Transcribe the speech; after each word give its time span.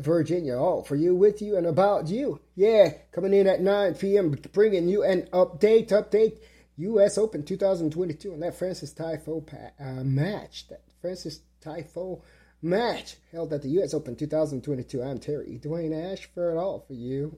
Virginia. 0.00 0.56
All 0.56 0.82
for 0.82 0.96
you, 0.96 1.14
with 1.14 1.40
you, 1.42 1.56
and 1.56 1.66
about 1.66 2.08
you. 2.08 2.40
Yeah, 2.54 2.92
coming 3.12 3.34
in 3.34 3.46
at 3.46 3.60
9 3.60 3.94
p.m., 3.94 4.36
bringing 4.52 4.88
you 4.88 5.02
an 5.04 5.28
update, 5.32 5.90
update. 5.90 6.38
U.S. 6.78 7.18
Open 7.18 7.42
2022 7.42 8.32
and 8.32 8.42
that 8.42 8.56
Frances 8.56 8.94
Tiafoe 8.94 9.44
uh, 9.80 10.04
match. 10.04 10.68
That 10.68 10.82
Frances 11.00 11.40
Tiafoe 11.60 12.22
match 12.62 13.16
held 13.32 13.52
at 13.52 13.62
the 13.62 13.68
U.S. 13.70 13.94
Open 13.94 14.14
2022. 14.14 15.02
I'm 15.02 15.18
Terry 15.18 15.60
Dwayne 15.62 16.12
Ashford, 16.12 16.56
all 16.56 16.84
for 16.86 16.94
you. 16.94 17.36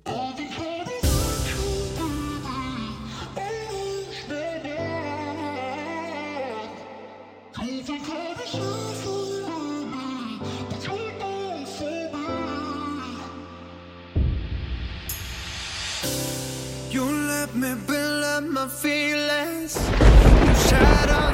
Me 17.54 17.74
my 18.52 18.68
feelings. 18.68 19.74
You 20.46 20.54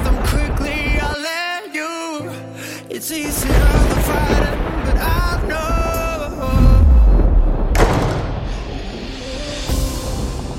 them 0.05 0.17
quickly, 0.27 0.99
I 1.01 1.13
let 1.31 1.75
you. 1.75 2.31
It's 2.89 3.11
easier 3.11 3.53
than 3.53 4.03
fighting, 4.09 4.61
but 4.85 4.97
I 4.99 5.43
know. 5.49 5.67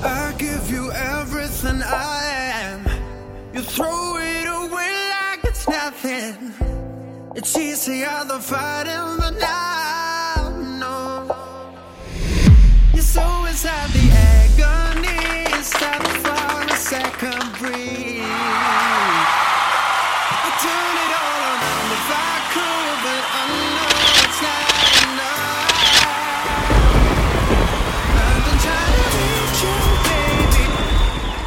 I 0.04 0.34
give 0.38 0.70
you 0.70 0.92
everything 0.92 1.82
I 1.82 2.24
am. 2.62 2.86
You 3.54 3.62
throw 3.62 4.16
it 4.18 4.46
away 4.46 4.92
like 5.16 5.44
it's 5.44 5.66
nothing. 5.68 6.54
It's 7.34 7.56
fighting, 8.40 9.16
but 9.18 9.42
I 9.42 9.87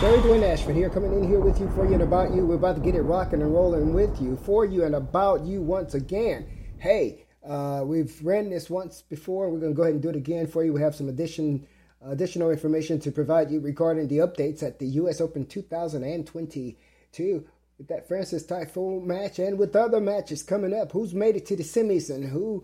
Terry 0.02 0.17
Dwayne 0.17 0.44
Ashford 0.44 0.75
here, 0.75 0.89
coming 0.89 1.14
in 1.14 1.27
here 1.27 1.39
with 1.39 1.60
you 1.60 1.70
for 1.70 1.86
you 1.86 1.93
and 1.93 2.02
about 2.02 2.33
you. 2.33 2.45
We're 2.45 2.55
about 2.55 2.76
to 2.76 2.82
get 2.82 2.95
it 2.95 3.02
rocking 3.02 3.42
and 3.42 3.54
rolling 3.54 3.93
with 3.93 4.21
you, 4.21 4.36
for 4.36 4.66
you 4.66 4.83
and 4.83 4.95
about 4.95 5.45
you 5.45 5.61
once 5.61 5.93
again. 5.93 6.48
Hey, 6.80 7.26
uh, 7.48 7.83
we've 7.86 8.20
ran 8.23 8.49
this 8.49 8.70
once 8.70 9.04
before. 9.04 9.49
We're 9.49 9.60
going 9.60 9.73
to 9.73 9.76
go 9.76 9.83
ahead 9.83 9.93
and 9.93 10.02
do 10.02 10.10
it 10.10 10.16
again 10.16 10.48
for 10.48 10.64
you. 10.64 10.73
We 10.73 10.82
have 10.82 10.95
some 10.95 11.08
addition 11.08 11.67
additional 12.04 12.49
information 12.49 12.99
to 12.99 13.11
provide 13.11 13.52
you 13.52 13.60
regarding 13.60 14.08
the 14.08 14.17
updates 14.17 14.64
at 14.64 14.80
the 14.80 14.87
U.S. 14.87 15.21
Open 15.21 15.45
2022 15.45 16.73
with 17.20 17.88
that 17.88 18.08
Frances 18.08 18.45
Tiafoe 18.45 19.04
match 19.04 19.39
and 19.39 19.58
with 19.58 19.76
other 19.76 19.99
matches 19.99 20.44
coming 20.44 20.73
up. 20.73 20.92
Who's 20.92 21.14
made 21.14 21.36
it 21.36 21.45
to 21.48 21.55
the 21.55 21.64
semis 21.64 22.14
and 22.14 22.26
who 22.26 22.64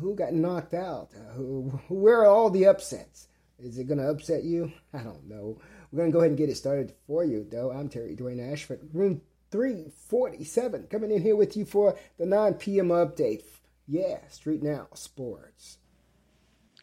who 0.00 0.14
got 0.14 0.32
knocked 0.32 0.74
out? 0.74 1.10
Uh, 1.14 1.32
who, 1.34 1.80
where 1.88 2.20
are 2.20 2.26
all 2.26 2.50
the 2.50 2.66
upsets? 2.66 3.28
Is 3.58 3.78
it 3.78 3.84
going 3.86 3.98
to 3.98 4.10
upset 4.10 4.44
you? 4.44 4.72
I 4.92 4.98
don't 4.98 5.26
know. 5.26 5.58
We're 5.90 5.98
going 5.98 6.10
to 6.10 6.12
go 6.12 6.18
ahead 6.18 6.32
and 6.32 6.38
get 6.38 6.50
it 6.50 6.56
started 6.56 6.92
for 7.06 7.24
you, 7.24 7.46
though. 7.50 7.70
I'm 7.72 7.88
Terry 7.88 8.14
Dwayne 8.14 8.52
Ashford, 8.52 8.80
room 8.92 9.22
347, 9.50 10.88
coming 10.90 11.10
in 11.10 11.22
here 11.22 11.36
with 11.36 11.56
you 11.56 11.64
for 11.64 11.96
the 12.18 12.26
9 12.26 12.54
p.m. 12.54 12.88
update. 12.88 13.44
Yeah, 13.86 14.18
Street 14.28 14.62
Now 14.62 14.88
Sports. 14.94 15.78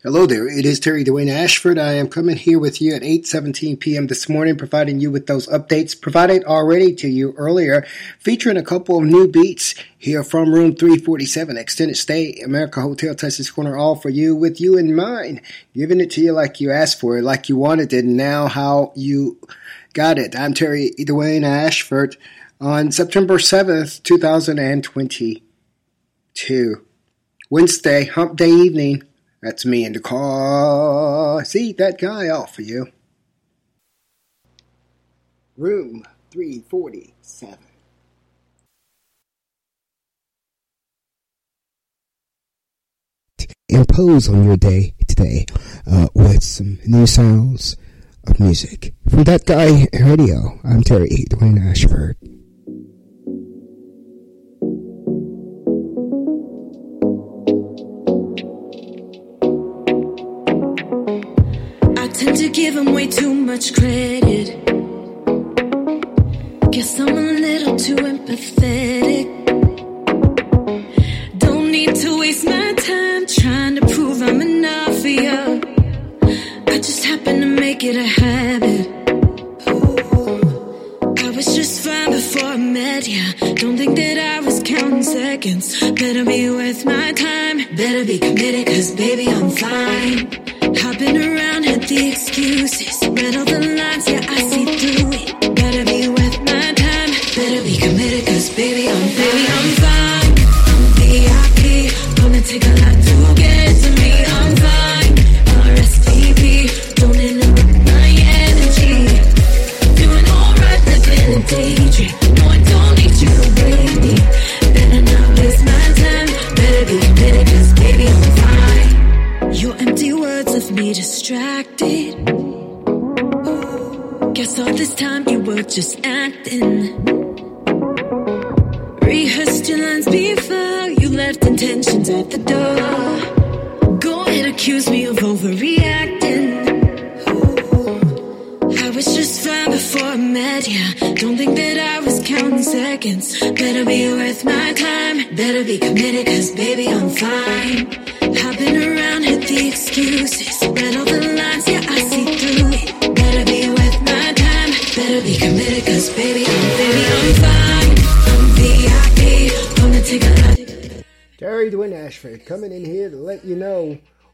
Hello 0.06 0.26
there. 0.26 0.50
It 0.50 0.66
is 0.66 0.82
Terry 0.82 1.06
Dwayne 1.06 1.32
Ashford. 1.32 1.80
I 1.80 1.94
am 1.94 2.10
coming 2.10 2.36
here 2.36 2.60
with 2.60 2.82
you 2.82 2.94
at 2.94 3.04
8:17 3.04 3.80
p.m. 3.80 4.08
this 4.08 4.28
morning, 4.28 4.58
providing 4.58 5.00
you 5.00 5.10
with 5.10 5.28
those 5.28 5.48
updates 5.48 5.98
provided 5.98 6.44
already 6.44 6.94
to 6.96 7.08
you 7.08 7.34
earlier, 7.38 7.86
featuring 8.20 8.58
a 8.58 8.64
couple 8.64 8.98
of 8.98 9.06
new 9.06 9.30
beats 9.30 9.76
here 9.98 10.22
from 10.22 10.54
Room 10.54 10.76
347, 10.76 11.56
Extended 11.56 11.96
Stay, 11.96 12.34
America 12.44 12.82
Hotel, 12.82 13.16
Tysons 13.16 13.56
Corner, 13.56 13.78
all 13.78 13.96
for 13.96 14.10
you, 14.10 14.36
with 14.36 14.60
you 14.60 14.78
in 14.78 14.94
mind, 14.94 15.40
giving 15.74 16.02
it 16.02 16.12
to 16.12 16.22
you 16.22 16.34
like 16.34 16.60
you 16.60 16.70
asked 16.70 17.00
for 17.00 17.18
it, 17.18 17.24
like 17.24 17.48
you 17.48 17.56
wanted 17.56 17.94
it, 17.94 18.04
and 18.04 18.18
now 18.18 18.48
how 18.48 18.92
you 18.98 19.40
got 19.94 20.20
it. 20.20 20.38
I'm 20.38 20.54
Terry 20.54 20.92
Dwayne 21.00 21.46
Ashford 21.46 22.18
on 22.60 22.92
September 22.92 23.38
7th, 23.38 24.04
2022, 24.04 26.86
Wednesday, 27.50 28.04
Hump 28.04 28.36
Day 28.36 28.52
evening. 28.52 29.04
That's 29.44 29.66
me 29.66 29.84
in 29.84 29.92
the 29.92 30.00
car. 30.00 31.44
See 31.44 31.74
that 31.74 32.00
guy 32.00 32.30
off 32.30 32.56
for 32.56 32.62
you. 32.62 32.88
Room 35.58 36.06
347. 36.32 37.58
Impose 43.68 44.30
on 44.30 44.46
your 44.46 44.56
day 44.56 44.96
today 45.10 45.46
uh, 45.86 46.08
with 46.14 46.42
some 46.42 46.80
new 46.86 47.06
sounds 47.06 47.76
of 48.26 48.40
music. 48.40 48.94
For 49.10 49.26
that 49.26 49.46
guy 49.46 49.90
radio, 49.92 50.58
I'm 50.64 50.84
Terry 50.84 51.26
Dwayne 51.30 51.60
Ashford. 51.70 52.16
Tend 62.24 62.38
to 62.38 62.48
give 62.48 62.78
him 62.78 62.94
way 62.94 63.06
too 63.06 63.34
much 63.34 63.74
credit. 63.74 64.48
Guess 66.72 67.00
I'm 67.00 67.18
a 67.18 67.34
little 67.48 67.76
too 67.76 67.96
empathetic. 67.96 69.28
Don't 71.38 71.70
need 71.70 71.94
to 71.96 72.20
waste 72.20 72.46
my 72.46 72.74
time 72.76 73.26
trying 73.28 73.76
to 73.76 73.82
prove 73.94 74.22
I'm 74.22 74.42
enough 74.42 74.96
for 75.02 75.10
you. 75.10 75.62
I 76.68 76.78
just 76.78 77.04
happen 77.04 77.42
to 77.42 77.46
make 77.46 77.84
it 77.84 77.98
a 77.98 78.08
habit. 78.22 78.84
I 81.26 81.30
was 81.36 81.48
just 81.58 81.84
fine 81.84 82.12
before 82.12 82.52
I 82.52 82.58
met 82.58 83.06
ya. 83.06 83.24
Don't 83.56 83.78
think 83.78 83.98
that 83.98 84.18
I 84.18 84.40
was 84.40 84.64
counting 84.64 85.04
seconds. 85.04 85.78
Better 85.92 86.24
be 86.24 86.50
worth 86.50 86.86
my 86.86 87.12
time. 87.12 87.58
Better 87.76 88.06
be 88.06 88.18
committed, 88.18 88.68
cause 88.68 88.92
baby, 88.96 89.28
I'm 89.28 89.50
fine. 89.50 90.53
Hopping 90.76 91.18
around 91.18 91.66
at 91.66 91.82
the 91.88 92.10
excuses. 92.12 93.08
Read 93.10 93.36
all 93.36 93.46
the 93.46 93.60
lines, 93.60 94.08
yeah, 94.10 94.26
I 94.28 94.42
see 94.50 94.66
through 94.66 95.12
it. 95.12 95.56
Better 95.56 95.86
be 95.86 96.08
worth 96.10 96.40
my 96.42 96.74
time. 96.74 97.10
Better 97.36 97.64
be 97.64 97.78
committed, 97.78 98.26
cause 98.28 98.50
baby, 98.56 98.90
I'm 98.90 99.08
baby, 99.20 99.44
I'm 99.58 99.70
fine. 99.84 100.34
I'm 100.72 100.84
VIP. 100.98 102.18
Gonna 102.18 102.42
take 102.42 102.66
a 102.66 102.83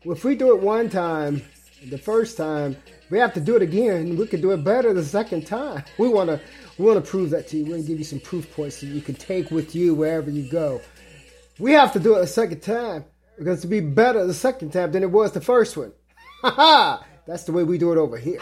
if 0.04 0.24
we 0.24 0.36
do 0.36 0.56
it 0.56 0.62
one 0.62 0.90
time, 0.90 1.42
the 1.90 1.98
first 1.98 2.38
time, 2.38 2.78
we 3.10 3.18
have 3.18 3.34
to 3.34 3.42
do 3.42 3.56
it 3.56 3.62
again. 3.62 4.18
We 4.18 4.28
could 4.28 4.42
do 4.42 4.52
it 4.52 4.64
better 4.64 4.94
the 4.94 5.04
second 5.04 5.48
time. 5.48 5.84
We 5.98 6.10
want 6.10 6.30
to 6.30 6.40
we 6.78 6.86
want 6.86 7.04
to 7.04 7.10
prove 7.10 7.32
that 7.32 7.48
to 7.50 7.58
you. 7.58 7.64
We're 7.64 7.72
going 7.72 7.84
to 7.84 7.88
give 7.88 8.00
you 8.00 8.06
some 8.06 8.22
proof 8.22 8.50
points 8.54 8.80
that 8.80 8.88
you 8.88 9.02
can 9.02 9.16
take 9.16 9.52
with 9.52 9.76
you 9.76 9.94
wherever 9.94 10.30
you 10.30 10.50
go. 10.50 10.82
We 11.60 11.74
have 11.74 11.92
to 11.94 12.00
do 12.00 12.16
it 12.16 12.22
a 12.22 12.28
second 12.28 12.62
time 12.62 13.04
because 13.38 13.62
to 13.62 13.68
be 13.68 13.82
better 13.82 14.26
the 14.26 14.34
second 14.34 14.72
time 14.72 14.92
than 14.94 15.04
it 15.04 15.12
was 15.12 15.34
the 15.34 15.42
first 15.42 15.76
one. 15.78 15.92
Ha 16.42 16.52
ha! 16.52 17.06
That's 17.28 17.44
the 17.44 17.52
way 17.52 17.66
we 17.66 17.78
do 17.78 17.92
it 17.92 17.98
over 17.98 18.16
here. 18.16 18.40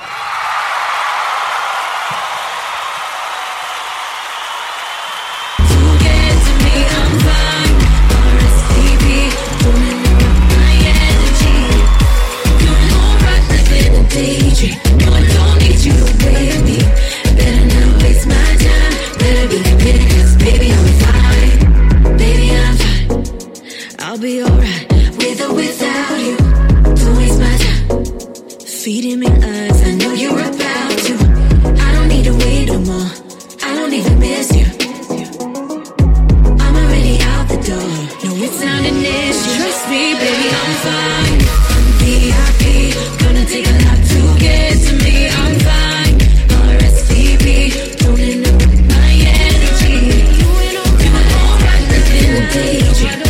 Nothing 52.56 53.27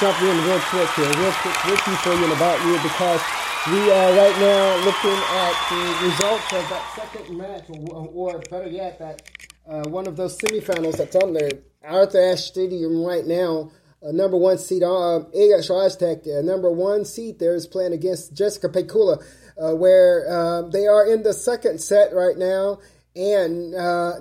jump 0.00 0.20
in 0.22 0.36
real 0.46 0.60
quick 0.60 0.88
here, 0.90 1.10
real 1.20 1.32
quick 1.32 1.64
with 1.64 1.86
you 1.86 1.96
for 1.96 2.14
you 2.14 2.24
and 2.24 2.32
about 2.32 2.64
you 2.64 2.72
because 2.82 3.20
we 3.66 3.90
are 3.90 4.12
right 4.16 4.38
now 4.38 4.76
looking 4.84 5.10
at 5.10 5.54
the 5.70 6.06
results 6.06 6.52
of 6.52 6.68
that 6.70 6.92
second 6.94 7.36
match, 7.36 7.64
or, 7.68 8.08
or 8.14 8.38
better 8.48 8.68
yet, 8.68 8.98
that 9.00 9.22
uh, 9.68 9.82
one 9.88 10.06
of 10.06 10.16
those 10.16 10.38
semifinals 10.38 10.98
that's 10.98 11.16
on 11.16 11.32
there. 11.32 11.50
Arthur 11.82 12.32
Ashe 12.32 12.44
Stadium 12.44 13.04
right 13.04 13.26
now, 13.26 13.72
uh, 14.02 14.12
number 14.12 14.36
one 14.36 14.58
seed, 14.58 14.84
uh, 14.84 14.86
Iga 15.34 15.58
Swiatek, 15.66 16.38
uh, 16.38 16.42
number 16.42 16.70
one 16.70 17.04
seed 17.04 17.40
there 17.40 17.56
is 17.56 17.66
playing 17.66 17.92
against 17.92 18.32
Jessica 18.34 18.68
Pegula, 18.68 19.22
uh, 19.60 19.74
where 19.74 20.26
uh, 20.30 20.62
they 20.68 20.86
are 20.86 21.06
in 21.12 21.24
the 21.24 21.32
second 21.32 21.80
set 21.80 22.14
right 22.14 22.38
now, 22.38 22.78
and 23.16 23.74
uh, 23.74 24.20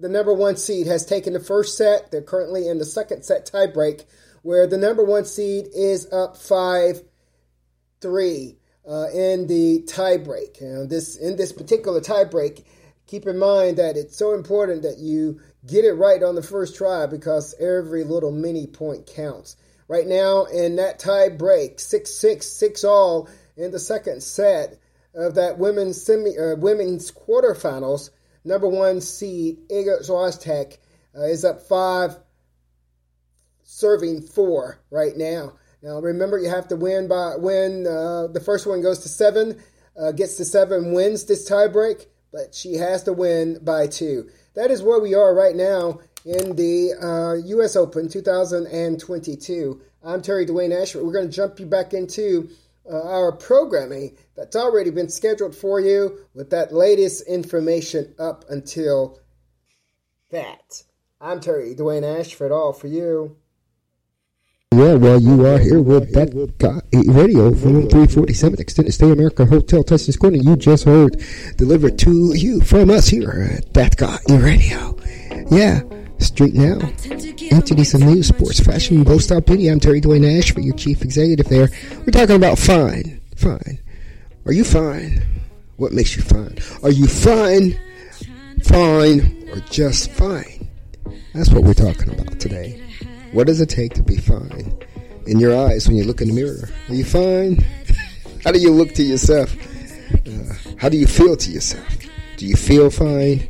the 0.00 0.08
number 0.08 0.34
one 0.34 0.56
seed 0.56 0.88
has 0.88 1.06
taken 1.06 1.32
the 1.32 1.40
first 1.40 1.78
set. 1.78 2.10
They're 2.10 2.22
currently 2.22 2.66
in 2.66 2.78
the 2.78 2.84
second 2.84 3.24
set 3.24 3.46
tiebreak, 3.46 4.04
where 4.44 4.66
the 4.66 4.76
number 4.76 5.02
one 5.02 5.24
seed 5.24 5.66
is 5.74 6.06
up 6.12 6.36
five 6.36 7.02
three 8.02 8.58
uh, 8.86 9.06
in 9.14 9.46
the 9.46 9.82
tiebreak. 9.88 10.58
This 10.88 11.16
in 11.16 11.36
this 11.36 11.50
particular 11.50 12.02
tiebreak, 12.02 12.62
keep 13.06 13.26
in 13.26 13.38
mind 13.38 13.78
that 13.78 13.96
it's 13.96 14.18
so 14.18 14.34
important 14.34 14.82
that 14.82 14.98
you 14.98 15.40
get 15.66 15.86
it 15.86 15.94
right 15.94 16.22
on 16.22 16.34
the 16.34 16.42
first 16.42 16.76
try 16.76 17.06
because 17.06 17.54
every 17.58 18.04
little 18.04 18.30
mini 18.30 18.66
point 18.66 19.06
counts. 19.06 19.56
Right 19.88 20.06
now, 20.06 20.44
in 20.44 20.76
that 20.76 20.98
tie 20.98 21.30
break, 21.30 21.80
six 21.80 22.10
six 22.10 22.46
six 22.46 22.84
all 22.84 23.30
in 23.56 23.70
the 23.70 23.78
second 23.78 24.22
set 24.22 24.78
of 25.14 25.36
that 25.36 25.58
women's 25.58 26.02
semi 26.02 26.36
uh, 26.38 26.56
women's 26.56 27.10
quarterfinals. 27.10 28.10
Number 28.44 28.68
one 28.68 29.00
seed 29.00 29.70
Iga 29.70 30.06
Swiatek 30.06 30.76
uh, 31.16 31.22
is 31.22 31.46
up 31.46 31.62
five, 31.62 32.18
serving 33.74 34.22
four 34.22 34.78
right 34.90 35.16
now. 35.16 35.52
Now 35.82 35.98
remember, 35.98 36.38
you 36.38 36.48
have 36.48 36.68
to 36.68 36.76
win 36.76 37.08
by 37.08 37.34
when 37.36 37.86
Uh, 37.86 38.28
the 38.28 38.40
first 38.40 38.66
one 38.66 38.80
goes 38.80 39.00
to 39.00 39.08
seven, 39.08 39.60
uh, 39.96 40.12
gets 40.12 40.36
to 40.36 40.44
seven, 40.44 40.92
wins 40.92 41.24
this 41.24 41.48
tiebreak, 41.48 42.06
but 42.32 42.54
she 42.54 42.74
has 42.74 43.02
to 43.02 43.12
win 43.12 43.58
by 43.62 43.88
two. 43.88 44.28
That 44.54 44.70
is 44.70 44.82
where 44.82 45.00
we 45.00 45.14
are 45.14 45.34
right 45.34 45.56
now 45.56 45.98
in 46.24 46.54
the 46.54 46.92
uh, 47.02 47.34
U.S. 47.48 47.74
Open 47.74 48.08
2022. 48.08 49.80
I'm 50.04 50.22
Terry 50.22 50.46
Dwayne 50.46 50.80
Ashford. 50.80 51.04
We're 51.04 51.12
going 51.12 51.28
to 51.28 51.36
jump 51.36 51.58
you 51.58 51.66
back 51.66 51.92
into 51.92 52.48
uh, 52.88 53.02
our 53.02 53.32
programming 53.32 54.16
that's 54.36 54.54
already 54.54 54.90
been 54.90 55.08
scheduled 55.08 55.56
for 55.56 55.80
you 55.80 56.18
with 56.32 56.50
that 56.50 56.72
latest 56.72 57.26
information 57.26 58.14
up 58.20 58.44
until 58.48 59.18
that. 60.30 60.84
I'm 61.20 61.40
Terry 61.40 61.74
Dwayne 61.74 62.04
Ashford, 62.20 62.52
all 62.52 62.72
for 62.72 62.86
you. 62.86 63.36
Yeah, 64.72 64.94
well, 64.94 65.20
you 65.20 65.46
are 65.46 65.58
here 65.58 65.80
with 65.80 66.12
that 66.14 66.32
guy 66.58 66.80
radio 66.92 67.54
from 67.54 67.82
347 67.88 68.58
Extended 68.58 68.92
Stay 68.92 69.08
America 69.12 69.46
Hotel 69.46 69.84
Tustin 69.84 70.12
Square, 70.12 70.32
and 70.34 70.44
you 70.44 70.56
just 70.56 70.84
heard 70.84 71.22
delivered 71.56 71.96
to 72.00 72.34
you 72.34 72.60
from 72.60 72.90
us 72.90 73.06
here 73.06 73.52
at 73.56 73.72
That 73.74 73.96
Guy 73.96 74.18
Radio. 74.28 74.98
Yeah, 75.48 75.82
Street 76.18 76.54
Now. 76.54 76.78
Entities 77.52 77.94
of 77.94 78.00
news, 78.00 78.26
sports, 78.28 78.58
fashion, 78.58 79.04
bow 79.04 79.18
style 79.18 79.40
beauty. 79.42 79.68
I'm 79.68 79.78
Terry 79.78 80.00
Dwayne 80.00 80.38
Ash 80.38 80.50
for 80.52 80.60
your 80.60 80.74
chief 80.74 81.02
executive 81.02 81.46
there. 81.46 81.68
We're 81.98 82.06
talking 82.06 82.34
about 82.36 82.58
fine. 82.58 83.20
Fine. 83.36 83.78
Are 84.46 84.52
you 84.52 84.64
fine? 84.64 85.22
What 85.76 85.92
makes 85.92 86.16
you 86.16 86.22
fine? 86.22 86.58
Are 86.82 86.90
you 86.90 87.06
fine, 87.06 87.78
fine, 88.64 89.48
or 89.52 89.60
just 89.70 90.10
fine? 90.10 90.68
That's 91.32 91.50
what 91.50 91.62
we're 91.62 91.74
talking 91.74 92.08
about 92.12 92.40
today. 92.40 92.80
What 93.34 93.48
does 93.48 93.60
it 93.60 93.68
take 93.68 93.94
to 93.94 94.02
be 94.04 94.16
fine? 94.16 94.78
In 95.26 95.40
your 95.40 95.58
eyes 95.58 95.88
when 95.88 95.96
you 95.96 96.04
look 96.04 96.20
in 96.20 96.28
the 96.28 96.34
mirror. 96.34 96.68
Are 96.88 96.94
you 96.94 97.04
fine? 97.04 97.56
How 98.44 98.52
do 98.52 98.60
you 98.60 98.70
look 98.70 98.94
to 98.94 99.02
yourself? 99.02 99.52
Uh, 100.24 100.54
how 100.76 100.88
do 100.88 100.98
you 100.98 101.06
feel 101.06 101.34
to 101.34 101.50
yourself? 101.50 101.86
Do 102.36 102.46
you 102.46 102.54
feel 102.56 102.90
fine? 102.90 103.48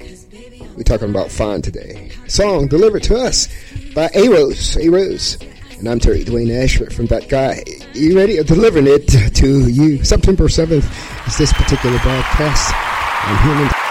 We're 0.76 0.84
talking 0.84 1.10
about 1.10 1.30
fine 1.30 1.62
today. 1.62 2.12
Song 2.28 2.68
delivered 2.68 3.02
to 3.04 3.16
us 3.16 3.48
by 3.92 4.08
A'Rose. 4.08 4.76
A 4.82 4.88
Rose. 4.88 5.36
And 5.78 5.88
I'm 5.88 5.98
Terry 5.98 6.24
Dwayne 6.24 6.62
Ashford 6.62 6.94
from 6.94 7.06
That 7.06 7.28
Guy. 7.28 7.64
You 7.92 8.16
ready? 8.16 8.42
Delivering 8.42 8.86
it 8.86 9.08
to 9.34 9.68
you. 9.68 10.04
September 10.04 10.44
7th 10.44 11.26
is 11.26 11.38
this 11.38 11.52
particular 11.52 11.98
broadcast. 11.98 12.72
I'm 12.74 13.48
human. 13.48 13.83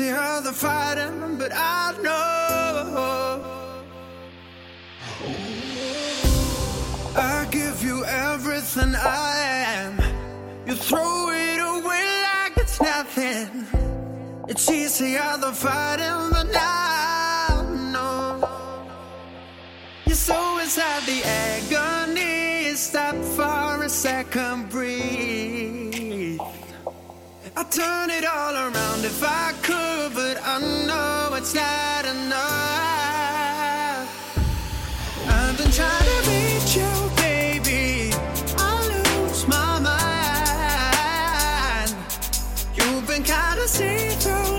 It's 0.00 0.08
easier 0.08 0.40
the 0.40 0.52
fighting, 0.54 1.36
but 1.36 1.52
I 1.54 1.92
know. 2.00 3.44
I 7.14 7.46
give 7.50 7.84
you 7.84 8.02
everything 8.06 8.94
I 8.94 9.36
am. 9.76 10.00
You 10.66 10.74
throw 10.74 11.28
it 11.28 11.60
away 11.60 12.06
like 12.28 12.56
it's 12.56 12.80
nothing. 12.80 13.66
It's 14.48 14.70
easier 14.70 15.36
the 15.38 15.52
fighting, 15.52 16.30
but 16.32 16.48
I 16.56 17.62
know. 17.92 18.48
You're 20.06 20.16
so 20.16 20.58
inside 20.60 21.02
the 21.02 21.22
agony. 21.24 22.74
Stop 22.74 23.16
for 23.36 23.84
a 23.84 23.88
second, 23.90 24.70
breathe. 24.70 25.59
Turn 27.64 28.10
it 28.10 28.24
all 28.24 28.54
around 28.54 29.04
if 29.04 29.22
I 29.22 29.52
could, 29.62 30.14
but 30.14 30.38
I 30.42 30.58
know 30.86 31.34
it's 31.34 31.52
not 31.54 32.06
enough. 32.06 32.38
I've 35.28 35.58
been 35.58 35.70
trying 35.70 36.04
to 36.12 36.22
reach 36.30 36.76
you, 36.76 37.10
baby. 37.16 38.14
I 38.56 38.80
lose 38.92 39.46
my 39.46 39.78
mind. 39.90 40.00
You've 42.74 43.06
been 43.06 43.22
kinda 43.22 43.68
see 43.68 44.08
through 44.22 44.49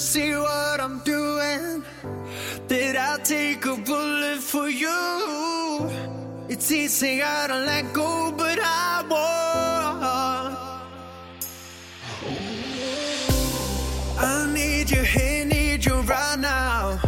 see 0.00 0.32
what 0.34 0.80
I'm 0.80 0.98
doing. 1.00 1.84
Did 2.68 2.96
I 2.96 3.18
take 3.18 3.66
a 3.66 3.76
bullet 3.76 4.38
for 4.38 4.68
you? 4.68 5.90
It's 6.48 6.72
easy, 6.72 7.22
I 7.22 7.46
don't 7.46 7.66
let 7.66 7.92
go, 7.92 8.32
but 8.34 8.58
I 8.62 9.04
won't. 9.10 10.56
I 14.18 14.52
need 14.54 14.90
you 14.90 15.02
here, 15.02 15.44
need 15.44 15.84
you 15.84 16.00
right 16.00 16.38
now. 16.38 16.98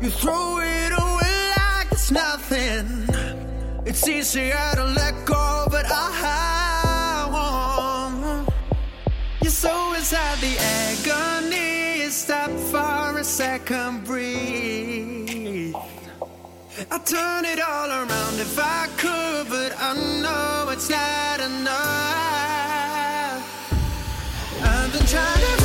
You 0.00 0.10
throw 0.10 0.60
it 0.60 0.92
away 0.92 1.52
like 1.58 1.88
it's 1.90 2.12
nothing. 2.12 3.08
It's 3.84 4.06
easier 4.06 4.70
to 4.76 4.84
let 4.84 5.14
go, 5.26 5.66
but 5.68 5.84
I 5.88 7.26
won't. 7.34 8.48
You're 9.42 9.50
so 9.50 9.94
inside 9.94 10.38
the 10.38 10.56
agony. 10.58 11.19
Stop 12.30 12.52
for 12.70 13.18
a 13.18 13.24
second, 13.24 14.04
breathe. 14.04 15.74
I 16.88 16.98
turn 16.98 17.44
it 17.44 17.60
all 17.60 17.90
around 17.90 18.38
if 18.38 18.56
I 18.56 18.86
could, 18.96 19.48
but 19.48 19.74
I 19.76 19.94
know 20.22 20.68
it's 20.70 20.88
not 20.88 21.40
enough. 21.40 21.72
I've 24.62 24.92
been 24.92 25.06
trying 25.06 25.40
to 25.40 25.59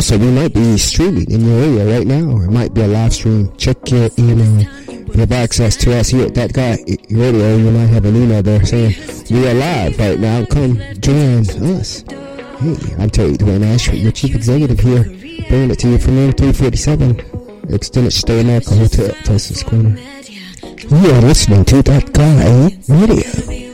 also, 0.00 0.16
we 0.16 0.30
might 0.30 0.54
be 0.54 0.78
streaming 0.78 1.30
in 1.30 1.44
your 1.44 1.60
area 1.60 1.98
right 1.98 2.06
now, 2.06 2.24
or 2.34 2.44
it 2.44 2.50
might 2.50 2.72
be 2.72 2.80
a 2.80 2.86
live 2.86 3.12
stream. 3.12 3.54
Check 3.58 3.76
your 3.90 4.08
email. 4.18 4.66
If 4.88 5.14
you 5.14 5.20
have 5.20 5.30
access 5.30 5.76
to 5.76 5.94
us 5.94 6.08
here 6.08 6.24
at 6.24 6.34
That 6.36 6.54
Guy 6.54 6.78
Radio, 7.10 7.58
you 7.58 7.70
might 7.70 7.88
have 7.88 8.06
an 8.06 8.16
email 8.16 8.42
there 8.42 8.64
saying, 8.64 8.94
We 9.30 9.46
are 9.46 9.52
live 9.52 9.98
right 9.98 10.18
now. 10.18 10.46
Come 10.46 10.78
join 11.00 11.40
us. 11.76 12.00
Hey, 12.00 12.94
I'm 12.98 13.10
Terry 13.10 13.34
Dwayne 13.34 13.62
Asher, 13.62 13.94
your 13.94 14.12
chief 14.12 14.34
executive 14.34 14.80
here, 14.80 15.04
bringing 15.50 15.70
it 15.70 15.78
to 15.80 15.90
you 15.90 15.98
from 15.98 16.16
room 16.16 16.32
347, 16.32 17.68
Extended 17.68 18.12
Stay 18.12 18.40
America 18.40 18.74
Hotel, 18.74 19.10
Tysons 19.26 19.62
Corner. 19.66 20.00
You 20.88 21.12
are 21.12 21.20
listening 21.20 21.66
to 21.66 21.82
That 21.82 22.10
Guy 22.14 22.70
Radio. 22.88 23.69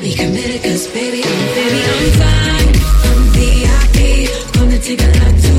Be 0.00 0.12
committed, 0.14 0.62
'cause 0.62 0.86
baby, 0.88 1.22
I'm, 1.24 1.46
baby, 1.54 1.80
I'm 1.94 2.10
fine. 2.20 2.70
I'm 3.08 3.20
VIP. 3.32 4.28
Gonna 4.52 4.78
take 4.78 5.00
a 5.00 5.06
lot 5.06 5.34
to 5.42 5.55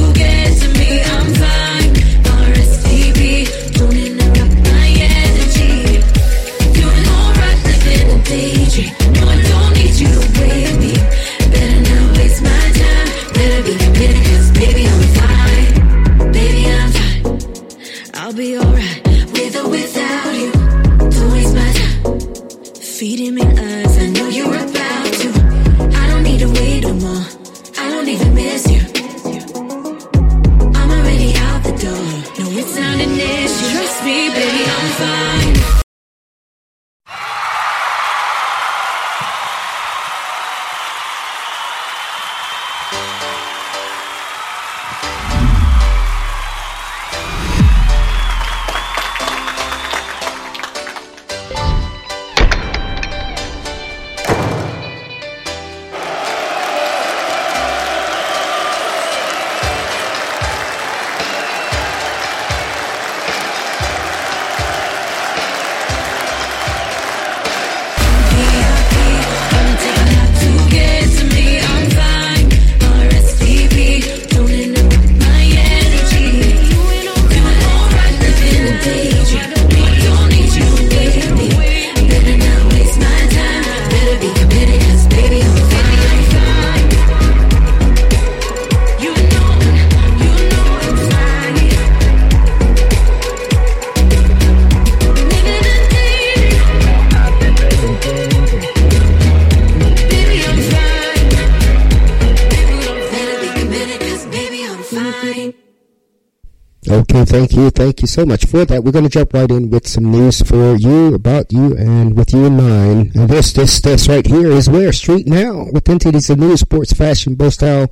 Okay, 107.18 107.26
thank 107.26 107.54
you. 107.54 107.72
Thank 107.72 108.02
you 108.02 108.08
so 108.08 108.28
much 108.28 108.46
for 108.46 108.64
that. 108.64 108.84
We're 108.84 108.92
going 108.92 109.06
to 109.06 109.10
jump 109.10 109.34
right 109.34 109.50
in 109.50 109.72
with 109.72 109.88
some 109.88 110.12
news 110.12 110.40
for 110.44 110.76
you, 110.76 111.16
about 111.16 111.52
you, 111.52 111.76
and 111.76 112.16
with 112.16 112.32
you 112.32 112.46
in 112.46 112.58
mind. 112.58 113.16
And 113.16 113.28
this, 113.28 113.54
this, 113.54 113.82
this 113.82 114.08
right 114.08 114.26
here 114.26 114.52
is 114.52 114.70
where 114.70 114.94
Street 114.94 115.26
Now, 115.26 115.66
with 115.72 115.90
entities 115.90 116.30
of 116.30 116.38
news, 116.38 116.60
sports, 116.60 116.94
fashion, 116.94 117.34
bow 117.34 117.50
style, 117.50 117.92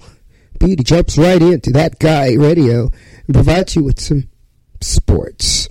beauty, 0.60 0.84
jumps 0.84 1.18
right 1.18 1.42
into 1.42 1.72
that 1.72 1.98
guy 1.98 2.36
radio 2.36 2.92
and 3.26 3.34
provides 3.34 3.76
you 3.76 3.86
with 3.86 4.00
some 4.00 4.30
sports. 4.80 5.70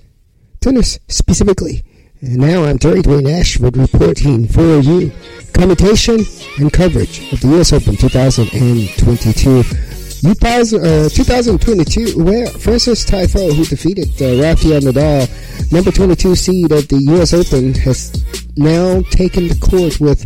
Tennis, 0.59 0.99
specifically. 1.07 1.85
And 2.19 2.39
now 2.39 2.65
I'm 2.65 2.77
Terry 2.77 3.01
Dwayne 3.01 3.31
Ashford 3.31 3.77
reporting 3.77 4.49
for 4.49 4.79
you 4.79 5.13
commentation 5.53 6.25
and 6.57 6.73
coverage 6.73 7.31
of 7.31 7.39
the 7.39 7.47
U.S. 7.51 7.71
Open 7.71 7.95
2022. 7.95 10.04
2000, 10.21 10.79
uh, 10.79 11.09
2022, 11.09 12.23
where 12.23 12.47
Frances 12.47 13.05
Tiafoe, 13.05 13.53
who 13.53 13.65
defeated 13.65 14.09
uh, 14.21 14.41
Rafael 14.41 14.81
Nadal, 14.81 15.71
number 15.71 15.91
22 15.91 16.35
seed 16.35 16.71
of 16.71 16.87
the 16.87 16.99
U.S. 17.11 17.33
Open, 17.33 17.73
has 17.75 18.23
now 18.57 19.01
taken 19.09 19.47
the 19.47 19.55
court 19.55 19.99
with 19.99 20.25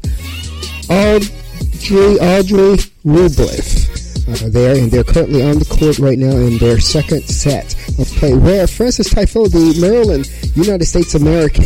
Audrey, 0.90 2.20
Audrey 2.20 2.78
Rublev. 3.06 3.90
Uh, 4.30 4.50
there, 4.50 4.76
and 4.76 4.92
they're 4.92 5.04
currently 5.04 5.42
on 5.42 5.58
the 5.58 5.66
court 5.66 5.98
right 5.98 6.20
now 6.20 6.30
in 6.30 6.60
their 6.60 6.80
second 6.80 7.24
set 7.24 7.74
of 7.98 8.08
play. 8.18 8.36
Where 8.36 8.68
Frances 8.68 9.08
Tiafoe, 9.08 9.50
the 9.50 9.80
Maryland 9.82 10.30
United 10.56 10.86
States 10.86 11.16
American, 11.16 11.66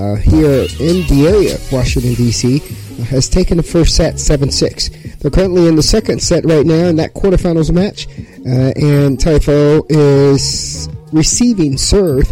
uh, 0.00 0.16
here 0.16 0.64
in 0.80 1.04
the 1.08 1.26
area 1.28 1.54
of 1.56 1.72
Washington, 1.72 2.14
D.C., 2.14 2.62
has 3.02 3.28
taken 3.28 3.56
the 3.56 3.62
first 3.62 3.96
set 3.96 4.18
7 4.18 4.50
6. 4.50 4.88
They're 5.18 5.30
currently 5.30 5.66
in 5.66 5.76
the 5.76 5.82
second 5.82 6.22
set 6.22 6.44
right 6.44 6.64
now 6.64 6.86
in 6.86 6.96
that 6.96 7.14
quarterfinals 7.14 7.72
match, 7.72 8.06
uh, 8.08 8.72
and 8.76 9.18
Tiafoe 9.18 9.86
is 9.88 10.88
receiving 11.12 11.76
serve 11.76 12.30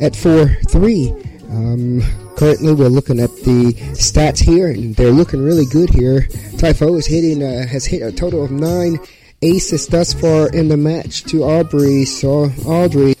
at 0.00 0.14
4 0.14 0.48
3. 0.68 1.10
Um, 1.50 2.02
currently, 2.36 2.74
we're 2.74 2.88
looking 2.88 3.20
at 3.20 3.30
the 3.36 3.72
stats 3.92 4.38
here, 4.38 4.68
and 4.68 4.94
they're 4.96 5.10
looking 5.10 5.42
really 5.42 5.66
good 5.66 5.90
here. 5.90 6.22
Tiafoe 6.56 6.98
is 6.98 7.06
hitting, 7.06 7.42
uh, 7.42 7.66
has 7.66 7.86
hit 7.86 8.02
a 8.02 8.12
total 8.12 8.44
of 8.44 8.50
nine 8.50 8.98
aces 9.42 9.86
thus 9.86 10.12
far 10.12 10.48
in 10.50 10.68
the 10.68 10.76
match 10.76 11.22
to 11.24 11.44
Aubrey. 11.44 12.04
So 12.04 12.50
Audrey 12.66 13.14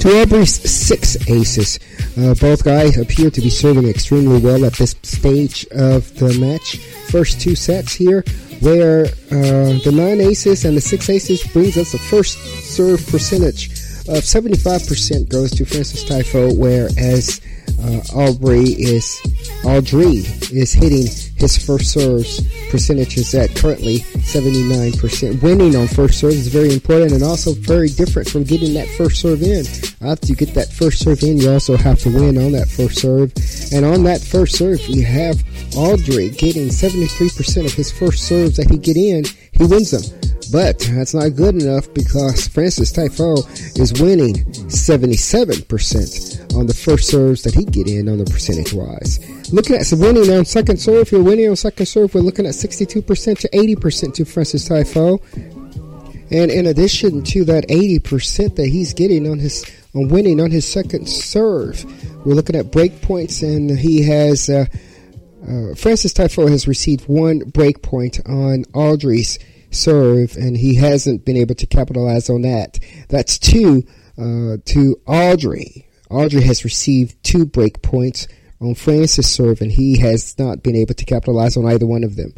to 0.00 0.08
every 0.10 0.46
six 0.46 1.16
aces. 1.28 1.78
Uh, 2.18 2.34
both 2.34 2.64
guys 2.64 2.96
appear 2.98 3.30
to 3.30 3.40
be 3.40 3.50
serving 3.50 3.88
extremely 3.88 4.40
well 4.40 4.64
at 4.64 4.72
this 4.74 4.94
stage 5.02 5.66
of 5.72 6.14
the 6.18 6.36
match. 6.38 6.78
First 7.10 7.40
two 7.40 7.54
sets 7.54 7.92
here, 7.92 8.24
where 8.60 9.06
uh, 9.06 9.78
the 9.84 9.92
nine 9.92 10.20
aces 10.20 10.64
and 10.64 10.76
the 10.76 10.80
six 10.80 11.08
aces 11.08 11.46
brings 11.52 11.76
us 11.76 11.94
a 11.94 11.98
first 11.98 12.38
serve 12.74 13.06
percentage 13.08 13.70
of 14.08 14.22
75% 14.22 15.28
goes 15.28 15.50
to 15.52 15.64
Frances 15.64 16.04
Tiafoe, 16.04 16.56
whereas 16.56 17.40
uh, 17.82 18.00
Aubrey 18.14 18.64
is 18.78 19.20
Audrey 19.64 20.24
is 20.52 20.72
hitting 20.72 21.06
his 21.36 21.58
first 21.58 21.92
serves 21.92 22.40
percentages 22.70 23.34
at 23.34 23.54
currently 23.54 23.98
79%. 23.98 25.42
Winning 25.42 25.76
on 25.76 25.86
first 25.86 26.20
serve 26.20 26.32
is 26.32 26.48
very 26.48 26.72
important 26.72 27.12
and 27.12 27.22
also 27.22 27.52
very 27.52 27.88
different 27.88 28.28
from 28.28 28.44
getting 28.44 28.74
that 28.74 28.88
first 28.88 29.20
serve 29.20 29.42
in. 29.42 29.66
After 30.06 30.28
you 30.28 30.36
get 30.36 30.54
that 30.54 30.72
first 30.72 31.00
serve 31.00 31.22
in, 31.22 31.38
you 31.38 31.50
also 31.50 31.76
have 31.76 31.98
to 32.00 32.10
win 32.10 32.38
on 32.38 32.52
that 32.52 32.68
first 32.68 33.00
serve. 33.00 33.32
And 33.72 33.84
on 33.84 34.04
that 34.04 34.20
first 34.20 34.56
serve, 34.56 34.80
we 34.88 35.02
have 35.02 35.42
Audrey 35.76 36.30
getting 36.30 36.68
73% 36.68 37.66
of 37.66 37.72
his 37.72 37.92
first 37.92 38.24
serves 38.24 38.56
that 38.56 38.70
he 38.70 38.78
get 38.78 38.96
in, 38.96 39.24
he 39.52 39.64
wins 39.64 39.90
them. 39.90 40.02
But 40.52 40.78
that's 40.78 41.14
not 41.14 41.34
good 41.34 41.60
enough 41.60 41.92
because 41.92 42.46
Frances 42.46 42.92
Tiafoe 42.92 43.44
is 43.78 44.00
winning 44.00 44.36
77% 44.68 46.35
on 46.56 46.66
the 46.66 46.74
first 46.74 47.08
serves 47.08 47.42
that 47.42 47.54
he 47.54 47.64
get 47.64 47.86
in 47.86 48.08
on 48.08 48.18
the 48.18 48.24
percentage 48.24 48.72
wise. 48.72 49.20
Looking 49.52 49.76
at 49.76 49.86
winning 49.92 50.30
on 50.30 50.44
second 50.44 50.78
serve, 50.78 51.12
you're 51.12 51.22
winning 51.22 51.48
on 51.48 51.56
second 51.56 51.86
serve, 51.86 52.14
we're 52.14 52.22
looking 52.22 52.46
at 52.46 52.54
62% 52.54 53.38
to 53.38 53.48
80% 53.48 54.14
to 54.14 54.24
Frances 54.24 54.68
Tiafoe. 54.68 55.20
And 56.30 56.50
in 56.50 56.66
addition 56.66 57.22
to 57.24 57.44
that 57.44 57.68
80% 57.68 58.56
that 58.56 58.66
he's 58.66 58.94
getting 58.94 59.30
on 59.30 59.38
his 59.38 59.64
on 59.94 60.08
winning 60.08 60.40
on 60.40 60.50
his 60.50 60.66
second 60.66 61.08
serve, 61.08 61.84
we're 62.26 62.34
looking 62.34 62.56
at 62.56 62.72
break 62.72 63.00
points, 63.02 63.42
and 63.42 63.78
he 63.78 64.02
has 64.02 64.48
uh, 64.48 64.66
uh, 65.46 65.74
Frances 65.76 66.12
Tiafoe 66.12 66.50
has 66.50 66.66
received 66.66 67.06
one 67.06 67.38
break 67.38 67.82
point 67.82 68.20
on 68.26 68.64
Audrey's 68.74 69.38
serve, 69.70 70.36
and 70.36 70.56
he 70.56 70.74
hasn't 70.74 71.24
been 71.24 71.36
able 71.36 71.54
to 71.54 71.66
capitalize 71.66 72.28
on 72.28 72.42
that. 72.42 72.78
That's 73.08 73.38
two 73.38 73.84
uh, 74.18 74.56
to 74.64 75.00
Audrey. 75.06 75.85
Audrey 76.10 76.42
has 76.42 76.64
received 76.64 77.22
two 77.22 77.44
break 77.44 77.82
points 77.82 78.28
on 78.60 78.74
Frances' 78.74 79.28
serve, 79.28 79.60
and 79.60 79.70
he 79.70 79.98
has 79.98 80.38
not 80.38 80.62
been 80.62 80.76
able 80.76 80.94
to 80.94 81.04
capitalize 81.04 81.56
on 81.56 81.66
either 81.66 81.86
one 81.86 82.04
of 82.04 82.16
them. 82.16 82.32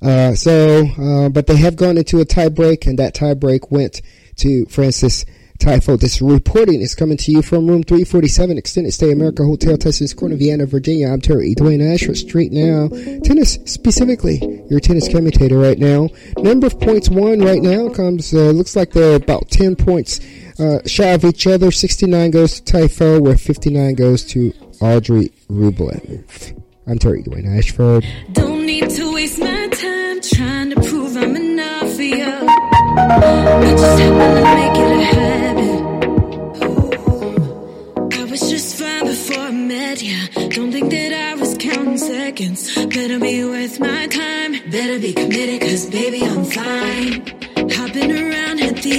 Uh, 0.00 0.34
so, 0.34 0.86
uh, 0.98 1.28
but 1.28 1.46
they 1.46 1.56
have 1.56 1.76
gone 1.76 1.98
into 1.98 2.20
a 2.20 2.24
tie 2.24 2.48
break, 2.48 2.86
and 2.86 2.98
that 2.98 3.14
tie 3.14 3.34
break 3.34 3.70
went 3.70 4.00
to 4.36 4.64
Frances 4.66 5.24
Tiafoe. 5.58 5.98
This 5.98 6.22
reporting 6.22 6.80
is 6.80 6.94
coming 6.94 7.16
to 7.16 7.32
you 7.32 7.42
from 7.42 7.66
room 7.66 7.82
347, 7.82 8.56
Extended 8.56 8.92
Stay 8.92 9.10
America 9.10 9.44
Hotel, 9.44 9.76
Tysons 9.76 10.16
Corner, 10.16 10.36
Vienna, 10.36 10.66
Virginia. 10.66 11.08
I'm 11.08 11.20
Terry 11.20 11.54
Dwayne 11.54 11.82
Ashford 11.82 12.16
Street 12.16 12.52
now. 12.52 12.88
Tennis, 13.24 13.58
specifically, 13.64 14.62
your 14.70 14.78
tennis 14.78 15.08
commentator 15.08 15.58
right 15.58 15.78
now. 15.78 16.08
Number 16.36 16.68
of 16.68 16.78
points 16.78 17.08
won 17.08 17.40
right 17.40 17.60
now 17.60 17.88
comes, 17.88 18.32
uh, 18.32 18.50
looks 18.50 18.76
like 18.76 18.92
they're 18.92 19.16
about 19.16 19.50
10 19.50 19.74
points 19.74 20.20
uh, 20.60 20.78
shy 20.86 21.08
of 21.08 21.24
each 21.24 21.46
other. 21.46 21.72
69 21.72 22.30
goes 22.30 22.60
to 22.60 22.72
Tiafoe, 22.72 23.20
where 23.20 23.36
59 23.36 23.94
goes 23.94 24.24
to 24.26 24.52
Audrey 24.80 25.32
Rublev. 25.50 26.62
I'm 26.86 26.98
Terry 26.98 27.22
Dwayne 27.22 27.58
Ashford. 27.58 28.06
Don't 28.32 28.64
need 28.64 28.88
to 28.90 29.12
waste 29.12 29.38
my 29.40 29.68
time 29.68 30.20
trying 30.22 30.70
to 30.70 30.76
prove 30.76 30.97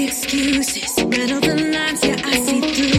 excuses. 0.09 1.03
Read 1.05 1.31
all 1.31 1.41
the 1.41 1.55
lines, 1.55 2.03
yeah, 2.03 2.21
I 2.23 2.39
see 2.39 2.61
through 2.61 2.98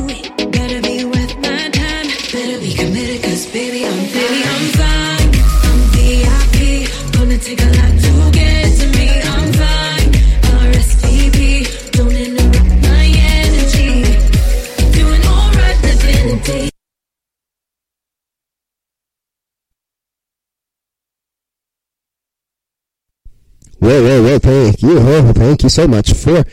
Well, 23.81 24.03
well, 24.03 24.23
well, 24.23 24.39
thank 24.39 24.83
you. 24.83 24.99
Oh, 24.99 25.33
thank 25.33 25.63
you 25.63 25.71
so 25.71 25.89
much 25.89 26.13
for 26.13 26.45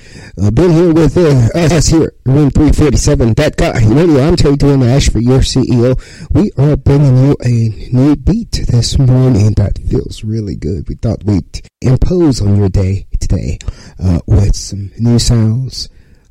uh, 0.41 0.51
being 0.51 0.71
here 0.71 0.93
with 0.93 1.17
uh, 1.17 1.49
us 1.59 1.87
here, 1.87 2.13
room 2.25 2.49
347. 2.51 3.33
That 3.33 3.57
guy, 3.57 3.73
radio. 3.85 4.21
I'm 4.21 4.37
Terry 4.37 4.55
Dwayne 4.55 4.87
Ashford, 4.87 5.23
your 5.23 5.39
CEO. 5.39 5.99
We 6.31 6.51
are 6.57 6.77
bringing 6.77 7.17
you 7.17 7.35
a 7.43 7.91
new 7.93 8.15
beat 8.15 8.53
this 8.69 8.97
morning 8.97 9.51
that 9.57 9.77
feels 9.89 10.23
really 10.23 10.55
good. 10.55 10.87
We 10.87 10.95
thought 10.95 11.25
we'd 11.25 11.67
impose 11.81 12.41
on 12.41 12.55
your 12.55 12.69
day 12.69 13.07
today 13.19 13.59
uh, 14.01 14.19
with 14.25 14.55
some 14.55 14.91
new 14.97 15.19
sounds 15.19 15.89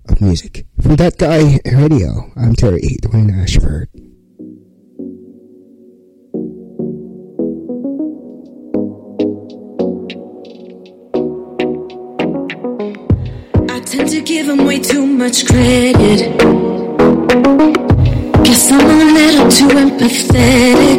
of 0.09 0.23
music. 0.23 0.65
From 0.81 0.97
That 0.97 1.19
Guy 1.19 1.61
Radio, 1.67 2.33
I'm 2.37 2.55
Terry 2.55 2.97
Dwayne 3.03 3.37
Ashford. 3.37 3.91
Tend 13.97 14.11
to 14.11 14.21
give 14.21 14.47
him 14.47 14.67
way 14.67 14.79
too 14.79 15.07
much 15.07 15.47
credit. 15.47 16.39
Guess 18.45 18.71
I'm 18.71 18.85
a 18.85 19.05
little 19.19 19.49
too 19.49 19.69
empathetic. 19.69 20.99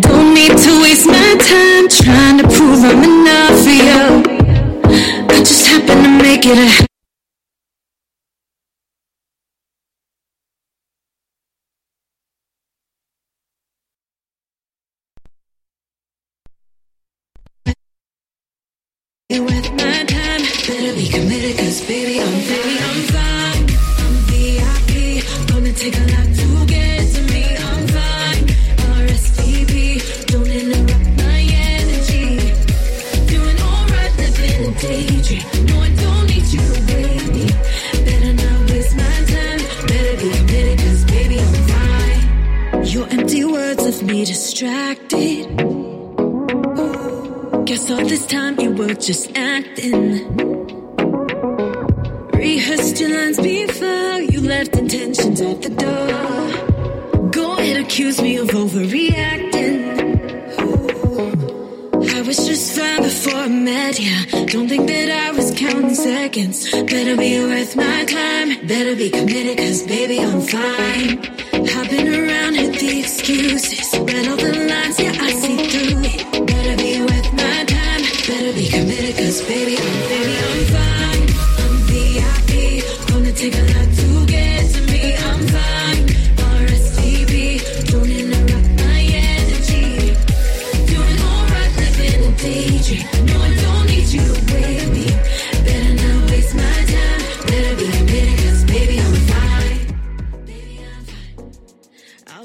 Don't 0.00 0.34
need 0.34 0.56
to 0.56 0.80
waste 0.82 1.06
my 1.06 1.30
time 1.52 1.88
trying 1.88 2.38
to 2.38 2.46
prove 2.54 2.84
I'm 2.84 3.02
enough 3.02 3.56
for 3.64 3.76
you. 3.88 4.06
I 5.28 5.38
just 5.40 5.66
happen 5.66 6.04
to 6.04 6.22
make 6.22 6.46
it 6.46 6.56
a 6.56 6.95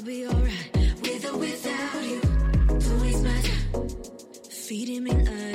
I'll 0.02 0.06
be 0.08 0.26
alright 0.26 0.70
with 1.00 1.32
or 1.32 1.36
without 1.38 2.02
you. 2.02 2.20
Don't 2.66 3.00
waste 3.02 3.22
my 3.22 3.40
time. 3.40 3.88
Feeding 4.50 5.04
me 5.04 5.12
lies, 5.12 5.51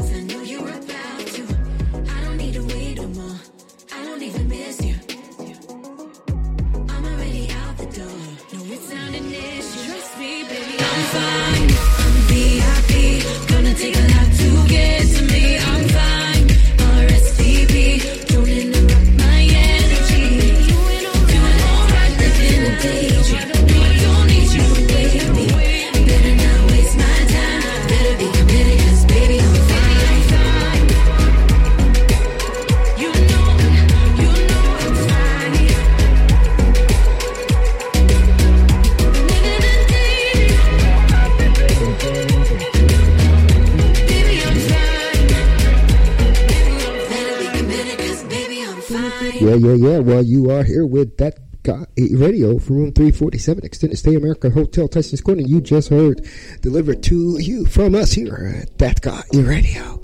You 50.22 50.52
are 50.52 50.64
here 50.64 50.86
with 50.86 51.18
that 51.18 51.40
guy 51.64 51.86
eh, 51.98 52.08
radio 52.14 52.58
from 52.60 52.78
room 52.78 52.92
347, 52.94 53.66
Extended 53.66 53.98
Stay 53.98 54.16
America 54.16 54.50
Hotel, 54.50 54.88
Tyson's 54.88 55.22
Corner. 55.22 55.42
You 55.42 55.62
just 55.62 55.90
heard 55.90 56.28
delivered 56.62 57.04
to 57.04 57.38
you 57.40 57.66
from 57.66 57.94
us 57.94 58.14
here 58.14 58.62
at 58.62 58.78
That 58.78 59.02
Guy 59.02 59.22
Radio. 59.34 60.02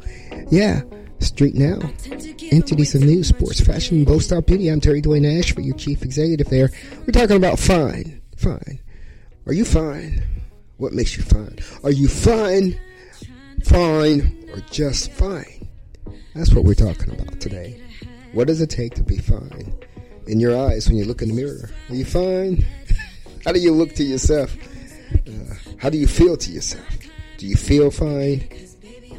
Yeah, 0.52 0.82
Street 1.20 1.56
Now. 1.56 1.80
Entities 2.52 2.96
of 2.96 3.02
news, 3.02 3.30
sports, 3.30 3.62
fashion, 3.62 4.04
bow 4.04 4.20
style 4.20 4.42
beauty. 4.42 4.68
I'm 4.68 4.82
Terry 4.82 5.02
Dwayne 5.02 5.40
Ash 5.40 5.54
for 5.54 5.62
your 5.62 5.76
chief 5.76 6.04
executive 6.04 6.50
there. 6.50 6.70
We're 7.00 7.14
talking 7.14 7.38
about 7.38 7.60
fine. 7.60 8.22
Fine. 8.38 8.80
Are 9.46 9.54
you 9.54 9.66
fine? 9.66 10.22
What 10.78 10.94
makes 10.94 11.16
you 11.18 11.24
fine? 11.24 11.58
Are 11.84 11.92
you 11.92 12.08
fine, 12.08 12.80
fine, 13.64 14.46
or 14.54 14.60
just 14.70 15.12
fine? 15.12 15.68
That's 16.36 16.54
what 16.54 16.66
we're 16.66 16.74
talking 16.74 17.14
about 17.14 17.40
today. 17.40 17.82
What 18.34 18.48
does 18.48 18.62
it 18.62 18.70
take 18.70 18.96
to 18.96 19.04
be 19.04 19.18
fine? 19.18 19.74
In 20.28 20.40
your 20.40 20.58
eyes 20.58 20.88
when 20.88 20.98
you 20.98 21.06
look 21.06 21.22
in 21.22 21.30
the 21.30 21.34
mirror. 21.34 21.70
Are 21.90 21.96
you 21.96 22.06
fine? 22.06 22.66
How 23.46 23.52
do 23.52 23.60
you 23.60 23.74
look 23.74 23.94
to 23.96 24.04
yourself? 24.04 24.56
Uh, 25.28 25.54
how 25.78 25.90
do 25.90 25.98
you 25.98 26.08
feel 26.08 26.38
to 26.38 26.50
yourself? 26.50 26.88
Do 27.38 27.46
you 27.46 27.58
feel 27.58 27.92
fine? 27.92 28.48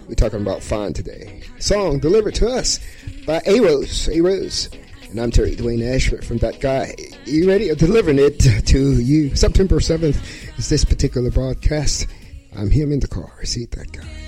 We're 0.09 0.15
talking 0.15 0.41
about 0.41 0.63
fine 0.63 0.95
today. 0.95 1.43
Song 1.59 1.99
delivered 1.99 2.35
to 2.37 2.49
us 2.49 2.81
by 3.27 3.41
A'Rose. 3.41 4.09
A 4.09 4.21
Rose. 4.23 4.71
And 5.11 5.21
I'm 5.21 5.31
Terry 5.31 5.55
Dwayne 5.57 5.95
Ashford 5.95 6.25
from 6.25 6.39
That 6.39 6.61
Guy. 6.61 6.95
You 7.27 7.47
ready? 7.49 7.75
Delivering 7.75 8.19
it 8.19 8.41
to 8.41 9.01
you. 9.01 9.37
September 9.37 9.77
7th 9.77 10.59
is 10.59 10.69
this 10.69 10.85
particular 10.85 11.31
broadcast. 11.31 12.07
I'm 12.57 12.71
him 12.71 12.93
in 12.93 13.01
the 13.01 13.09
car. 13.09 13.45
See 13.45 13.67
that 13.67 13.93
guy. 13.93 14.25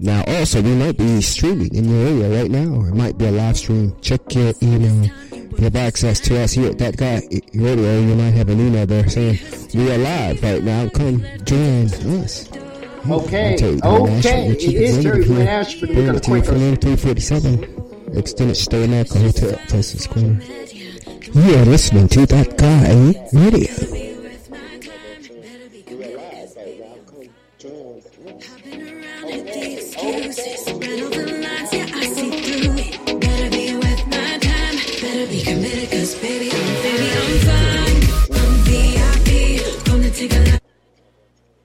Now, 0.00 0.22
also, 0.26 0.60
we 0.60 0.74
might 0.74 0.98
be 0.98 1.22
streaming 1.22 1.74
in 1.74 1.88
your 1.88 2.06
area 2.06 2.42
right 2.42 2.50
now, 2.50 2.74
or 2.74 2.88
it 2.88 2.94
might 2.94 3.16
be 3.16 3.24
a 3.24 3.30
live 3.30 3.56
stream. 3.56 3.96
Check 4.02 4.34
your 4.34 4.52
email. 4.62 5.10
If 5.32 5.58
you 5.58 5.64
have 5.64 5.76
access 5.76 6.20
to 6.20 6.42
us 6.42 6.52
here 6.52 6.70
at 6.70 6.78
That 6.78 6.96
Guy 6.96 7.22
Radio, 7.54 8.00
you 8.00 8.14
might 8.14 8.34
have 8.34 8.48
an 8.48 8.60
email 8.60 8.86
there 8.86 9.08
saying, 9.08 9.38
We 9.72 9.90
are 9.92 9.98
live 9.98 10.42
right 10.42 10.62
now. 10.62 10.88
Come 10.90 11.24
join 11.44 11.86
us. 12.20 12.50
Okay, 13.08 13.52
I'm 13.52 13.58
Terry 13.58 13.76
Dwayne 13.76 14.18
okay, 14.18 14.48
it 14.48 14.60
Terry 14.60 14.84
executive 14.84 15.40
Ashford. 15.46 15.88
We're 15.90 16.14
it 16.14 16.22
to 16.22 16.30
quick 16.30 16.44
347, 16.44 18.16
Extended 18.16 18.56
Stay 18.56 18.84
America 18.84 19.18
Hotel, 19.18 19.52
Tysons 19.68 20.08
Corner. 20.08 20.63
You 21.34 21.56
are 21.56 21.64
listening 21.64 22.06
to 22.10 22.26
That 22.26 22.56
Guy 22.56 23.28
Radio. 23.32 24.03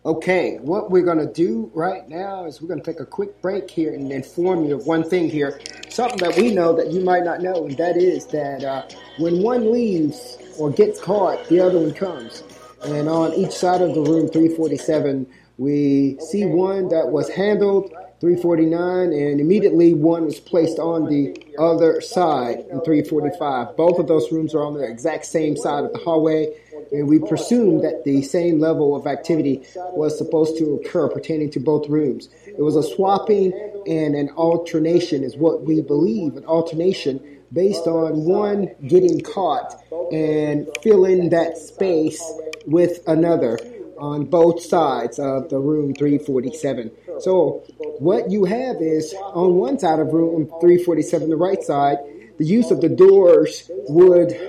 Okay, 0.09 0.57
what 0.63 0.89
we're 0.89 1.03
going 1.03 1.19
to 1.19 1.31
do 1.31 1.69
right 1.75 2.09
now 2.09 2.45
is 2.45 2.59
we're 2.59 2.67
going 2.67 2.81
to 2.81 2.91
take 2.91 2.99
a 2.99 3.05
quick 3.05 3.39
break 3.43 3.69
here 3.69 3.93
and 3.93 4.11
inform 4.11 4.65
you 4.65 4.73
of 4.73 4.87
one 4.87 5.07
thing 5.07 5.29
here. 5.29 5.61
Something 5.89 6.17
that 6.17 6.35
we 6.35 6.51
know 6.51 6.75
that 6.75 6.91
you 6.91 7.01
might 7.01 7.23
not 7.23 7.41
know, 7.41 7.67
and 7.67 7.77
that 7.77 7.95
is 7.95 8.25
that 8.25 8.63
uh, 8.63 8.87
when 9.19 9.43
one 9.43 9.71
leaves 9.71 10.39
or 10.57 10.71
gets 10.71 10.99
caught, 10.99 11.47
the 11.47 11.59
other 11.59 11.77
one 11.77 11.93
comes. 11.93 12.41
And 12.85 13.07
on 13.07 13.35
each 13.35 13.51
side 13.51 13.83
of 13.83 13.93
the 13.93 14.01
room, 14.01 14.27
347, 14.29 15.27
we 15.59 16.17
see 16.19 16.43
one 16.43 16.87
that 16.87 17.09
was 17.09 17.29
handled, 17.29 17.93
349, 18.19 19.13
and 19.13 19.39
immediately 19.39 19.93
one 19.93 20.25
was 20.25 20.39
placed 20.39 20.77
on 20.77 21.05
the 21.05 21.33
other 21.57 22.01
side 22.01 22.59
in 22.69 22.81
345. 22.81 23.77
Both 23.77 23.97
of 23.97 24.07
those 24.07 24.29
rooms 24.31 24.53
are 24.53 24.63
on 24.63 24.73
the 24.73 24.83
exact 24.83 25.25
same 25.25 25.55
side 25.55 25.85
of 25.85 25.93
the 25.93 25.99
hallway, 25.99 26.53
and 26.91 27.07
we 27.07 27.19
presume 27.19 27.81
that 27.81 28.03
the 28.03 28.21
same 28.21 28.59
level 28.59 28.95
of 28.95 29.07
activity 29.07 29.63
was 29.93 30.17
supposed 30.17 30.57
to 30.57 30.75
occur 30.75 31.07
pertaining 31.07 31.49
to 31.51 31.59
both 31.61 31.87
rooms. 31.87 32.27
It 32.45 32.59
was 32.61 32.75
a 32.75 32.83
swapping 32.83 33.53
and 33.87 34.15
an 34.15 34.29
alternation, 34.31 35.23
is 35.23 35.37
what 35.37 35.63
we 35.63 35.81
believe, 35.81 36.35
an 36.35 36.45
alternation 36.45 37.21
based 37.53 37.87
on 37.87 38.25
one 38.25 38.69
getting 38.85 39.21
caught 39.21 39.81
and 40.11 40.67
filling 40.83 41.29
that 41.29 41.57
space 41.57 42.21
with 42.67 42.99
another 43.07 43.57
on 43.99 44.25
both 44.25 44.61
sides 44.61 45.19
of 45.19 45.49
the 45.49 45.59
room 45.59 45.93
347. 45.93 46.91
So 47.19 47.63
what 47.99 48.31
you 48.31 48.45
have 48.45 48.77
is 48.81 49.13
on 49.13 49.55
one 49.55 49.77
side 49.79 49.99
of 49.99 50.13
room 50.13 50.45
347, 50.61 51.29
the 51.29 51.35
right 51.35 51.61
side, 51.61 51.97
the 52.37 52.45
use 52.45 52.71
of 52.71 52.81
the 52.81 52.89
doors 52.89 53.69
would 53.89 54.39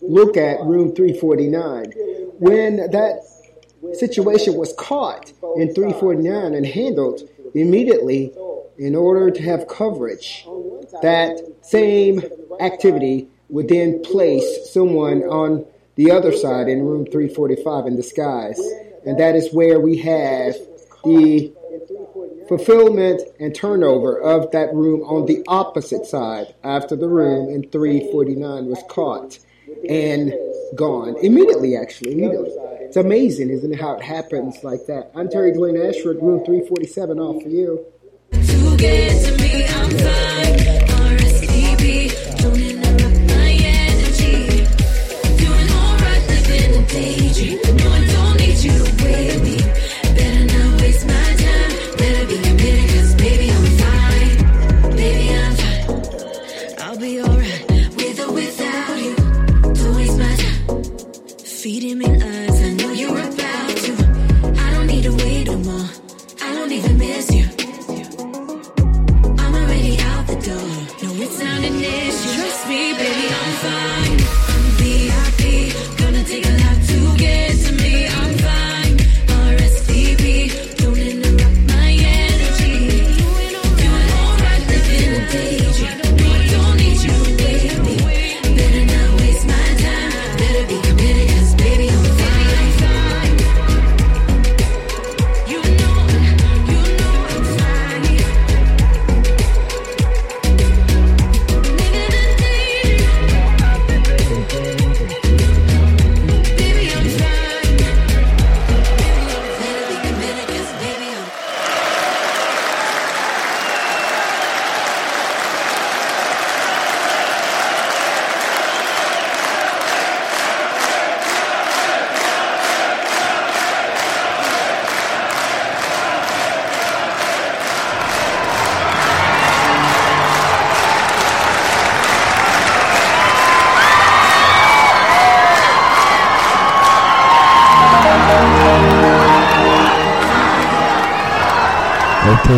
look 0.00 0.36
at 0.36 0.60
room 0.60 0.94
349. 0.94 1.92
When 2.38 2.76
that 2.90 3.22
situation 3.94 4.54
was 4.54 4.72
caught 4.78 5.32
in 5.56 5.74
349 5.74 6.54
and 6.54 6.66
handled 6.66 7.28
immediately 7.54 8.32
in 8.78 8.94
order 8.94 9.30
to 9.30 9.42
have 9.42 9.68
coverage, 9.68 10.46
that 11.02 11.40
same 11.62 12.22
activity 12.60 13.28
would 13.48 13.68
then 13.68 14.02
place 14.02 14.70
someone 14.72 15.22
on 15.22 15.66
the 15.94 16.10
other 16.10 16.32
side 16.32 16.68
in 16.68 16.82
room 16.82 17.06
345 17.06 17.86
in 17.86 17.96
disguise. 17.96 18.60
And 19.06 19.18
that 19.18 19.36
is 19.36 19.52
where 19.52 19.80
we 19.80 19.98
have 19.98 20.54
the 21.04 21.52
fulfillment 22.48 23.22
and 23.40 23.54
turnover 23.54 24.20
of 24.20 24.50
that 24.52 24.74
room 24.74 25.02
on 25.02 25.26
the 25.26 25.42
opposite 25.48 26.06
side 26.06 26.54
after 26.62 26.96
the 26.96 27.08
room 27.08 27.48
in 27.48 27.68
349 27.70 28.66
was 28.66 28.82
caught 28.88 29.38
and 29.88 30.34
gone. 30.74 31.16
Immediately 31.22 31.76
actually 31.76 32.12
immediately. 32.12 32.52
It's 32.80 32.96
amazing 32.96 33.50
isn't 33.50 33.72
it 33.72 33.80
how 33.80 33.94
it 33.94 34.02
happens 34.02 34.62
like 34.62 34.86
that? 34.86 35.10
I'm 35.14 35.28
terry 35.28 35.52
dwayne 35.52 35.88
ashford 35.88 36.22
room 36.22 36.44
347 36.44 37.18
off 37.18 37.42
for 37.42 37.48
you 37.48 37.84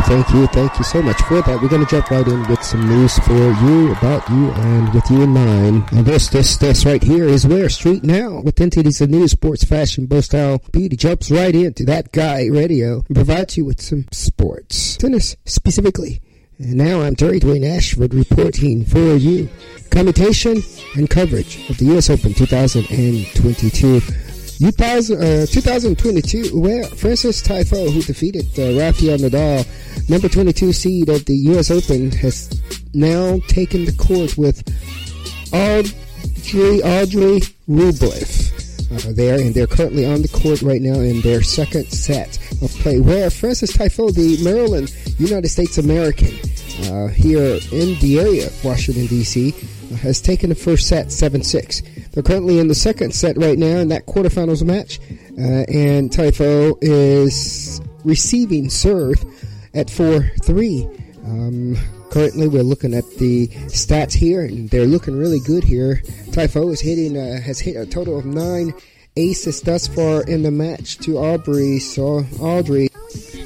thank 0.08 0.30
you, 0.30 0.46
thank 0.46 0.78
you 0.78 0.84
so 0.84 1.02
much 1.02 1.20
for 1.22 1.42
that. 1.42 1.60
We're 1.60 1.68
going 1.68 1.84
to 1.84 1.90
jump 1.90 2.10
right 2.10 2.26
in 2.26 2.48
with 2.48 2.62
some 2.64 2.88
news 2.88 3.18
for 3.18 3.32
you, 3.32 3.92
about 3.92 4.26
you, 4.30 4.50
and 4.52 4.92
with 4.94 5.08
you 5.10 5.22
in 5.22 5.30
mind. 5.30 5.84
And 5.92 6.06
this, 6.06 6.28
this, 6.28 6.56
this 6.56 6.86
right 6.86 7.02
here 7.02 7.26
is 7.26 7.46
where 7.46 7.68
Street 7.68 8.02
Now, 8.02 8.40
with 8.40 8.58
entities 8.58 9.02
of 9.02 9.10
news, 9.10 9.32
sports, 9.32 9.64
fashion, 9.64 10.06
bow 10.06 10.22
style, 10.22 10.62
beauty, 10.72 10.96
jumps 10.96 11.30
right 11.30 11.54
into 11.54 11.84
that 11.84 12.10
guy 12.12 12.46
radio 12.46 13.04
and 13.06 13.14
provides 13.14 13.58
you 13.58 13.66
with 13.66 13.82
some 13.82 14.06
sports. 14.10 14.96
Tennis, 14.96 15.36
specifically. 15.44 16.22
And 16.58 16.76
now 16.76 17.02
I'm 17.02 17.14
Terry 17.14 17.38
Dwayne 17.38 17.68
Ashford 17.68 18.14
reporting 18.14 18.86
for 18.86 19.14
you. 19.14 19.50
Commutation 19.90 20.62
and 20.96 21.10
coverage 21.10 21.68
of 21.68 21.76
the 21.76 21.84
U.S. 21.86 22.08
Open 22.08 22.32
2022. 22.32 24.00
2000, 24.58 25.16
uh, 25.16 25.46
2022, 25.46 26.58
where 26.58 26.82
Frances 26.82 27.40
Tiafoe, 27.40 27.92
who 27.92 28.02
defeated 28.02 28.46
uh, 28.58 28.76
Rafael 28.76 29.18
Nadal, 29.18 29.64
number 30.08 30.28
22 30.28 30.72
seed 30.72 31.08
of 31.08 31.24
the 31.26 31.36
U.S. 31.52 31.70
Open, 31.70 32.10
has 32.12 32.50
now 32.94 33.38
taken 33.48 33.84
the 33.84 33.92
court 33.92 34.36
with 34.38 34.62
Audrey, 35.52 36.82
Audrey 36.82 37.40
Rublev 37.68 38.48
uh, 38.90 39.12
there, 39.12 39.38
and 39.38 39.54
they're 39.54 39.66
currently 39.66 40.06
on 40.06 40.22
the 40.22 40.28
court 40.28 40.62
right 40.62 40.80
now 40.80 41.00
in 41.00 41.20
their 41.20 41.42
second 41.42 41.86
set 41.86 42.38
of 42.62 42.70
play. 42.80 43.00
Where 43.00 43.30
Frances 43.30 43.72
Tiafoe, 43.72 44.14
the 44.14 44.42
Maryland 44.42 44.94
United 45.18 45.48
States 45.48 45.78
American, 45.78 46.34
uh, 46.90 47.08
here 47.08 47.58
in 47.72 47.98
the 48.00 48.18
area 48.18 48.46
of 48.46 48.64
Washington, 48.64 49.06
D.C., 49.06 49.54
has 50.00 50.20
taken 50.20 50.50
the 50.50 50.54
first 50.54 50.86
set 50.86 51.06
7-6. 51.06 52.12
They're 52.12 52.22
currently 52.22 52.58
in 52.58 52.68
the 52.68 52.74
second 52.74 53.14
set 53.14 53.36
right 53.36 53.58
now 53.58 53.78
in 53.78 53.88
that 53.88 54.06
quarterfinals 54.06 54.62
match, 54.64 55.00
uh, 55.38 55.64
and 55.68 56.10
Tiafoe 56.10 56.78
is 56.80 57.80
receiving 58.04 58.70
serve 58.70 59.22
at 59.78 59.86
4-3. 59.86 61.24
Um, 61.24 61.76
currently, 62.10 62.48
we're 62.48 62.62
looking 62.62 62.94
at 62.94 63.08
the 63.18 63.46
stats 63.68 64.12
here, 64.12 64.44
and 64.44 64.68
they're 64.70 64.86
looking 64.86 65.16
really 65.16 65.40
good 65.40 65.62
here. 65.62 66.02
Tiafoe 66.32 66.72
is 66.72 66.80
hitting, 66.80 67.16
uh, 67.16 67.40
has 67.40 67.60
hit 67.60 67.76
a 67.76 67.86
total 67.86 68.18
of 68.18 68.26
nine 68.26 68.74
aces 69.16 69.60
thus 69.62 69.86
far 69.86 70.22
in 70.24 70.42
the 70.42 70.50
match 70.50 70.98
to 70.98 71.18
Aubrey. 71.18 71.78
So 71.78 72.24
Audrey 72.40 72.88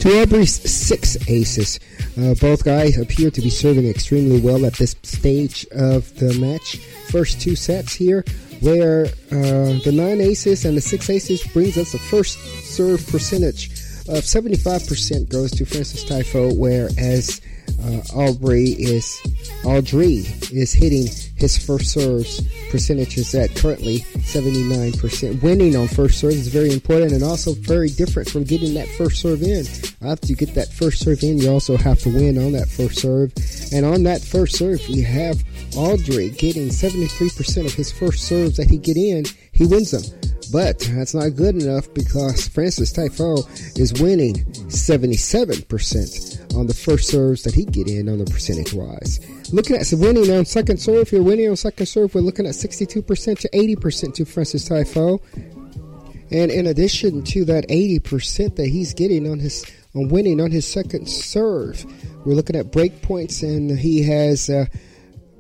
to 0.01 0.23
Aubrey's 0.23 0.55
six 0.71 1.17
aces. 1.29 1.79
Uh, 2.19 2.35
both 2.35 2.65
guys 2.65 2.99
appear 2.99 3.31
to 3.31 3.41
be 3.41 3.51
serving 3.51 3.87
extremely 3.87 4.41
well 4.41 4.67
at 4.67 4.75
this 4.75 4.97
stage 5.03 5.67
of 5.73 6.15
the 6.19 6.35
match. 6.41 6.77
First 7.11 7.41
two 7.41 7.57
sets 7.57 7.95
here, 7.95 8.25
where 8.61 9.07
uh, 9.31 9.79
the 9.85 9.93
nine 9.93 10.21
aces 10.21 10.65
and 10.65 10.77
the 10.77 10.81
six 10.81 11.09
aces 11.11 11.43
brings 11.49 11.77
us 11.79 11.93
the 11.93 11.99
first 11.99 12.39
serve 12.65 13.07
percentage 13.09 13.82
of 14.09 14.25
75% 14.25 15.29
goes 15.29 15.51
to 15.53 15.65
Frances 15.65 16.05
Tiafoe, 16.05 16.57
whereas 16.57 17.41
uh, 17.85 18.01
Aubrey 18.15 18.71
is 18.71 19.21
Audrey 19.65 20.25
is 20.53 20.73
hitting 20.73 21.09
his 21.37 21.59
first 21.59 21.93
serves 21.93 22.41
percentages 22.71 23.35
at 23.35 23.55
currently 23.57 24.01
79%. 24.01 25.43
Winning 25.43 25.77
on 25.77 25.89
first 25.89 26.21
serve 26.21 26.33
is 26.33 26.49
very 26.49 26.73
important 26.73 27.13
and 27.13 27.23
also 27.23 27.55
very 27.55 27.89
different 27.89 28.29
from 28.29 28.45
getting 28.45 28.75
that 28.75 28.89
first 28.89 29.21
serve 29.21 29.43
in. 29.43 29.65
After 30.03 30.29
you 30.29 30.37
get 30.37 30.55
that 30.55 30.69
first 30.73 31.03
serve 31.03 31.23
in, 31.23 31.39
you 31.39 31.51
also 31.51 31.77
have 31.77 31.99
to 32.01 32.09
win 32.09 32.39
on 32.39 32.53
that 32.53 32.69
first 32.69 33.01
serve. 33.01 33.33
And 33.73 33.85
on 33.85 34.05
that 34.05 34.21
first 34.21 34.57
serve, 34.57 34.81
we 34.89 35.03
have 35.03 35.43
Audrey 35.77 36.31
getting 36.31 36.69
73% 36.69 37.67
of 37.67 37.75
his 37.75 37.91
first 37.91 38.25
serves 38.25 38.57
that 38.57 38.71
he 38.71 38.79
get 38.79 38.97
in, 38.97 39.25
he 39.53 39.67
wins 39.67 39.91
them. 39.91 40.03
But 40.53 40.81
that's 40.81 41.15
not 41.15 41.35
good 41.35 41.63
enough 41.63 41.93
because 41.95 42.47
Frances 42.49 42.93
Tiafoe 42.93 43.79
is 43.79 43.95
winning 44.03 44.45
77% 44.69 46.55
on 46.55 46.67
the 46.67 46.75
first 46.75 47.09
serves 47.09 47.43
that 47.45 47.55
he 47.55 47.65
get 47.65 47.89
in 47.89 48.11
on 48.11 48.19
the 48.19 48.27
percentage 48.27 48.75
wise. 48.75 49.19
Looking 49.51 49.77
at 49.77 49.91
winning 49.93 50.31
on 50.31 50.45
second 50.45 50.79
serve, 50.79 51.07
if 51.07 51.13
you're 51.13 51.23
winning 51.23 51.49
on 51.49 51.57
second 51.57 51.87
serve, 51.87 52.15
we're 52.15 52.21
looking 52.21 52.47
at 52.47 52.53
62% 52.53 53.39
to 53.39 53.49
80% 53.49 54.15
to 54.15 54.25
Frances 54.27 54.69
Tiafoe. 54.69 55.21
And 56.31 56.51
in 56.51 56.67
addition 56.67 57.23
to 57.25 57.47
that 57.47 57.69
80% 57.69 58.57
that 58.57 58.67
he's 58.67 58.93
getting 58.93 59.31
on 59.31 59.39
his 59.39 59.65
on 59.95 60.09
winning 60.09 60.41
on 60.41 60.51
his 60.51 60.67
second 60.67 61.07
serve, 61.07 61.85
we're 62.27 62.35
looking 62.35 62.57
at 62.57 62.73
break 62.73 63.03
points, 63.03 63.43
and 63.43 63.79
he 63.79 64.03
has 64.03 64.49
uh, 64.49 64.65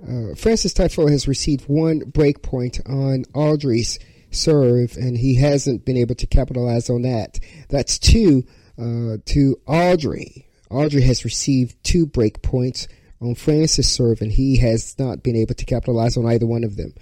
uh, 0.02 0.34
Frances 0.34 0.74
Tiafoe 0.74 1.10
has 1.10 1.28
received 1.28 1.68
one 1.68 2.00
break 2.00 2.42
point 2.42 2.80
on 2.86 3.24
Audrey's 3.34 3.98
serve, 4.30 4.96
and 4.96 5.16
he 5.16 5.36
hasn't 5.36 5.84
been 5.84 5.96
able 5.96 6.14
to 6.16 6.26
capitalize 6.26 6.90
on 6.90 7.02
that. 7.02 7.38
That's 7.68 7.98
two 7.98 8.44
uh, 8.78 9.18
to 9.26 9.60
Audrey. 9.66 10.46
Audrey 10.70 11.02
has 11.02 11.24
received 11.24 11.76
two 11.84 12.06
break 12.06 12.42
points 12.42 12.88
on 13.20 13.34
Frances' 13.34 13.88
serve, 13.88 14.20
and 14.20 14.32
he 14.32 14.56
has 14.56 14.98
not 14.98 15.22
been 15.22 15.36
able 15.36 15.54
to 15.54 15.64
capitalize 15.64 16.16
on 16.16 16.26
either 16.26 16.46
one 16.46 16.64
of 16.64 16.76
them. 16.76 16.94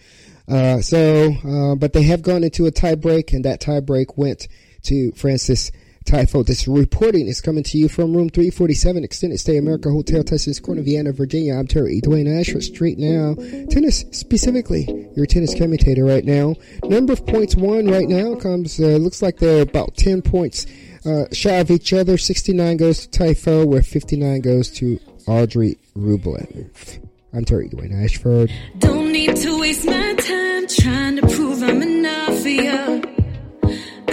Uh, 0.49 0.81
so, 0.81 1.33
uh, 1.45 1.75
but 1.77 1.93
they 1.93 2.03
have 2.03 2.23
gone 2.23 2.45
into 2.45 2.67
a 2.67 2.71
tie 2.71 2.97
break, 2.97 3.33
and 3.33 3.45
that 3.45 3.61
tie 3.61 3.81
break 3.81 4.19
went 4.19 4.49
to 4.83 5.13
Frances 5.13 5.71
Tiafoe. 6.07 6.45
This 6.45 6.67
reporting 6.67 7.29
is 7.29 7.41
coming 7.41 7.63
to 7.65 7.79
you 7.79 7.89
from 7.89 8.17
room 8.17 8.31
347, 8.31 9.05
Extended 9.05 9.39
Stay 9.39 9.59
America 9.59 9.91
Hotel, 9.91 10.23
Tysons 10.23 10.63
Corner, 10.63 10.83
Vienna, 10.83 11.13
Virginia. 11.13 11.55
I'm 11.55 11.67
Terry 11.67 12.01
Dwayne 12.01 12.41
Ashford 12.41 12.65
Street 12.65 12.99
now. 12.99 13.35
Tennis, 13.71 14.05
specifically, 14.11 15.09
your 15.15 15.27
tennis 15.27 15.57
commentator 15.57 16.05
right 16.05 16.25
now. 16.25 16.55
Number 16.85 17.13
of 17.13 17.27
points 17.27 17.55
won 17.55 17.87
right 17.87 18.09
now 18.09 18.35
comes, 18.35 18.81
uh, 18.81 18.97
looks 18.97 19.23
like 19.23 19.39
they're 19.39 19.63
about 19.63 19.97
10 19.97 20.23
points 20.23 20.67
uh, 21.05 21.25
shy 21.33 21.55
of 21.57 21.71
each 21.71 21.93
other. 21.93 22.19
69 22.19 22.77
goes 22.77 23.07
to 23.07 23.19
Tiafoe, 23.19 23.67
where 23.67 23.83
59 23.83 24.41
goes 24.41 24.71
to 24.73 24.99
Audrey 25.27 25.79
Rublev. 25.97 27.07
I'm 27.33 27.45
Terry 27.45 27.69
Dwayne 27.69 28.05
Ashford. 28.05 28.53
Don't 28.79 29.13
need 29.13 29.37
to 29.37 29.61
waste 29.61 29.87
my 29.87 30.15
time 30.15 30.67
trying 30.67 31.17
to 31.17 31.23
prove 31.23 31.63
I'm 31.63 31.83
enough 31.83 32.41
for 32.41 32.49
you. 32.49 33.10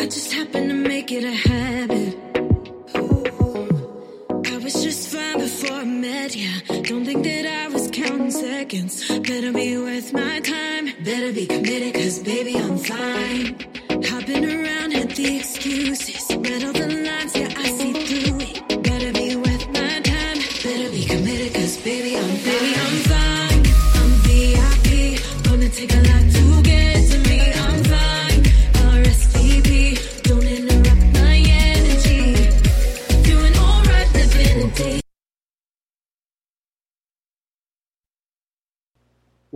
Just 0.10 0.32
happened 0.32 0.70
to 0.70 0.76
make 0.76 1.12
it 1.12 1.26
a 1.26 1.36
habit. 1.50 2.16
I 4.54 4.58
was 4.64 4.82
just 4.82 5.10
fine 5.10 5.38
before 5.38 5.78
I 5.78 5.84
met 5.84 6.34
ya. 6.34 6.50
Don't 6.84 7.04
think 7.04 7.24
that 7.26 7.46
I 7.46 7.68
was 7.68 7.90
counting 7.92 8.32
seconds. 8.32 9.06
Better 9.20 9.52
be 9.52 9.78
worth 9.78 10.14
my 10.14 10.40
time. 10.40 10.86
Better 11.04 11.34
be 11.34 11.46
committed, 11.46 11.94
cause 11.94 12.20
baby, 12.20 12.56
I'm 12.56 12.78
fine. 12.78 13.60
Hopping 14.06 14.46
around, 14.46 14.92
hit 14.94 15.10
the 15.10 15.38
excuses. 15.40 16.26
Read 16.36 16.64
all 16.64 16.72
the 16.72 16.88
lines, 16.88 17.36
yeah, 17.36 17.54
I 17.58 17.68
see 17.78 18.07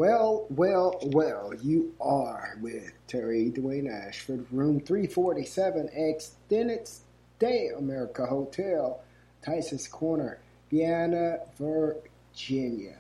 Well, 0.02 0.48
well, 0.50 0.98
well, 1.04 1.54
you 1.62 1.94
are 2.02 2.58
with 2.60 2.92
Terry 3.06 3.54
Dwayne 3.56 3.88
Ashford, 3.88 4.48
room 4.52 4.80
347, 4.80 5.92
Extended 5.94 6.88
Stay 6.88 7.70
America 7.78 8.26
Hotel, 8.26 9.00
Tyson's 9.46 9.88
Corner, 9.88 10.40
Vienna, 10.72 11.42
Virginia. 11.60 12.98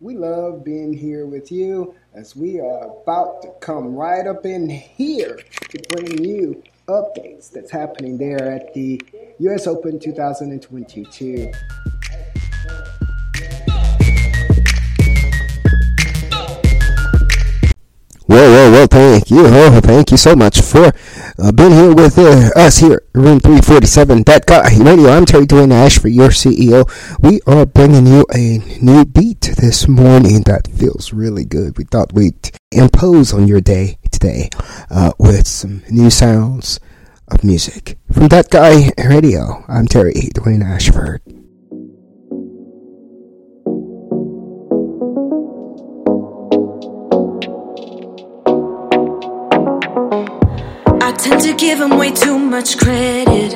We 0.00 0.16
love 0.16 0.64
being 0.64 0.92
here 0.92 1.24
with 1.24 1.52
you 1.52 1.94
as 2.14 2.34
we 2.34 2.58
are 2.58 2.96
about 3.00 3.42
to 3.42 3.52
come 3.60 3.94
right 3.94 4.26
up 4.26 4.44
in 4.44 4.68
here 4.68 5.38
to 5.68 5.80
bring 5.90 6.24
you 6.24 6.64
updates 6.88 7.48
that's 7.48 7.70
happening 7.70 8.18
there 8.18 8.50
at 8.50 8.74
the 8.74 9.00
US 9.38 9.68
Open 9.68 10.00
2022. 10.00 11.52
Whoa, 18.30 18.48
whoa, 18.48 18.70
whoa, 18.70 18.86
thank 18.86 19.28
you. 19.28 19.42
Oh, 19.44 19.80
thank 19.82 20.12
you 20.12 20.16
so 20.16 20.36
much 20.36 20.60
for 20.60 20.92
uh, 21.36 21.50
being 21.50 21.72
here 21.72 21.92
with 21.92 22.16
uh, 22.16 22.50
us 22.54 22.76
here, 22.76 23.02
room 23.12 23.40
347. 23.40 24.22
That 24.22 24.46
guy, 24.46 24.70
radio. 24.78 25.10
I'm 25.10 25.26
Terry 25.26 25.46
Dwayne 25.46 25.72
Ashford, 25.72 26.12
your 26.12 26.28
CEO. 26.28 26.86
We 27.18 27.40
are 27.48 27.66
bringing 27.66 28.06
you 28.06 28.24
a 28.32 28.58
new 28.80 29.04
beat 29.04 29.40
this 29.58 29.88
morning 29.88 30.42
that 30.42 30.68
feels 30.68 31.12
really 31.12 31.44
good. 31.44 31.76
We 31.76 31.82
thought 31.82 32.12
we'd 32.12 32.52
impose 32.70 33.34
on 33.34 33.48
your 33.48 33.60
day 33.60 33.98
today 34.12 34.50
uh, 34.90 35.10
with 35.18 35.48
some 35.48 35.82
new 35.90 36.08
sounds 36.08 36.78
of 37.26 37.42
music. 37.42 37.98
From 38.12 38.28
That 38.28 38.48
Guy 38.48 38.92
Radio, 38.96 39.64
I'm 39.66 39.88
Terry 39.88 40.14
Dwayne 40.36 40.64
Ashford. 40.64 41.20
To 51.40 51.54
give 51.56 51.80
him 51.80 51.96
way 51.98 52.12
too 52.12 52.38
much 52.38 52.78
credit. 52.78 53.52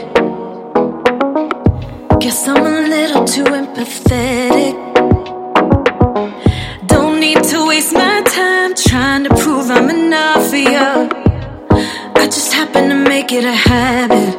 Guess 2.18 2.48
I'm 2.48 2.64
a 2.66 2.88
little 2.88 3.24
too 3.24 3.44
empathetic. 3.44 4.74
Don't 6.86 7.20
need 7.20 7.42
to 7.44 7.66
waste 7.68 7.92
my 7.92 8.22
time 8.22 8.74
trying 8.74 9.24
to 9.24 9.30
prove 9.36 9.70
I'm 9.70 9.90
enough 9.90 10.48
for 10.48 10.56
you. 10.56 11.08
I 12.16 12.24
just 12.24 12.52
happen 12.52 12.88
to 12.88 12.96
make 12.96 13.30
it 13.32 13.44
a 13.44 13.52
habit. 13.52 14.34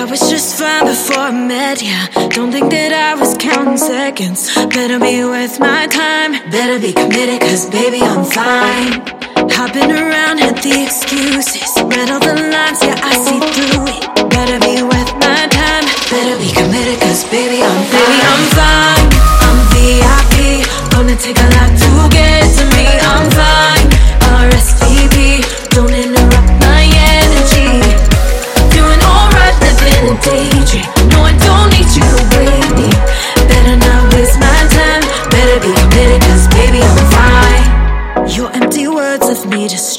I 0.00 0.06
was 0.08 0.20
just 0.30 0.58
fine 0.58 0.86
before 0.86 1.18
I 1.18 1.32
met 1.32 1.82
ya. 1.82 2.28
Don't 2.28 2.52
think 2.52 2.70
that 2.70 2.92
I 2.92 3.20
was 3.20 3.36
counting 3.36 3.76
seconds. 3.76 4.54
Better 4.54 4.98
be 4.98 5.24
worth 5.24 5.60
my 5.60 5.86
time. 5.88 6.32
Better 6.50 6.78
be 6.78 6.92
committed, 6.92 7.40
cause 7.40 7.68
baby, 7.68 8.00
I'm 8.00 8.24
fine. 8.24 9.19
Hopping 9.60 9.92
around, 9.92 10.38
hit 10.38 10.56
the 10.64 10.72
excuses. 10.88 11.68
Read 11.84 12.08
all 12.08 12.16
the 12.16 12.32
lines, 12.32 12.80
yeah, 12.80 12.96
I 12.96 13.12
see 13.12 13.36
through 13.36 13.92
it. 13.92 14.00
Better 14.32 14.56
be 14.56 14.80
worth 14.80 15.12
my 15.20 15.36
time. 15.52 15.84
Better 16.08 16.32
be 16.40 16.48
committed, 16.48 16.96
cause 17.04 17.28
baby, 17.28 17.60
I'm. 17.60 17.80
Baby, 17.92 18.18
I'm 18.24 18.44
fine. 18.56 19.04
I'm 19.44 19.60
VIP. 19.76 20.64
Gonna 20.96 21.12
take 21.12 21.36
a 21.36 21.48
lot 21.60 21.76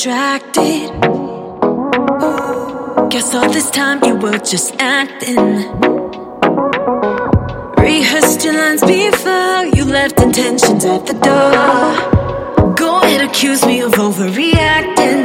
distracted. 0.01 0.89
Guess 3.11 3.35
all 3.35 3.49
this 3.51 3.69
time 3.69 4.03
you 4.03 4.15
were 4.15 4.39
just 4.39 4.73
acting. 4.79 5.37
Rehearsed 7.77 8.43
your 8.43 8.55
lines 8.55 8.81
before 8.81 9.65
you 9.75 9.85
left 9.85 10.19
intentions 10.19 10.85
at 10.85 11.05
the 11.05 11.13
door. 11.13 12.73
Go 12.75 13.01
ahead, 13.01 13.21
accuse 13.29 13.63
me 13.63 13.81
of 13.81 13.91
overreacting. 13.91 15.21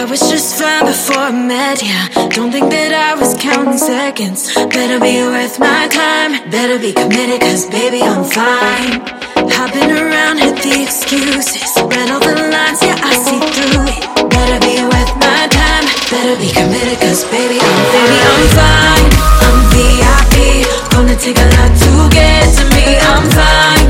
I 0.00 0.06
was 0.08 0.20
just 0.20 0.58
fine 0.58 0.86
before 0.86 1.18
I 1.18 1.32
met 1.32 1.82
ya. 1.82 2.28
Don't 2.30 2.52
think 2.52 2.70
that 2.70 2.92
I 2.94 3.20
was 3.20 3.34
counting 3.38 3.76
seconds. 3.76 4.54
Better 4.54 4.98
be 4.98 5.20
worth 5.24 5.58
my 5.58 5.88
time. 5.88 6.50
Better 6.50 6.78
be 6.78 6.94
committed, 6.94 7.42
cause 7.42 7.68
baby, 7.68 8.00
I'm 8.00 8.24
fine. 8.24 9.19
Hopping 9.48 9.88
around, 9.88 10.36
hit 10.36 10.60
the 10.60 10.84
excuses. 10.84 11.72
Read 11.80 12.12
all 12.12 12.20
the 12.20 12.36
lines, 12.52 12.84
yeah, 12.84 13.00
I 13.00 13.16
see 13.16 13.40
through 13.40 13.88
it. 13.88 14.04
Better 14.28 14.60
be 14.60 14.84
worth 14.84 15.12
my 15.16 15.48
time. 15.48 15.88
Better 16.12 16.36
be 16.36 16.52
committed, 16.52 17.00
baby, 17.32 17.56
I'm 17.56 17.80
baby, 17.88 18.18
I'm 18.20 18.44
fine. 18.52 19.08
I'm 19.40 19.58
VIP. 19.72 20.68
Gonna 20.92 21.16
take 21.16 21.40
a 21.40 21.48
lot 21.56 21.72
to 21.72 21.90
get 22.12 22.52
to 22.52 22.64
me. 22.76 23.00
I'm 23.00 23.24
fine. 23.32 23.88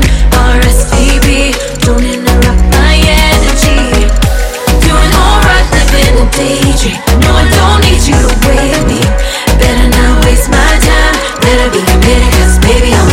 RSVP. 0.55 1.51
Don't 1.83 1.99
interrupt 1.99 2.63
my 2.71 2.95
energy. 2.95 4.07
Doing 4.87 5.11
alright, 5.19 5.67
living 5.75 6.15
a 6.15 6.25
daydream. 6.31 6.95
No, 7.27 7.35
I 7.35 7.43
don't 7.51 7.79
need 7.83 7.99
you 8.07 8.15
to 8.15 8.31
wait 8.47 8.79
me. 8.87 9.03
Better 9.59 9.87
not 9.99 10.23
waste 10.23 10.47
my 10.47 10.71
time. 10.79 11.15
Better 11.43 11.67
be 11.75 11.83
committed, 11.83 12.31
cause 12.39 12.55
baby, 12.63 12.95
I'm 12.95 13.10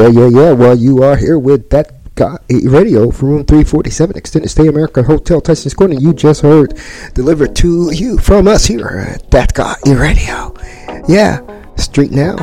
yeah, 0.00 0.08
yeah, 0.08 0.28
yeah. 0.28 0.52
Well, 0.52 0.76
you 0.76 1.02
are 1.02 1.16
here 1.16 1.38
with 1.38 1.68
that 1.70 2.14
guy 2.14 2.38
eh, 2.48 2.60
radio 2.64 3.10
from 3.10 3.28
room 3.28 3.44
347, 3.44 4.16
Extended 4.16 4.48
Stay 4.48 4.66
America 4.66 5.02
Hotel, 5.02 5.40
Tyson's 5.42 5.74
Corner. 5.74 5.94
You 5.94 6.14
just 6.14 6.40
heard 6.40 6.78
delivered 7.14 7.54
to 7.56 7.92
you 7.92 8.16
from 8.18 8.48
us 8.48 8.64
here 8.64 8.86
at 8.86 9.30
That 9.30 9.52
Guy 9.52 9.74
Radio. 9.86 10.54
Yeah, 11.06 11.44
Street 11.76 12.12
Now. 12.12 12.36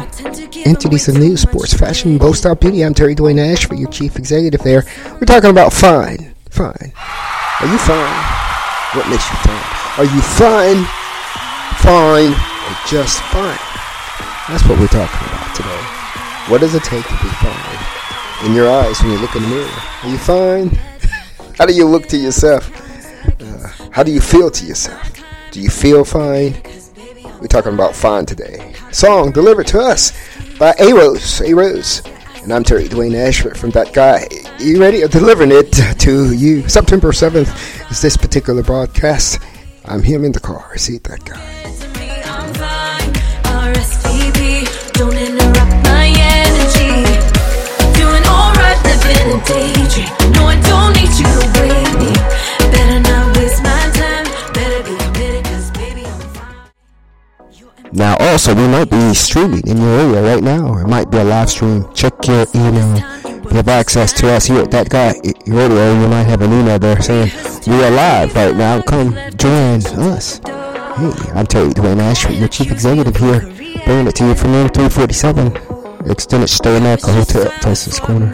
Entities 0.66 1.08
of 1.08 1.16
news, 1.16 1.41
sports, 1.41 1.74
fashion, 1.74 2.20
bow 2.20 2.34
style 2.34 2.55
beauty. 2.55 2.86
I'm 2.86 2.93
Terry 2.93 3.16
Dwayne 3.16 3.39
Ashford, 3.39 3.80
your 3.80 3.89
chief 3.89 4.18
executive 4.18 4.62
there. 4.62 4.84
We're 5.14 5.22
talking 5.22 5.49
about 5.49 5.74
fine. 5.74 6.36
Fine. 6.51 6.93
Are 7.62 7.68
you 7.68 7.78
fine? 7.80 8.24
What 8.93 9.10
makes 9.10 9.28
you 9.30 9.38
fine? 9.38 9.97
Are 9.97 10.05
you 10.05 10.22
fine? 10.22 10.86
Fine 11.82 12.34
or 12.34 12.78
just 12.88 13.20
fine? 13.34 13.58
That's 14.47 14.64
what 14.68 14.80
we're 14.80 14.88
talking 14.88 15.28
about 15.28 15.55
today. 15.55 15.96
What 16.49 16.61
does 16.61 16.75
it 16.75 16.83
take 16.83 17.03
to 17.03 17.11
be 17.11 17.27
fine? 17.27 18.45
In 18.45 18.53
your 18.53 18.71
eyes 18.71 19.01
when 19.01 19.11
you 19.11 19.17
look 19.17 19.35
in 19.35 19.43
the 19.43 19.49
mirror. 19.49 19.69
Are 20.03 20.09
you 20.09 20.17
fine? 20.17 20.69
How 21.57 21.65
do 21.65 21.73
you 21.73 21.85
look 21.85 22.07
to 22.07 22.17
yourself? 22.17 22.71
Uh, 23.41 23.89
how 23.91 24.03
do 24.03 24.11
you 24.11 24.21
feel 24.21 24.49
to 24.51 24.65
yourself? 24.65 25.11
Do 25.51 25.59
you 25.59 25.69
feel 25.69 26.05
fine? 26.05 26.53
We're 27.41 27.47
talking 27.47 27.73
about 27.73 27.95
fine 27.95 28.25
today. 28.25 28.73
Song 28.91 29.31
delivered 29.31 29.67
to 29.67 29.79
us 29.79 30.11
by 30.57 30.71
A'Rose. 30.73 31.41
A 31.41 31.53
Rose. 31.53 32.01
And 32.43 32.53
I'm 32.53 32.63
Terry 32.63 32.85
Dwayne 32.85 33.15
Ashford 33.15 33.57
from 33.57 33.71
That 33.71 33.91
Guy. 33.93 34.27
You 34.59 34.79
ready? 34.79 35.03
I'm 35.03 35.09
Delivering 35.09 35.51
it 35.51 35.73
to 35.99 36.33
you. 36.33 36.69
September 36.69 37.11
7th 37.11 37.91
is 37.91 38.01
this 38.01 38.15
particular 38.15 38.63
broadcast. 38.63 39.39
I'm 39.85 40.03
him 40.03 40.23
in 40.23 40.31
the 40.31 40.39
car. 40.39 40.77
See 40.77 40.99
that 40.99 41.25
guy. 41.25 42.66
Now, 57.97 58.15
also, 58.19 58.53
we 58.53 58.67
might 58.67 58.89
be 58.89 59.13
streaming 59.15 59.65
in 59.65 59.78
your 59.78 59.99
area 59.99 60.21
right 60.21 60.43
now, 60.43 60.67
or 60.67 60.82
it 60.82 60.88
might 60.88 61.09
be 61.09 61.17
a 61.17 61.23
live 61.23 61.49
stream. 61.49 61.91
Check 61.93 62.13
your 62.28 62.45
email. 62.53 62.97
You 63.25 63.55
have 63.55 63.67
access 63.69 64.13
to 64.13 64.32
us 64.32 64.45
here 64.45 64.61
at 64.61 64.71
That 64.71 64.89
Guy 64.89 65.13
Radio, 65.47 65.99
you 65.99 66.07
might 66.07 66.28
have 66.28 66.41
an 66.41 66.53
email 66.53 66.78
there 66.78 67.01
saying, 67.01 67.32
We 67.65 67.84
are 67.84 67.89
live 67.89 68.36
right 68.36 68.55
now. 68.55 68.82
Come 68.82 69.13
join 69.38 69.84
us. 70.13 70.39
Hey, 70.45 71.32
I'm 71.34 71.47
Terry 71.47 71.69
Dwayne 71.69 71.99
Ashford, 71.99 72.36
your 72.36 72.49
chief 72.49 72.71
executive 72.71 73.15
here, 73.15 73.41
bringing 73.86 74.07
it 74.07 74.15
to 74.17 74.28
you 74.28 74.36
from 74.36 74.51
room 74.51 74.69
347, 74.69 76.09
Extended 76.11 76.49
Stay 76.49 76.78
America 76.78 77.11
Hotel, 77.11 77.51
Tyson's 77.61 77.99
Corner. 77.99 78.32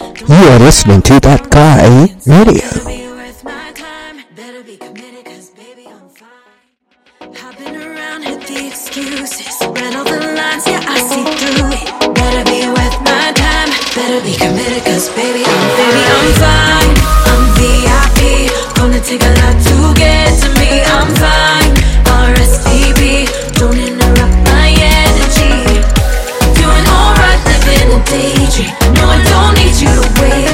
You 0.00 0.34
are 0.34 0.58
listening 0.58 1.02
to 1.02 1.20
That 1.20 1.50
Guy 1.50 2.08
Radio. 2.26 2.88
Take 19.08 19.22
a 19.22 19.26
lot 19.26 19.56
to 19.64 19.94
get 19.98 20.38
to 20.42 20.48
me. 20.60 20.82
I'm 20.84 21.08
fine. 21.16 21.72
RSVP. 22.04 23.54
Don't 23.54 23.97
No, 27.98 29.08
I 29.08 29.18
don't 29.24 29.54
need 29.58 29.80
you. 29.80 29.88
To 29.88 30.22
wait 30.22 30.47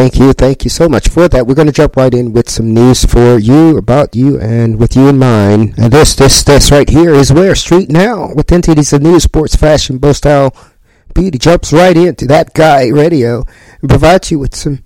thank 0.00 0.18
you. 0.18 0.32
Thank 0.32 0.64
you 0.64 0.70
so 0.70 0.88
much 0.88 1.10
for 1.10 1.28
that. 1.28 1.46
We're 1.46 1.54
going 1.54 1.66
to 1.66 1.74
jump 1.74 1.94
right 1.94 2.14
in 2.14 2.32
with 2.32 2.48
some 2.48 2.72
news 2.72 3.04
for 3.04 3.38
you, 3.38 3.76
about 3.76 4.16
you, 4.16 4.40
and 4.40 4.78
with 4.80 4.96
you 4.96 5.08
in 5.08 5.18
mind. 5.18 5.74
And 5.76 5.92
this, 5.92 6.14
this, 6.14 6.42
this 6.42 6.70
right 6.70 6.88
here 6.88 7.12
is 7.12 7.30
where 7.30 7.54
Street 7.54 7.90
Now, 7.90 8.32
with 8.34 8.50
entities 8.50 8.94
of 8.94 9.02
news, 9.02 9.24
sports, 9.24 9.56
fashion, 9.56 9.98
bow 9.98 10.12
style, 10.12 10.56
beauty, 11.14 11.36
jumps 11.36 11.70
right 11.70 11.94
into 11.94 12.26
that 12.28 12.54
guy 12.54 12.88
radio 12.88 13.44
and 13.82 13.90
provides 13.90 14.30
you 14.30 14.38
with 14.38 14.54
some 14.54 14.82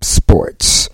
sports. 0.00 0.88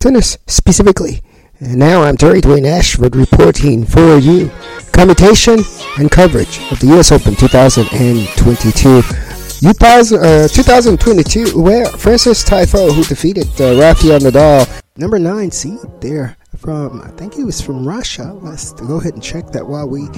Tennis, 0.00 0.36
specifically. 0.48 1.22
And 1.60 1.78
now 1.78 2.02
I'm 2.02 2.16
Terry 2.16 2.40
Dwayne 2.40 2.66
Ashford 2.66 3.14
reporting 3.14 3.86
for 3.86 4.18
you 4.18 4.50
commutation 4.90 5.60
and 5.98 6.10
coverage 6.10 6.58
of 6.72 6.80
the 6.80 6.88
U.S. 6.88 7.12
Open 7.12 7.36
2022. 7.36 9.23
2000, 9.64 10.18
uh, 10.18 10.46
2022, 10.48 11.58
where 11.58 11.86
Frances 11.86 12.44
Tiafoe, 12.44 12.92
who 12.92 13.02
defeated 13.02 13.48
uh, 13.58 13.80
Rafael 13.80 14.20
Nadal, 14.20 14.68
number 14.98 15.18
nine 15.18 15.50
seed 15.50 15.78
there 16.02 16.36
from, 16.58 17.00
I 17.00 17.08
think 17.12 17.32
he 17.32 17.44
was 17.44 17.62
from 17.62 17.88
Russia. 17.88 18.24
Let's 18.42 18.74
go 18.74 19.00
ahead 19.00 19.14
and 19.14 19.22
check 19.22 19.46
that 19.52 19.66
while 19.66 19.88
we 19.88 20.08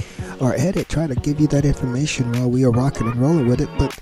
are 0.41 0.53
at 0.55 0.75
it. 0.75 0.89
Try 0.89 1.07
to 1.07 1.15
give 1.15 1.39
you 1.39 1.47
that 1.47 1.63
information 1.63 2.29
while 2.33 2.49
we 2.49 2.65
are 2.65 2.71
rocking 2.71 3.07
and 3.07 3.15
rolling 3.15 3.47
with 3.47 3.61
it, 3.61 3.69
but 3.79 3.97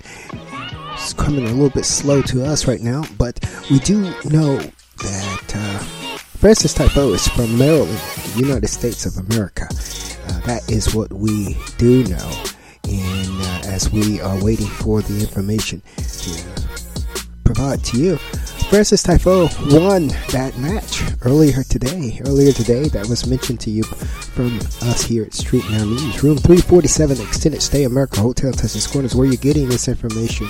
it's 0.94 1.12
coming 1.12 1.44
a 1.44 1.50
little 1.50 1.70
bit 1.70 1.84
slow 1.84 2.22
to 2.22 2.44
us 2.44 2.66
right 2.66 2.80
now. 2.80 3.04
But 3.16 3.38
we 3.70 3.78
do 3.78 4.00
know 4.24 4.58
that 4.58 5.52
uh, 5.54 5.78
Frances 6.18 6.74
Tiafoe 6.74 7.14
is 7.14 7.28
from 7.28 7.56
Maryland, 7.56 8.00
United 8.34 8.66
States 8.66 9.06
of 9.06 9.30
America. 9.30 9.68
Uh, 9.70 10.40
that 10.40 10.68
is 10.68 10.92
what 10.92 11.12
we 11.12 11.56
do 11.78 12.02
know. 12.02 12.44
As 13.76 13.92
we 13.92 14.22
are 14.22 14.42
waiting 14.42 14.68
for 14.68 15.02
the 15.02 15.20
information 15.20 15.82
to 15.98 16.42
provide 17.44 17.84
to 17.84 17.98
you, 17.98 18.16
Frances 18.70 19.04
Tiafoe 19.04 19.50
won 19.70 20.08
that 20.32 20.56
match 20.56 21.02
earlier 21.20 21.62
today. 21.62 22.18
Earlier 22.26 22.52
today, 22.52 22.88
that 22.88 23.06
was 23.06 23.26
mentioned 23.26 23.60
to 23.60 23.70
you 23.70 23.82
from 23.82 24.56
us 24.88 25.02
here 25.02 25.24
at 25.24 25.34
Street 25.34 25.68
Now 25.68 25.84
News. 25.84 26.22
Room 26.24 26.38
347, 26.38 27.20
Extended 27.20 27.60
Stay 27.60 27.84
America 27.84 28.18
Hotel, 28.18 28.50
Tysons 28.50 28.90
Corners, 28.90 29.14
where 29.14 29.26
you're 29.26 29.36
getting 29.36 29.68
this 29.68 29.88
information 29.88 30.48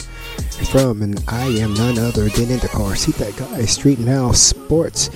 from. 0.71 1.03
And 1.03 1.21
I 1.27 1.47
am 1.47 1.75
none 1.75 1.99
other 1.99 2.29
than 2.29 2.49
in 2.49 2.61
the 2.61 2.69
car. 2.69 2.95
See 2.95 3.11
that 3.11 3.37
guy, 3.37 3.65
Street 3.65 3.99
Now 3.99 4.31
Sports. 4.31 5.11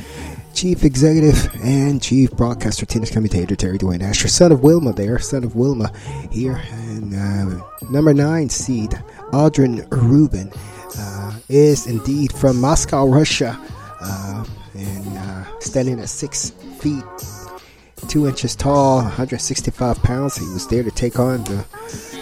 Chief 0.54 0.84
Executive 0.84 1.50
and 1.62 2.02
Chief 2.02 2.30
Broadcaster, 2.32 2.84
tennis 2.86 3.10
commentator 3.10 3.56
Terry 3.56 3.78
Dwayne 3.78 4.02
Asher, 4.02 4.28
son 4.28 4.52
of 4.52 4.62
Wilma 4.62 4.92
there, 4.92 5.18
son 5.18 5.44
of 5.44 5.56
Wilma 5.56 5.92
here, 6.30 6.60
and 6.72 7.14
uh, 7.14 7.64
number 7.90 8.12
nine 8.12 8.48
seed 8.48 8.90
Audrin 9.32 9.86
Rubin 9.90 10.52
uh, 10.98 11.38
is 11.48 11.86
indeed 11.86 12.32
from 12.32 12.60
Moscow, 12.60 13.06
Russia, 13.06 13.58
uh, 14.00 14.44
and 14.74 15.18
uh, 15.18 15.58
standing 15.60 16.00
at 16.00 16.08
six 16.08 16.50
feet 16.78 17.04
two 18.08 18.26
inches 18.26 18.56
tall, 18.56 18.96
165 18.96 20.02
pounds. 20.02 20.36
He 20.36 20.46
was 20.46 20.66
there 20.66 20.82
to 20.82 20.90
take 20.90 21.18
on 21.18 21.44
the 21.44 21.62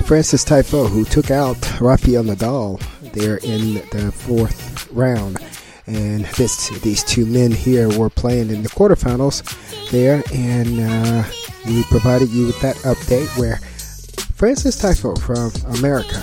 Frances 0.04 0.44
Tiafoe, 0.44 0.88
who 0.88 1.04
took 1.04 1.30
out 1.30 1.56
Rafael 1.80 2.24
Nadal 2.24 2.80
there 3.12 3.38
in 3.38 3.74
the 3.90 4.12
fourth 4.12 4.90
round. 4.92 5.38
And 5.88 6.26
this, 6.36 6.68
these 6.80 7.02
two 7.02 7.24
men 7.24 7.50
here 7.50 7.88
were 7.98 8.10
playing 8.10 8.50
in 8.50 8.62
the 8.62 8.68
quarterfinals 8.68 9.42
there, 9.90 10.22
and 10.34 10.80
uh, 10.80 11.24
we 11.64 11.82
provided 11.84 12.28
you 12.28 12.44
with 12.44 12.60
that 12.60 12.76
update 12.76 13.26
where 13.38 13.56
Frances 14.34 14.76
Tiafoe 14.76 15.18
from 15.18 15.50
America 15.78 16.22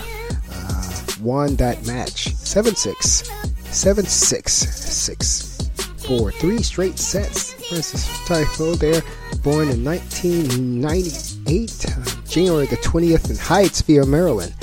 uh, 0.52 1.02
won 1.20 1.56
that 1.56 1.84
match 1.88 2.36
7 2.36 2.76
6, 2.76 3.28
7 3.72 4.06
6, 4.06 4.54
6 4.54 5.70
4, 6.06 6.32
three 6.34 6.62
straight 6.62 7.00
sets. 7.00 7.54
Frances 7.68 8.06
Tiafoe 8.28 8.78
there, 8.78 9.02
born 9.42 9.70
in 9.70 9.84
1998, 9.84 11.86
uh, 11.88 12.06
January 12.28 12.68
the 12.68 12.78
20th 12.78 13.32
in 13.32 13.36
Hyattsville, 13.36 14.08
Maryland. 14.08 14.54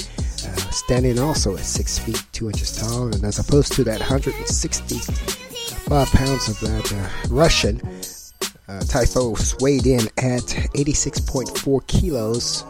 Standing 0.70 1.18
also 1.18 1.56
at 1.56 1.64
6 1.64 1.98
feet 2.00 2.22
2 2.32 2.48
inches 2.48 2.76
tall, 2.76 3.06
and 3.06 3.24
as 3.24 3.38
opposed 3.38 3.72
to 3.74 3.84
that 3.84 4.00
165 4.00 6.08
pounds 6.08 6.48
of 6.48 6.58
that 6.60 6.92
uh, 6.92 7.08
Russian, 7.28 7.80
uh, 8.68 8.80
Tiafoe 8.84 9.60
weighed 9.60 9.86
in 9.86 10.06
at 10.18 10.42
86.4 10.74 11.86
kilos 11.86 12.64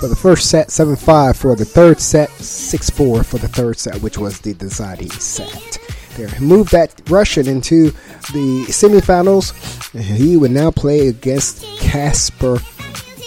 for 0.00 0.08
the 0.08 0.16
first 0.16 0.50
set, 0.50 0.70
7 0.70 0.96
5 0.96 1.36
for 1.36 1.54
the 1.54 1.64
third 1.64 2.00
set, 2.00 2.28
6 2.30 2.90
4 2.90 3.22
for 3.22 3.38
the 3.38 3.48
third 3.48 3.78
set, 3.78 4.02
which 4.02 4.18
was 4.18 4.40
the 4.40 4.54
deciding 4.54 5.10
set. 5.10 5.78
There, 6.16 6.28
moved 6.40 6.72
that 6.72 7.00
Russian 7.08 7.46
into 7.46 7.90
the 8.32 8.66
semifinals. 8.68 9.52
He 9.98 10.36
would 10.36 10.50
now 10.50 10.70
play 10.70 11.08
against 11.08 11.64
Casper 11.78 12.58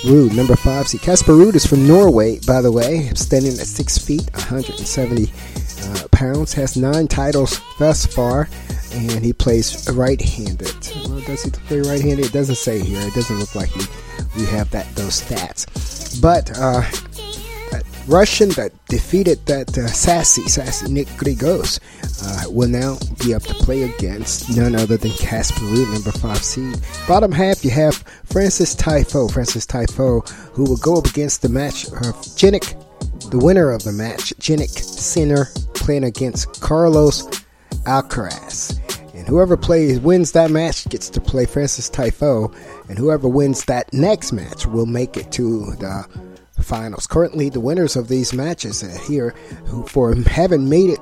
Ruud, 0.05 0.35
number 0.35 0.55
five 0.55 0.87
seed. 0.87 1.01
Casper 1.01 1.33
Ruud 1.33 1.55
is 1.55 1.65
from 1.65 1.87
Norway, 1.87 2.39
by 2.45 2.61
the 2.61 2.71
way, 2.71 3.09
standing 3.15 3.53
at 3.53 3.65
six 3.65 3.97
feet, 3.97 4.29
170 4.33 5.31
uh, 5.81 6.07
pounds, 6.11 6.53
has 6.53 6.77
nine 6.77 7.07
titles 7.07 7.59
thus 7.79 8.05
far, 8.05 8.47
and 8.93 9.25
he 9.25 9.33
plays 9.33 9.89
right-handed. 9.91 10.91
Well, 11.07 11.21
does 11.21 11.43
he 11.43 11.49
play 11.49 11.81
right-handed? 11.81 12.27
It 12.27 12.33
doesn't 12.33 12.55
say 12.55 12.79
here. 12.79 13.01
It 13.01 13.15
doesn't 13.15 13.39
look 13.39 13.55
like 13.55 13.69
he, 13.69 13.83
we 14.37 14.45
have 14.45 14.69
that 14.71 14.93
those 14.95 15.21
stats. 15.21 16.21
But 16.21 16.55
uh, 16.55 16.83
Russian 18.07 18.49
that 18.49 18.71
defeated 18.87 19.43
that 19.47 19.75
uh, 19.77 19.87
sassy, 19.87 20.47
sassy 20.47 20.91
Nick 20.91 21.07
Kyrgios 21.07 21.79
uh, 22.23 22.51
will 22.51 22.67
now 22.67 22.97
be 23.23 23.33
up 23.33 23.41
to 23.43 23.53
play 23.55 23.83
against 23.83 24.55
none 24.55 24.75
other 24.75 24.95
than 24.95 25.11
Casper 25.11 25.61
Ruud, 25.61 25.91
number 25.91 26.11
five 26.11 26.43
seed. 26.43 26.77
Bottom 27.07 27.31
half, 27.31 27.65
you 27.65 27.71
have 27.71 27.95
Frances 28.25 28.75
Tiafoe, 28.75 29.31
Frances 29.31 29.65
Tiafoe, 29.65 30.27
who 30.53 30.65
will 30.65 30.77
go 30.77 30.97
up 30.97 31.07
against 31.07 31.41
the 31.41 31.49
match 31.49 31.85
of 31.85 32.15
Jannik, 32.37 32.79
the 33.31 33.39
winner 33.39 33.71
of 33.71 33.83
the 33.83 33.91
match, 33.91 34.35
Jannik 34.39 34.69
Sinner, 34.69 35.47
playing 35.73 36.03
against 36.03 36.61
Carlos 36.61 37.23
Alcaraz. 37.85 38.79
And 39.15 39.27
whoever 39.27 39.57
plays 39.57 39.99
wins 39.99 40.31
that 40.33 40.51
match 40.51 40.87
gets 40.89 41.09
to 41.09 41.21
play 41.21 41.45
Frances 41.45 41.89
Tiafoe, 41.89 42.55
and 42.87 42.99
whoever 42.99 43.27
wins 43.27 43.65
that 43.65 43.91
next 43.93 44.31
match 44.31 44.67
will 44.67 44.85
make 44.85 45.17
it 45.17 45.31
to 45.31 45.71
the 45.77 46.34
finals. 46.65 47.07
Currently, 47.07 47.49
the 47.49 47.59
winners 47.59 47.95
of 47.95 48.07
these 48.07 48.33
matches 48.33 48.81
here, 49.07 49.29
who 49.65 49.85
for 49.87 50.13
having 50.15 50.67
made 50.67 50.89
it 50.89 50.99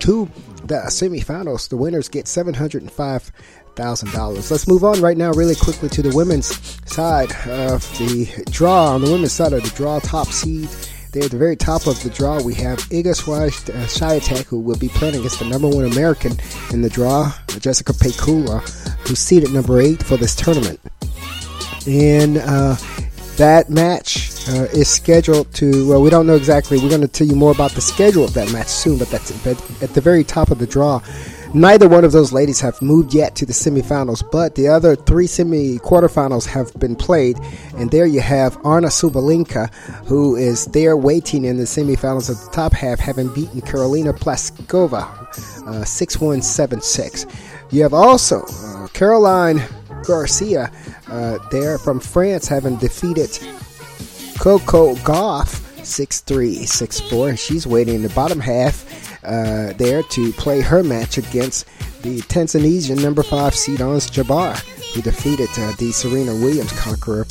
to 0.00 0.28
the 0.64 0.82
semifinals, 0.88 1.68
the 1.68 1.76
winners 1.76 2.08
get 2.08 2.28
seven 2.28 2.52
hundred 2.52 2.82
and 2.82 2.92
five 2.92 3.30
thousand 3.76 4.12
dollars. 4.12 4.50
Let's 4.50 4.66
move 4.66 4.84
on 4.84 5.00
right 5.00 5.16
now, 5.16 5.30
really 5.32 5.54
quickly, 5.54 5.88
to 5.90 6.02
the 6.02 6.14
women's 6.14 6.46
side 6.90 7.30
of 7.46 7.82
the 7.98 8.44
draw. 8.50 8.94
On 8.94 9.00
the 9.00 9.10
women's 9.10 9.32
side 9.32 9.52
of 9.52 9.62
the 9.62 9.70
draw, 9.70 10.00
top 10.00 10.28
seed. 10.28 10.68
There 11.12 11.24
at 11.24 11.30
the 11.30 11.38
very 11.38 11.56
top 11.56 11.86
of 11.86 12.02
the 12.02 12.10
draw, 12.10 12.42
we 12.42 12.52
have 12.54 12.78
Iga 12.90 13.14
Swiatek, 13.16 14.44
who 14.44 14.58
will 14.58 14.76
be 14.76 14.88
playing 14.88 15.14
against 15.14 15.38
the 15.38 15.46
number 15.46 15.66
one 15.66 15.86
American 15.86 16.32
in 16.72 16.82
the 16.82 16.90
draw, 16.90 17.32
Jessica 17.58 17.94
Pegula, 17.94 18.60
who's 19.06 19.18
seeded 19.18 19.50
number 19.50 19.80
eight 19.80 20.02
for 20.02 20.18
this 20.18 20.34
tournament. 20.34 20.78
And 21.86 22.36
uh, 22.36 22.76
that 23.36 23.70
match 23.70 24.30
uh, 24.48 24.64
is 24.72 24.88
scheduled 24.88 25.52
to, 25.54 25.88
well, 25.88 26.02
we 26.02 26.10
don't 26.10 26.26
know 26.26 26.36
exactly. 26.36 26.78
We're 26.78 26.88
going 26.88 27.00
to 27.00 27.08
tell 27.08 27.26
you 27.26 27.36
more 27.36 27.52
about 27.52 27.72
the 27.72 27.80
schedule 27.80 28.24
of 28.24 28.34
that 28.34 28.52
match 28.52 28.68
soon, 28.68 28.98
but 28.98 29.08
that's 29.08 29.30
at 29.46 29.94
the 29.94 30.00
very 30.00 30.24
top 30.24 30.50
of 30.50 30.58
the 30.58 30.66
draw. 30.66 31.00
Neither 31.54 31.88
one 31.88 32.04
of 32.04 32.12
those 32.12 32.32
ladies 32.32 32.60
have 32.60 32.82
moved 32.82 33.14
yet 33.14 33.34
to 33.36 33.46
the 33.46 33.52
semifinals, 33.52 34.22
but 34.30 34.56
the 34.56 34.68
other 34.68 34.94
three 34.94 35.26
semi 35.26 35.78
quarterfinals 35.78 36.46
have 36.46 36.72
been 36.74 36.96
played. 36.96 37.38
And 37.76 37.90
there 37.90 38.04
you 38.04 38.20
have 38.20 38.58
Aryna 38.58 38.90
Sabalenka, 38.90 39.72
who 40.06 40.36
is 40.36 40.66
there 40.66 40.96
waiting 40.96 41.44
in 41.44 41.56
the 41.56 41.64
semifinals 41.64 42.28
of 42.28 42.44
the 42.44 42.50
top 42.50 42.72
half, 42.72 42.98
having 42.98 43.32
beaten 43.32 43.60
Karolina 43.60 44.12
Pliskova 44.12 45.04
uh, 45.66 45.84
6 45.84 46.20
1 46.20 46.42
7 46.42 46.80
6. 46.80 47.26
You 47.70 47.82
have 47.82 47.94
also 47.94 48.42
uh, 48.42 48.88
Caroline 48.88 49.62
Garcia 50.04 50.70
uh, 51.08 51.38
there 51.50 51.78
from 51.78 52.00
France, 52.00 52.48
having 52.48 52.76
defeated 52.76 53.38
Coco 54.38 54.94
Gauff 54.96 55.84
6 55.84 56.20
3 56.20 56.54
6 56.66 57.00
4. 57.00 57.36
She's 57.36 57.66
waiting 57.66 57.94
in 57.96 58.02
the 58.02 58.08
bottom 58.10 58.40
half 58.40 58.84
uh, 59.24 59.72
there 59.74 60.02
to 60.02 60.32
play 60.32 60.60
her 60.60 60.82
match 60.82 61.18
against 61.18 61.66
the 62.02 62.20
Tanzanian 62.22 63.02
number 63.02 63.22
5 63.22 63.54
seed 63.54 63.80
Ons 63.80 64.10
Jabeur, 64.10 64.56
who 64.94 65.02
defeated 65.02 65.48
uh, 65.58 65.72
the 65.78 65.92
Serena 65.92 66.32
Williams 66.32 66.72
conqueror 66.78 67.26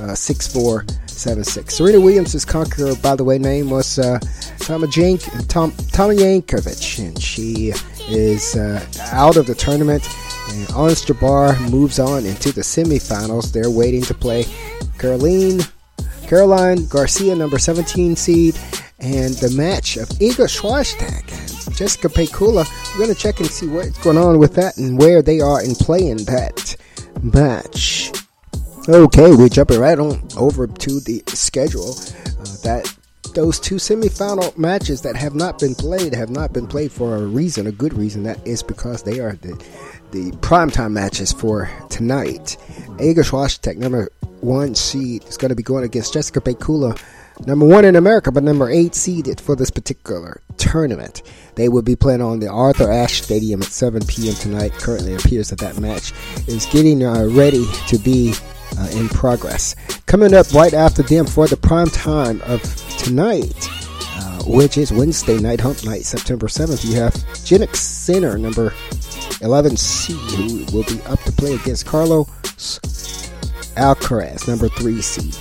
uh, 0.00 0.14
6 0.14 0.52
4 0.52 0.84
7 1.06 1.44
6. 1.44 1.74
Serena 1.74 2.00
Williams' 2.00 2.44
conqueror, 2.44 2.94
by 2.96 3.16
the 3.16 3.24
way, 3.24 3.38
name 3.38 3.70
was 3.70 3.98
uh, 3.98 4.18
Jank- 4.58 5.48
Tom, 5.48 5.72
Toma 5.92 6.14
Yankovic, 6.14 7.04
and 7.04 7.20
she 7.20 7.72
is 8.08 8.56
uh, 8.56 8.84
out 9.12 9.36
of 9.36 9.46
the 9.46 9.54
tournament 9.54 10.08
And 10.50 10.70
Ons 10.72 11.04
Jabeur 11.04 11.58
moves 11.70 11.98
on 11.98 12.24
into 12.24 12.52
the 12.52 12.62
semifinals. 12.62 13.52
They're 13.52 13.70
waiting 13.70 14.02
to 14.02 14.14
play 14.14 14.46
Caroline, 14.98 15.60
Caroline 16.28 16.84
Garcia, 16.88 17.34
number 17.34 17.58
17 17.58 18.14
seed, 18.14 18.54
and 18.98 19.32
the 19.34 19.50
match 19.56 19.96
of 19.96 20.06
Iga 20.10 20.46
Swiatek 20.46 21.66
and 21.66 21.74
Jessica 21.74 22.08
Pegula. 22.08 22.66
We're 22.92 23.04
going 23.04 23.14
to 23.14 23.18
check 23.18 23.40
and 23.40 23.48
see 23.48 23.66
what's 23.66 23.96
going 24.04 24.18
on 24.18 24.38
with 24.38 24.54
that 24.56 24.76
and 24.76 24.98
where 24.98 25.22
they 25.22 25.40
are 25.40 25.64
in 25.64 25.74
playing 25.74 26.18
that 26.26 26.76
match. 27.22 28.12
Okay, 28.90 29.34
we're 29.34 29.48
jumping 29.48 29.80
right 29.80 29.98
on 29.98 30.20
over 30.36 30.66
to 30.66 31.00
the 31.00 31.22
schedule. 31.28 31.92
Uh, 31.92 32.56
that 32.62 32.94
those 33.34 33.58
two 33.58 33.76
semifinal 33.76 34.56
matches 34.58 35.00
that 35.02 35.16
have 35.16 35.34
not 35.34 35.58
been 35.58 35.74
played 35.74 36.14
have 36.14 36.28
not 36.28 36.52
been 36.52 36.66
played 36.66 36.92
for 36.92 37.16
a 37.16 37.22
reason, 37.26 37.66
a 37.66 37.72
good 37.72 37.94
reason. 37.94 38.22
That 38.24 38.46
is 38.46 38.62
because 38.62 39.02
they 39.02 39.20
are 39.20 39.32
the 39.32 39.62
the 40.10 40.30
primetime 40.40 40.92
matches 40.92 41.32
for 41.32 41.70
tonight. 41.90 42.56
Iga 42.98 43.24
Swiatek, 43.24 43.76
number 43.76 44.08
one 44.40 44.74
seed, 44.74 45.24
is 45.24 45.36
going 45.36 45.50
to 45.50 45.54
be 45.54 45.62
going 45.62 45.84
against 45.84 46.14
Jessica 46.14 46.40
Pegula, 46.40 47.00
number 47.46 47.66
one 47.66 47.84
in 47.84 47.96
America, 47.96 48.32
but 48.32 48.42
number 48.42 48.70
eight 48.70 48.94
seeded 48.94 49.40
for 49.40 49.56
this 49.56 49.70
particular 49.70 50.40
tournament. 50.56 51.22
They 51.54 51.68
will 51.68 51.82
be 51.82 51.96
playing 51.96 52.22
on 52.22 52.40
the 52.40 52.48
Arthur 52.48 52.90
Ashe 52.90 53.22
Stadium 53.22 53.62
at 53.62 53.68
7 53.68 54.04
p.m. 54.06 54.34
tonight. 54.34 54.72
Currently, 54.72 55.14
appears 55.14 55.50
that 55.50 55.58
that 55.60 55.78
match 55.78 56.12
is 56.46 56.66
getting 56.66 57.04
uh, 57.04 57.26
ready 57.26 57.64
to 57.88 57.98
be 57.98 58.34
uh, 58.78 58.88
in 58.92 59.08
progress. 59.08 59.74
Coming 60.06 60.34
up 60.34 60.52
right 60.52 60.74
after 60.74 61.02
them 61.02 61.26
for 61.26 61.46
the 61.46 61.56
prime 61.56 61.88
time 61.88 62.40
of 62.42 62.62
tonight, 62.98 63.68
uh, 63.70 64.42
which 64.44 64.78
is 64.78 64.92
Wednesday 64.92 65.38
night, 65.38 65.60
Hump 65.60 65.84
Night, 65.84 66.04
September 66.04 66.46
7th, 66.46 66.84
you 66.84 66.94
have 66.96 67.14
Jannik 67.44 67.74
Sinner, 67.74 68.38
number 68.38 68.72
11C, 69.40 70.14
who 70.34 70.76
will 70.76 70.84
be 70.84 71.00
up 71.02 71.20
to 71.20 71.32
play 71.32 71.54
against 71.54 71.86
Carlos 71.86 72.28
Alcaraz, 73.76 74.48
number 74.48 74.68
3 74.68 75.00
seed. 75.00 75.36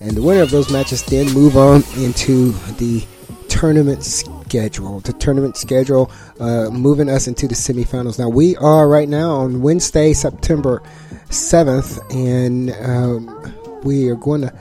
And 0.00 0.12
the 0.12 0.22
winner 0.22 0.42
of 0.42 0.50
those 0.50 0.70
matches 0.72 1.02
then 1.04 1.30
move 1.32 1.56
on 1.56 1.82
into 1.98 2.52
the 2.78 3.04
tournament 3.48 4.02
schedule. 4.02 5.00
The 5.00 5.12
tournament 5.12 5.56
schedule 5.56 6.10
uh, 6.38 6.70
moving 6.70 7.10
us 7.10 7.28
into 7.28 7.46
the 7.46 7.54
semifinals. 7.54 8.18
Now 8.18 8.28
we 8.28 8.56
are 8.56 8.88
right 8.88 9.08
now 9.08 9.32
on 9.32 9.60
Wednesday, 9.60 10.12
September 10.12 10.82
7th, 11.28 12.00
and 12.14 12.70
um, 12.84 13.80
we 13.82 14.08
are 14.08 14.16
going 14.16 14.42
to. 14.42 14.54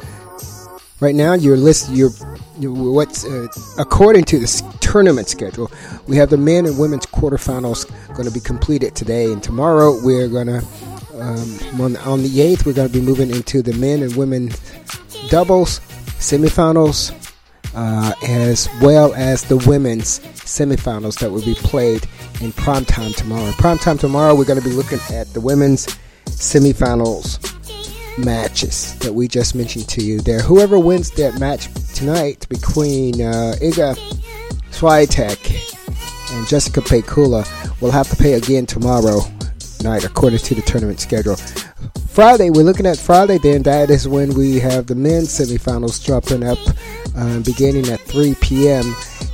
Right 1.01 1.15
now, 1.15 1.33
your 1.33 1.55
list, 1.55 1.89
your 1.91 2.09
what's 2.59 3.23
uh, 3.23 3.47
according 3.77 4.25
to 4.25 4.39
this 4.39 4.61
tournament 4.81 5.29
schedule, 5.29 5.71
we 6.07 6.17
have 6.17 6.29
the 6.29 6.37
men 6.37 6.65
and 6.65 6.77
women's 6.77 7.05
quarterfinals 7.05 7.87
going 8.15 8.27
to 8.27 8.33
be 8.33 8.41
completed 8.41 8.95
today 8.95 9.31
and 9.31 9.41
tomorrow. 9.41 9.97
We're 10.03 10.27
to 10.47 10.57
um, 11.15 11.81
on, 11.81 11.95
on 11.97 12.23
the 12.23 12.41
eighth, 12.41 12.65
we're 12.65 12.73
going 12.73 12.89
to 12.89 12.93
be 12.93 12.99
moving 12.99 13.29
into 13.29 13.61
the 13.61 13.71
men 13.73 14.03
and 14.03 14.13
women 14.17 14.49
doubles 15.29 15.79
semifinals, 16.19 17.13
uh, 17.75 18.11
as 18.27 18.67
well 18.81 19.13
as 19.13 19.43
the 19.43 19.57
women's 19.57 20.19
semifinals 20.19 21.17
that 21.19 21.31
will 21.31 21.45
be 21.45 21.55
played 21.55 22.05
in 22.41 22.51
prime 22.51 22.83
time 22.83 23.13
tomorrow. 23.13 23.51
Prime 23.53 23.77
time 23.77 23.97
tomorrow, 23.97 24.35
we're 24.35 24.43
going 24.43 24.61
to 24.61 24.67
be 24.67 24.75
looking 24.75 24.99
at 25.11 25.27
the 25.33 25.39
women's 25.39 25.87
semifinals 26.25 27.59
matches 28.24 28.97
that 28.99 29.13
we 29.13 29.28
just 29.28 29.55
mentioned 29.55 29.88
to 29.89 30.01
you 30.01 30.20
there. 30.20 30.41
Whoever 30.41 30.80
wins 30.80 31.11
that 31.11 31.39
match 31.39 31.67
tonight 31.93 32.47
between 32.49 33.22
uh, 33.22 33.55
Iga 33.61 33.97
Swiatek 34.72 36.34
and 36.34 36.47
Jessica 36.47 36.82
Pegula 36.82 37.45
will 37.82 37.91
have 37.91 38.09
to 38.09 38.15
pay 38.15 38.34
again 38.34 38.65
tomorrow 38.65 39.22
night, 39.82 40.03
according 40.03 40.39
to 40.39 40.55
the 40.55 40.61
tournament 40.61 40.99
schedule. 40.99 41.36
Friday, 42.09 42.49
we're 42.49 42.63
looking 42.63 42.86
at 42.86 42.97
Friday, 42.97 43.38
then 43.38 43.63
that 43.63 43.89
is 43.89 44.07
when 44.07 44.34
we 44.34 44.59
have 44.59 44.88
the 44.88 44.95
men's 44.95 45.30
semifinals 45.30 46.03
dropping 46.03 46.43
up 46.43 46.57
uh, 47.15 47.39
beginning 47.39 47.88
at 47.89 47.99
3 48.01 48.36
p.m. 48.41 48.84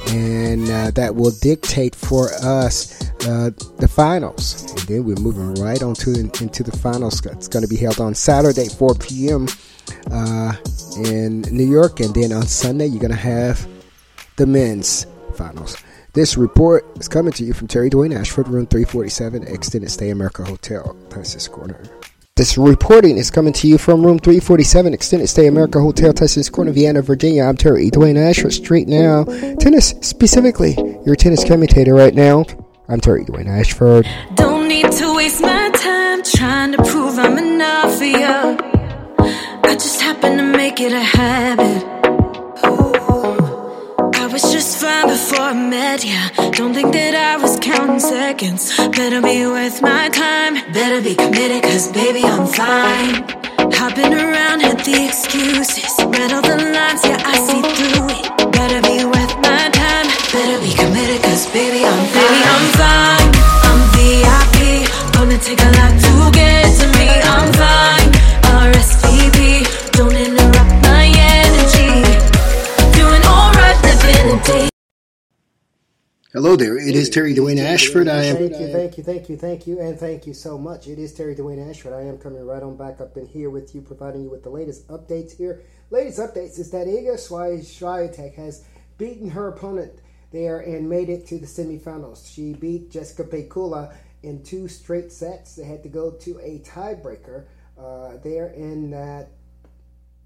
And 0.08 0.70
uh, 0.70 0.91
that 0.91 1.16
will 1.16 1.32
dictate 1.32 1.95
for 1.95 2.32
us 2.43 3.10
uh, 3.28 3.49
the 3.78 3.88
finals. 3.88 4.70
And 4.72 4.80
then 4.82 5.03
we're 5.03 5.16
moving 5.16 5.56
right 5.56 5.82
on 5.82 5.95
to 5.95 6.14
into 6.20 6.64
the 6.64 6.76
finals. 6.78 7.26
It's 7.26 7.47
going 7.47 7.64
to 7.64 7.70
be 7.70 7.78
held 7.78 7.99
on 7.99 8.14
Saturday, 8.14 8.70
4 8.70 8.95
p.m. 8.95 9.47
Uh, 10.12 10.53
in 11.06 11.41
New 11.41 11.66
York. 11.66 11.99
And 11.99 12.14
then 12.14 12.32
on 12.32 12.45
Sunday, 12.47 12.88
you're 12.88 13.01
going 13.01 13.12
to 13.12 13.18
have 13.18 13.68
the 14.36 14.45
men's 14.45 15.08
finals. 15.36 15.78
This 16.14 16.38
report 16.38 16.86
is 16.97 17.10
coming 17.10 17.34
to 17.34 17.43
you 17.43 17.53
from 17.53 17.68
Terry 17.68 17.89
Dwayne 17.89 18.18
Ashford, 18.18 18.47
room 18.47 18.68
347, 18.68 19.43
Extended 19.47 19.91
Stay 19.91 20.12
America 20.12 20.45
Hotel, 20.45 20.95
Tysons 21.10 21.51
Corner. 21.51 21.84
This 22.38 22.58
reporting 22.58 23.18
is 23.18 23.32
coming 23.32 23.54
to 23.54 23.66
you 23.66 23.78
from 23.78 24.06
room 24.06 24.20
347, 24.20 24.94
Extended 24.94 25.28
Stay 25.28 25.48
America 25.48 25.80
Hotel, 25.80 26.12
Tysons 26.12 26.52
Corner, 26.52 26.74
Vienna, 26.74 27.02
Virginia. 27.02 27.44
I'm 27.46 27.56
Terry 27.56 27.90
Dwayne 27.90 28.18
Ashford, 28.18 28.52
Street 28.52 28.90
Now. 28.90 29.24
Tennis, 29.58 29.92
specifically, 30.02 30.76
your 31.06 31.16
tennis 31.16 31.46
commentator 31.46 31.94
right 31.94 32.14
now. 32.14 32.44
I'm 32.90 33.00
Terry 33.00 33.24
Dwayne 33.24 33.48
Ashford. 33.48 34.06
Don't 34.34 34.68
need 34.68 34.92
to 34.92 35.16
waste 35.16 35.42
my 35.42 35.70
time 35.70 36.24
trying 36.24 36.74
to 36.74 36.84
prove 36.84 37.18
I'm 37.18 37.38
enough 37.38 37.98
for 37.98 38.04
you. 38.04 38.58
I 39.64 39.74
just 39.76 40.02
happen 40.02 40.36
to 40.36 40.44
make 40.44 40.82
it 40.82 40.92
a 40.92 41.00
habit 41.00 41.95
was 44.36 44.52
just 44.52 44.82
fine 44.82 45.08
before 45.08 45.40
I 45.40 45.54
met 45.54 46.04
ya. 46.04 46.20
Don't 46.60 46.74
think 46.74 46.92
that 46.92 47.16
I 47.16 47.38
was 47.42 47.56
counting 47.62 48.02
seconds. 48.02 48.76
Better 48.92 49.22
be 49.22 49.48
worth 49.48 49.82
my 49.82 50.10
time. 50.10 50.56
Better 50.74 51.00
be 51.00 51.16
committed, 51.16 51.64
cause 51.64 51.88
baby, 51.94 52.20
I'm 52.20 52.46
fine. 52.46 53.24
Hopping 53.80 54.12
around, 54.12 54.60
hit 54.60 54.84
the 54.84 55.08
excuses. 55.08 55.88
Read 56.12 56.36
all 56.36 56.44
the 56.44 56.60
lines, 56.76 57.02
yeah, 57.08 57.32
I 57.32 57.36
see 57.48 57.62
through 57.64 58.12
it. 58.12 58.26
Better 58.52 58.82
be 58.84 59.08
worth 59.08 59.34
my 59.40 59.72
time. 59.72 60.08
Better 60.36 60.60
be 60.60 60.72
committed, 60.76 61.24
cause 61.24 61.48
baby, 61.56 61.88
I'm 61.88 62.04
fine. 62.12 62.20
Baby, 62.20 62.42
I'm 62.52 62.66
fine. 62.76 63.28
I'm 63.72 63.80
VIP. 63.96 64.60
Gonna 65.16 65.40
take 65.40 65.64
a 65.64 65.72
lot 65.80 65.94
to 65.96 66.12
get 66.36 66.68
to 66.84 66.86
me. 67.00 67.08
I'm 67.24 67.45
Hello 76.36 76.58
there, 76.58 76.78
it 76.78 76.98
is 76.98 77.10
Terry 77.10 77.34
Dwayne 77.34 77.60
Ashford. 77.60 78.10
I 78.10 78.26
am. 78.26 78.36
Thank 78.36 78.60
you, 78.60 78.68
thank 78.68 78.98
you, 78.98 79.04
thank 79.06 79.30
you, 79.30 79.38
thank 79.38 79.68
you, 79.68 79.80
and 79.80 79.98
thank 79.98 80.28
you 80.28 80.34
so 80.34 80.58
much. 80.58 80.86
It 80.86 81.00
is 81.00 81.14
Terry 81.14 81.34
Dwayne 81.34 81.70
Ashford. 81.70 81.94
I 81.94 82.02
am 82.02 82.18
coming 82.18 82.46
right 82.46 82.62
on 82.62 82.76
back 82.76 83.00
up 83.00 83.16
in 83.16 83.26
here 83.26 83.50
with 83.50 83.74
you, 83.74 83.80
providing 83.80 84.24
you 84.24 84.30
with 84.30 84.44
the 84.44 84.50
latest 84.50 84.86
updates 84.90 85.38
here. 85.38 85.62
Latest 85.92 86.20
updates 86.20 86.60
is 86.60 86.70
that 86.72 86.88
Iga 86.88 87.16
Swiatek 87.16 88.36
has 88.36 88.66
beaten 88.98 89.30
her 89.30 89.48
opponent 89.48 89.94
there 90.34 90.60
and 90.60 90.90
made 90.90 91.08
it 91.08 91.26
to 91.28 91.40
the 91.40 91.46
semifinals. 91.46 92.30
She 92.30 92.52
beat 92.52 92.92
Jessica 92.92 93.24
Pegula 93.24 93.96
in 94.22 94.44
two 94.44 94.68
straight 94.68 95.14
sets. 95.14 95.56
They 95.56 95.64
had 95.64 95.84
to 95.84 95.90
go 95.90 96.12
to 96.12 96.38
a 96.40 96.60
tiebreaker 96.66 97.46
uh, 97.80 98.18
there 98.26 98.48
in 98.48 98.92
that 98.92 99.30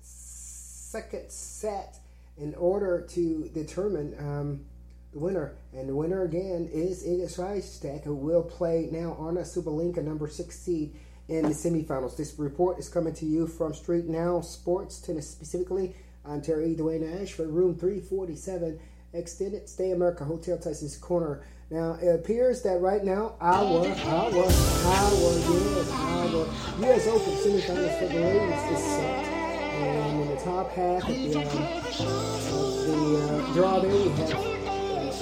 second 0.02 1.30
set 1.30 2.00
in 2.36 2.56
order 2.56 3.06
to 3.12 3.48
determine 3.54 4.16
um, 4.18 4.66
the 5.14 5.20
winner. 5.20 5.54
And 5.72 5.88
the 5.88 5.96
winner 5.96 6.24
again 6.24 6.68
is 6.72 7.04
Iga 7.04 7.26
Swiatek, 7.26 8.04
who 8.04 8.16
will 8.16 8.42
play 8.42 8.90
now 8.92 9.16
Aryna 9.20 9.42
Sabalenka, 9.42 10.04
number 10.04 10.28
six 10.28 10.58
seed, 10.58 10.96
in 11.28 11.44
the 11.44 11.50
semifinals. 11.50 12.18
This 12.18 12.38
report 12.40 12.80
is 12.80 12.90
coming 12.90 13.14
to 13.14 13.26
you 13.26 13.46
from 13.46 13.76
Street 13.76 14.06
Now 14.06 14.42
Sports, 14.42 15.00
tennis 15.00 15.30
specifically. 15.30 15.96
I'm 16.26 16.42
Terry 16.42 16.76
Dwayne 16.76 17.22
Ashford 17.22 17.50
room 17.50 17.76
347, 17.76 18.80
Extended 19.14 19.70
Stay 19.70 19.92
America 19.92 20.26
Hotel 20.26 20.58
Tysons 20.58 21.00
Corner. 21.00 21.46
Now, 21.70 22.00
it 22.02 22.16
appears 22.16 22.64
that 22.64 22.82
right 22.82 23.04
now, 23.04 23.36
our, 23.40 23.86
our, 23.86 23.86
our, 23.86 24.32
yes, 24.34 25.92
our 25.92 26.48
U.S. 26.80 27.08
Open 27.08 27.34
semifinals 27.34 28.00
for 28.00 28.08
the 28.08 28.20
ladies 28.20 28.80
is 28.80 28.84
set. 28.86 29.26
And 29.80 30.22
in 30.22 30.28
the 30.36 30.42
top 30.42 30.72
half 30.72 31.08
of 31.08 31.16
the, 31.16 31.40
of 31.40 31.54
the 32.88 33.20
uh, 33.22 33.54
draw 33.54 33.80
there, 33.80 33.92
we 33.92 34.10
have 34.10 34.59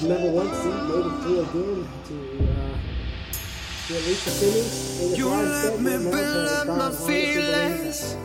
number 0.03 0.31
one 0.31 0.53
seed 0.53 0.73
made 0.89 1.05
it 1.05 1.21
through 1.21 1.41
again 1.41 1.87
to, 2.07 2.17
uh, 2.51 2.77
to 3.87 3.93
the 3.93 4.13
semis. 4.13 5.01
In 5.01 5.11
the 5.11 5.17
You 5.17 5.29
let 5.29 5.79
me 5.81 5.97
build 6.11 6.47
up 6.49 6.67
my 6.67 6.91
feelings. 6.91 8.15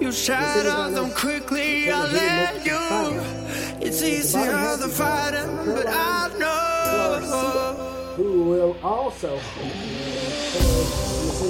You 0.00 0.12
shatter 0.12 0.90
them 0.94 1.10
quickly, 1.12 1.90
I 1.90 2.06
let 2.12 2.66
you. 2.66 3.86
It's 3.86 4.02
easier 4.02 4.76
than 4.76 4.90
fighting, 4.90 5.56
but 5.66 5.86
I 5.88 6.30
know. 6.38 8.14
who 8.16 8.42
will 8.44 8.76
also 8.82 9.38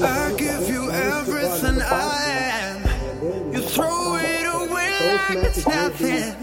I 0.03 0.35
give 0.37 0.68
you 0.68 0.91
everything 0.91 1.81
I 1.83 2.22
am. 2.62 3.53
You 3.53 3.61
throw 3.62 4.16
it 4.16 4.39
it's 5.45 5.66
nothing. 5.66 6.35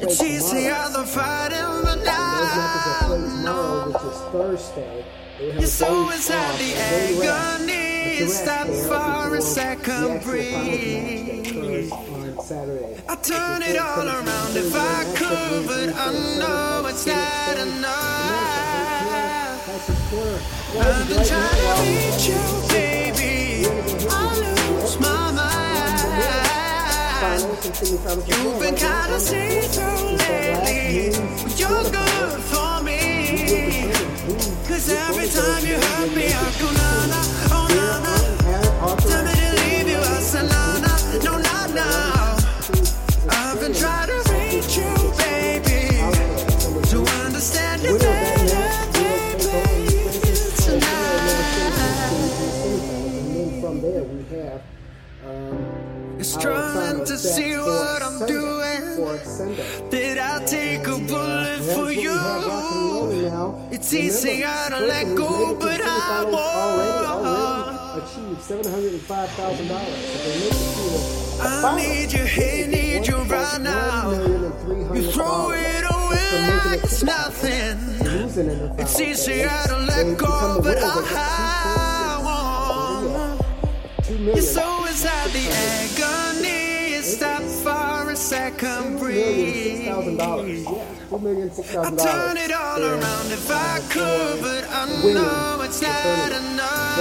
It's 0.00 0.20
It's 0.20 0.22
easier 0.22 0.88
than 0.92 1.06
fighting, 1.06 1.82
but 1.84 2.04
Those 2.04 2.56
matches 2.56 2.86
are 2.86 2.98
played 3.08 3.30
tomorrow, 3.30 3.86
which 3.92 4.02
is 4.12 4.20
Thursday. 4.32 5.04
Your 5.40 5.62
soul 5.66 6.10
inside 6.10 6.58
the 6.58 6.74
agony. 6.74 8.26
Stop 8.28 8.68
for 8.68 9.36
a 9.36 9.42
second 9.42 10.22
breathe. 10.22 11.92
I 13.08 13.16
turn 13.22 13.62
it 13.62 13.76
all 13.78 14.06
around 14.08 14.56
if 14.56 14.74
I 14.74 15.04
could, 15.16 15.66
but 15.66 15.94
I 15.94 16.12
know 16.38 16.86
it's 16.88 17.06
not 17.06 17.58
enough. 17.58 18.86
I've 20.78 21.08
been 21.08 21.26
trying 21.26 21.60
to 21.60 21.82
reach 21.82 22.28
you, 22.28 22.85
mind. 27.70 28.28
You've 28.28 28.60
been 28.60 28.74
kinda 28.74 29.20
see 29.20 29.60
through 29.74 30.16
lately. 30.16 31.12
You're 31.56 31.90
good 31.90 32.40
for 32.50 32.82
me. 32.82 33.90
Cause 34.68 34.90
every 34.90 35.28
time 35.28 35.66
you 35.66 35.76
hurt 35.76 36.14
me, 36.14 36.26
I 36.26 36.52
go 36.60 36.70
na 36.72 37.35
Sunday. 59.36 59.90
Did 59.90 60.18
I 60.18 60.44
take 60.46 60.86
a 60.86 60.98
bullet 60.98 61.60
for 61.74 61.92
you? 61.92 62.10
have 62.10 62.46
rock 62.46 62.72
and 62.72 62.92
rolling 62.92 63.22
now. 63.28 63.68
It's 63.70 63.92
Remember, 63.92 64.14
easier 64.14 64.46
to 64.46 64.70
person 64.70 64.88
let 64.88 65.06
go, 65.16 65.30
made 65.30 65.42
it 65.42 65.60
to 65.60 65.66
but 65.66 65.80
I 65.82 66.24
won't. 66.24 66.34
already, 66.34 67.06
already 67.06 68.00
achieved 68.06 68.42
seven 68.42 68.72
hundred 68.72 68.92
and 68.92 69.02
five 69.02 69.28
thousand 69.30 69.68
dollars. 69.68 70.04
So 70.12 70.18
they 70.24 70.38
make 70.40 70.52
it 70.52 70.74
to 70.76 70.82
the 70.90 70.98
I 71.68 71.76
need 71.76 72.12
you 72.12 72.24
here, 72.24 72.66
need 72.66 73.06
you 73.06 73.16
right 73.16 73.60
now. 73.60 74.10
You 74.94 75.02
throw 75.12 75.50
it 75.50 75.84
away 75.84 76.30
like 76.64 76.82
it's 76.84 77.02
nothing. 77.02 77.76
Losing 78.04 78.48
in 78.50 78.58
the 78.58 78.68
final. 78.68 78.80
It's 78.80 79.00
easier 79.00 79.48
to 79.68 79.76
let 79.90 80.16
go, 80.18 80.60
but 80.62 80.78
I 80.78 82.20
won't. 82.24 83.40
Two 84.06 84.14
Your 84.14 84.22
million. 84.24 84.42
soul 84.42 84.84
inside 84.86 85.30
the 85.30 85.44
agony. 85.50 86.15
Stop 88.16 88.58
for 88.58 88.60
a 88.60 88.64
second 88.66 88.98
Two 88.98 89.04
million 89.04 89.52
six 89.52 89.76
breathe. 89.76 89.84
thousand 89.88 90.16
dollars. 90.16 90.62
Yeah, 90.64 91.08
two 91.10 91.18
million 91.18 91.50
six 91.50 91.68
I 91.68 91.72
thousand 91.74 91.96
dollars. 91.96 92.12
turn 92.12 92.36
it 92.38 92.52
all 92.52 92.82
around 92.82 93.30
if 93.32 93.50
I 93.50 93.80
could, 93.90 94.40
but 94.40 94.64
I 94.70 94.86
know 95.12 95.60
it's 95.62 95.82
not. 95.82 96.32
Enough. 96.32 96.98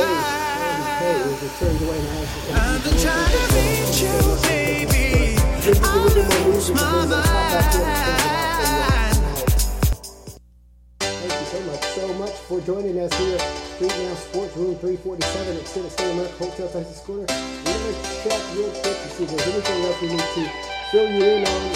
it 1.43 1.51
turns 1.59 1.81
away 1.81 1.99
and 1.99 2.07
asks 2.07 2.51
I've 2.51 2.83
been 2.83 2.97
trying 2.99 3.31
to 3.31 3.43
reach 3.55 4.01
you, 4.01 4.19
baby. 4.43 5.37
I 5.67 5.95
lose 6.45 6.69
my 6.71 6.81
mind. 7.05 7.23
Thank 10.99 11.31
you 11.31 11.45
so 11.45 11.59
much, 11.61 11.83
so 11.83 12.13
much 12.15 12.31
for 12.47 12.59
joining 12.61 12.99
us 12.99 13.13
here. 13.17 13.39
Street 13.39 13.89
Now 14.03 14.15
Sports 14.15 14.57
Room 14.57 14.75
347 14.75 15.57
at 15.57 15.65
Center 15.67 15.89
State 15.89 16.11
America 16.11 16.33
Hotel 16.43 16.67
Tysons 16.67 17.01
Corner. 17.05 17.25
We're 17.29 17.73
going 17.73 17.95
to 17.95 18.01
check 18.23 18.41
real 18.55 18.69
quick 18.71 18.83
to 18.83 19.09
see 19.09 19.23
if 19.23 19.29
there's 19.31 19.47
anything 19.47 19.85
else 19.85 20.01
we 20.01 20.07
need 20.09 20.19
to 20.19 20.74
fill 20.95 21.11
you 21.11 21.25
in 21.25 21.45
on 21.45 21.71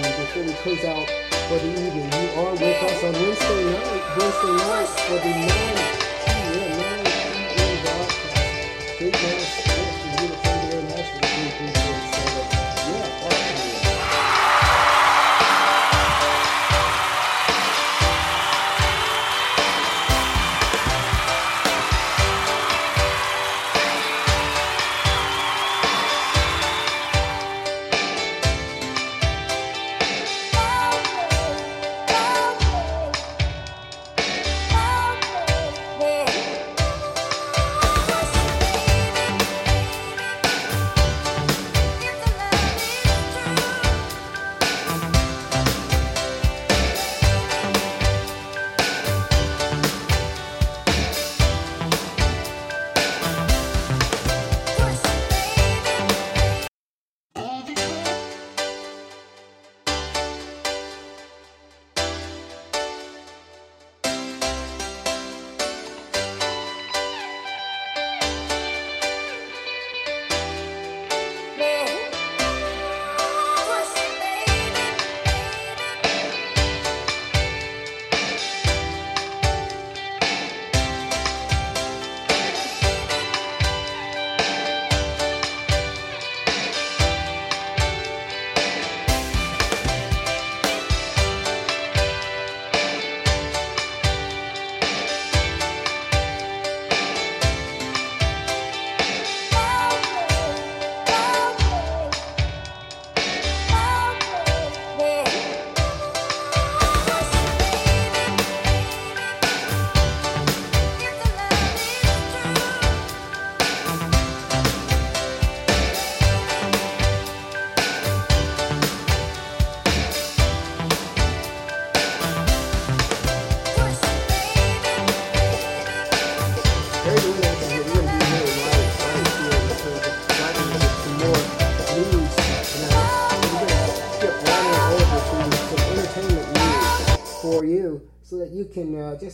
before 0.00 0.42
we 0.44 0.52
close 0.64 0.84
out 0.86 1.06
for 1.46 1.58
the 1.58 1.68
evening. 1.68 2.10
You 2.10 2.40
are 2.40 2.52
with 2.52 2.62
us 2.62 3.04
on 3.04 3.12
Wednesday 3.12 3.64
night, 3.70 4.16
Wednesday 4.16 4.56
night 4.56 4.88
for 4.88 5.18
the 5.18 5.82
9 5.86 5.91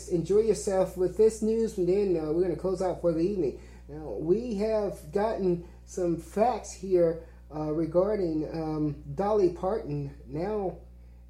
enjoy 0.09 0.41
yourself 0.41 0.97
with 0.97 1.17
this 1.17 1.43
news, 1.43 1.79
and 1.79 1.89
then 1.89 2.17
uh, 2.17 2.33
we're 2.33 2.43
going 2.43 2.55
to 2.55 2.61
close 2.61 2.83
out 2.83 3.01
for 3.01 3.13
the 3.13 3.21
evening. 3.21 3.61
Now, 3.89 4.17
we 4.19 4.57
have 4.57 4.99
gotten 5.13 5.65
some 5.87 6.17
facts 6.17 6.73
here 6.73 7.23
uh, 7.55 7.73
regarding 7.73 8.49
um, 8.53 8.97
Dolly 9.15 9.51
Parton, 9.51 10.15
now 10.27 10.79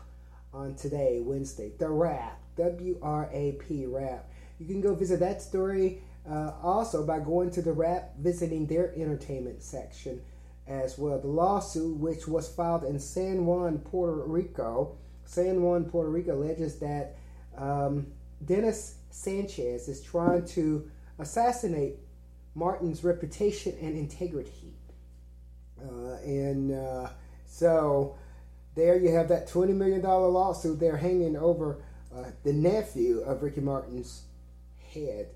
on 0.52 0.74
today, 0.74 1.20
Wednesday. 1.20 1.72
The 1.78 1.88
Wrap, 1.88 2.40
W 2.56 2.98
R 3.02 3.28
A 3.32 3.52
P, 3.52 3.86
Wrap. 3.86 4.30
You 4.58 4.66
can 4.66 4.80
go 4.80 4.94
visit 4.94 5.20
that 5.20 5.42
story 5.42 6.02
uh, 6.30 6.52
also 6.62 7.04
by 7.04 7.18
going 7.18 7.50
to 7.50 7.62
the 7.62 7.72
Wrap, 7.72 8.16
visiting 8.18 8.66
their 8.66 8.94
entertainment 8.94 9.62
section 9.62 10.22
as 10.66 10.96
well. 10.96 11.18
The 11.20 11.26
lawsuit, 11.26 11.98
which 11.98 12.28
was 12.28 12.48
filed 12.48 12.84
in 12.84 12.98
San 12.98 13.44
Juan, 13.46 13.78
Puerto 13.78 14.22
Rico, 14.24 14.96
San 15.24 15.62
Juan, 15.62 15.84
Puerto 15.84 16.08
Rico, 16.08 16.36
alleges 16.36 16.78
that 16.78 17.16
um, 17.58 18.06
Dennis 18.44 18.96
Sanchez 19.10 19.88
is 19.88 20.02
trying 20.02 20.44
to 20.46 20.90
assassinate 21.18 21.96
Martin's 22.54 23.02
reputation 23.02 23.74
and 23.80 23.96
integrity. 23.96 24.74
Uh, 25.82 26.16
and 26.24 26.72
uh, 26.72 27.08
so 27.46 28.16
there 28.74 28.96
you 28.98 29.10
have 29.12 29.28
that 29.28 29.48
$20 29.48 29.74
million 29.74 30.02
lawsuit 30.02 30.80
there 30.80 30.96
hanging 30.96 31.36
over 31.36 31.82
uh, 32.14 32.24
the 32.42 32.52
nephew 32.52 33.20
of 33.20 33.42
Ricky 33.42 33.60
Martin's 33.60 34.22
head. 34.92 35.28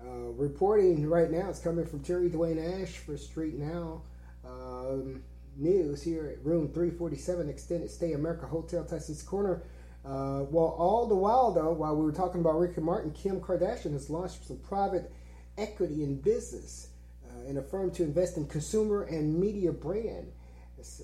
Uh, 0.00 0.32
reporting 0.32 1.08
right 1.08 1.30
now 1.30 1.48
is 1.48 1.58
coming 1.58 1.86
from 1.86 2.00
Terry 2.00 2.28
Dwayne 2.28 2.82
Ashford 2.82 3.20
Street 3.20 3.54
Now 3.54 4.02
um, 4.44 5.22
news 5.56 6.02
here 6.02 6.26
at 6.26 6.44
room 6.44 6.68
347 6.68 7.48
Extended 7.48 7.90
Stay 7.90 8.12
America 8.12 8.46
Hotel 8.46 8.84
Tyson's 8.84 9.22
Corner. 9.22 9.62
Uh, 10.04 10.44
well, 10.50 10.74
all 10.78 11.06
the 11.06 11.14
while, 11.14 11.52
though, 11.52 11.72
while 11.72 11.96
we 11.96 12.04
were 12.04 12.12
talking 12.12 12.40
about 12.40 12.58
Ricky 12.58 12.82
Martin, 12.82 13.10
Kim 13.12 13.40
Kardashian 13.40 13.92
has 13.92 14.10
launched 14.10 14.46
some 14.46 14.58
private 14.58 15.10
equity 15.56 16.02
in 16.02 16.16
business 16.20 16.88
uh, 17.24 17.48
in 17.48 17.56
a 17.56 17.62
firm 17.62 17.90
to 17.92 18.02
invest 18.02 18.36
in 18.36 18.46
consumer 18.46 19.04
and 19.04 19.38
media 19.38 19.72
brand. 19.72 20.30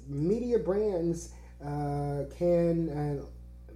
Media 0.06 0.58
brands 0.58 1.32
uh, 1.64 2.24
can 2.36 2.88
uh, 2.90 3.24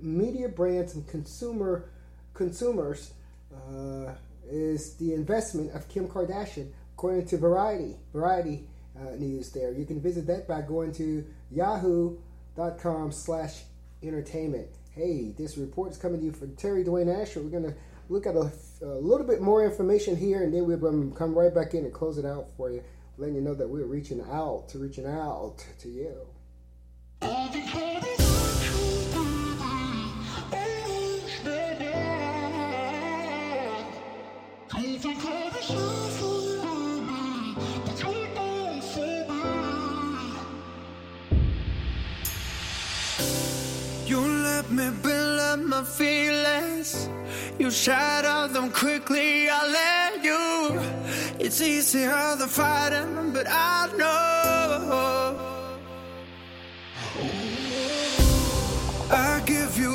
media 0.00 0.48
brands 0.48 0.94
and 0.94 1.06
consumer 1.08 1.90
consumers 2.34 3.12
uh, 3.54 4.12
is 4.50 4.94
the 4.96 5.14
investment 5.14 5.74
of 5.74 5.88
Kim 5.88 6.08
Kardashian, 6.08 6.70
according 6.94 7.26
to 7.26 7.38
Variety. 7.38 7.96
Variety 8.12 8.64
uh, 8.98 9.14
news 9.16 9.50
there. 9.50 9.72
You 9.72 9.84
can 9.84 10.00
visit 10.00 10.26
that 10.26 10.46
by 10.46 10.62
going 10.62 10.92
to 10.94 11.24
yahoo.com 11.50 13.12
slash 13.12 13.62
entertainment. 14.02 14.68
Hey, 14.92 15.34
this 15.36 15.56
report 15.56 15.92
is 15.92 15.98
coming 15.98 16.20
to 16.20 16.26
you 16.26 16.32
from 16.32 16.54
Terry 16.56 16.84
Dwayne 16.84 17.22
Ashford. 17.22 17.44
We're 17.44 17.60
going 17.60 17.72
to 17.72 17.78
look 18.08 18.26
at 18.26 18.36
a, 18.36 18.52
a, 18.82 19.00
little 19.00 19.26
bit 19.26 19.40
more 19.40 19.64
information 19.64 20.16
here, 20.16 20.42
and 20.42 20.52
then 20.52 20.66
to 20.66 21.16
come 21.16 21.36
right 21.36 21.54
back 21.54 21.74
in 21.74 21.84
and 21.84 21.92
close 21.92 22.18
it 22.18 22.24
out 22.24 22.46
for 22.56 22.70
you, 22.70 22.82
letting 23.16 23.34
you 23.34 23.40
know 23.40 23.54
that 23.54 23.68
we're 23.68 23.86
reaching 23.86 24.20
out 24.30 24.68
to 24.68 24.78
reaching 24.78 25.06
out 25.06 25.64
to 25.80 25.88
you. 25.88 26.14
Me 44.74 44.90
build 45.02 45.40
up 45.40 45.58
my 45.60 45.82
feelings. 45.84 47.08
You 47.58 47.70
shatter 47.70 48.52
them 48.52 48.70
quickly, 48.70 49.48
I 49.48 49.60
let 49.78 50.24
you. 50.24 50.80
It's 51.38 51.60
easier 51.60 52.36
the 52.36 52.48
fighting, 52.48 53.32
but 53.32 53.46
I 53.48 53.88
know. 53.96 55.23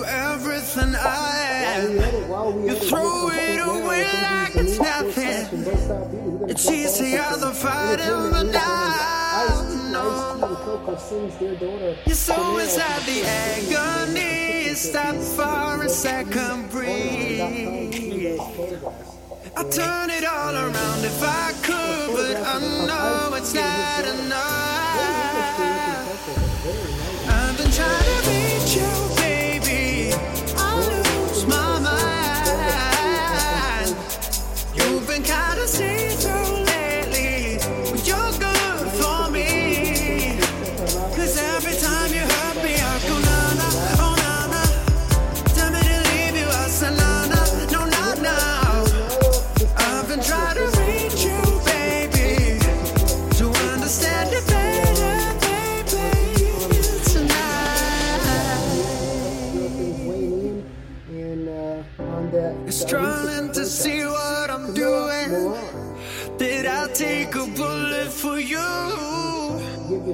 Everything 0.09 0.95
I 0.95 1.75
am. 1.75 2.67
You 2.67 2.75
throw 2.75 3.29
it 3.29 3.59
away 3.59 4.05
like 4.27 4.55
it's 4.55 4.79
nothing. 4.79 6.49
It's 6.49 6.69
easier 6.69 7.31
the 7.37 7.51
fighting, 7.51 8.55
I 8.55 9.63
know. 9.91 10.37
You're 12.05 12.15
so 12.15 12.57
inside 12.57 13.01
the 13.03 13.23
agony 13.25 14.39
stop 14.79 15.15
for 15.15 15.83
a 15.83 15.89
second 15.89 16.69
breathe. 16.71 17.41
I 19.57 19.63
turn 19.69 20.09
it 20.09 20.23
all 20.23 20.55
around 20.55 21.03
if 21.03 21.21
I 21.21 21.51
could, 21.61 22.15
but 22.15 22.37
I 22.37 22.59
know 22.87 23.35
it's 23.35 23.53
not 23.53 24.05
enough. 24.05 25.09
I've 27.27 27.57
been 27.57 27.71
trying 27.71 28.03
to 28.05 28.29
reach 28.29 28.75
you, 28.77 29.08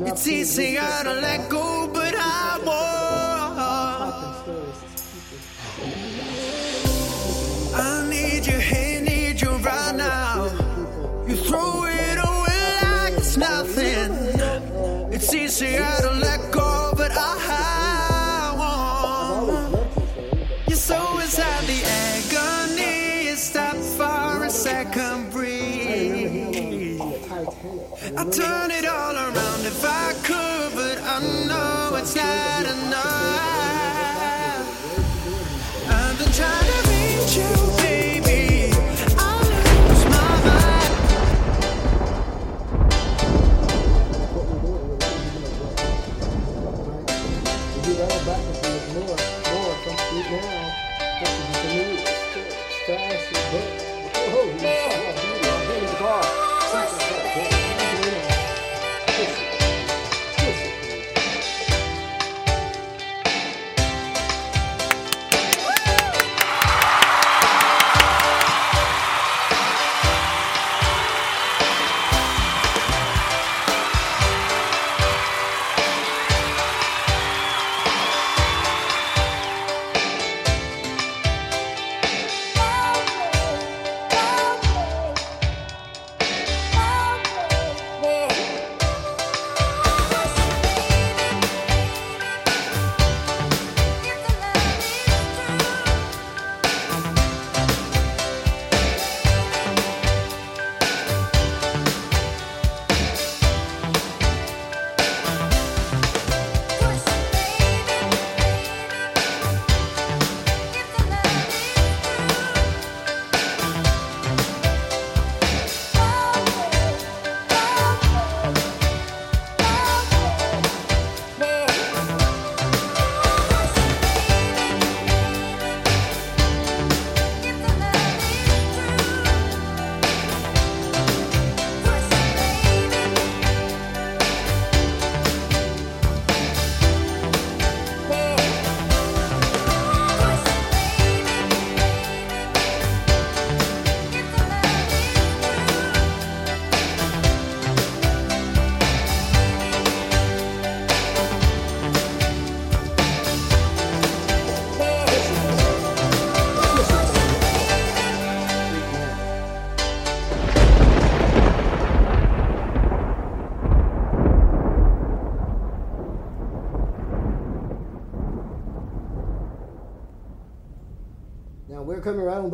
It's 0.08 0.28
easy 0.28 0.76
to 0.76 1.14
let 1.22 1.50
go, 1.50 1.90
but 1.92 2.14
I 2.16 2.60
won't. 2.66 3.56
I 7.76 8.08
need 8.10 8.46
you 8.46 8.60
here, 8.60 9.02
need 9.02 9.42
you 9.42 9.50
right 9.50 9.96
now. 9.96 10.46
You 11.28 11.36
throw 11.36 11.86
it 11.86 12.18
away 12.18 12.80
like 12.84 13.14
it's 13.14 13.36
nothing. 13.36 14.12
It's 15.12 15.34
easier 15.34 15.85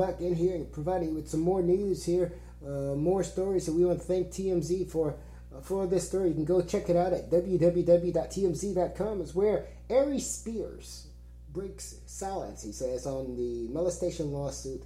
back 0.01 0.19
in 0.19 0.35
here 0.35 0.55
and 0.55 0.71
providing 0.71 1.09
you 1.09 1.15
with 1.15 1.29
some 1.29 1.41
more 1.41 1.61
news 1.61 2.03
here, 2.03 2.33
uh, 2.65 2.95
more 2.95 3.23
stories. 3.23 3.65
So 3.65 3.73
we 3.73 3.85
want 3.85 3.99
to 3.99 4.05
thank 4.05 4.29
TMZ 4.29 4.89
for 4.89 5.15
uh, 5.55 5.61
for 5.61 5.85
this 5.87 6.07
story. 6.07 6.29
You 6.29 6.35
can 6.35 6.45
go 6.45 6.61
check 6.61 6.89
it 6.89 6.95
out 6.95 7.13
at 7.13 7.29
www.tmz.com. 7.29 9.21
It's 9.21 9.35
where 9.35 9.67
Aries 9.89 10.29
Spears 10.29 11.07
breaks 11.51 11.95
silence, 12.05 12.63
he 12.63 12.71
says, 12.71 13.05
on 13.05 13.35
the 13.35 13.67
molestation 13.71 14.31
lawsuit 14.31 14.83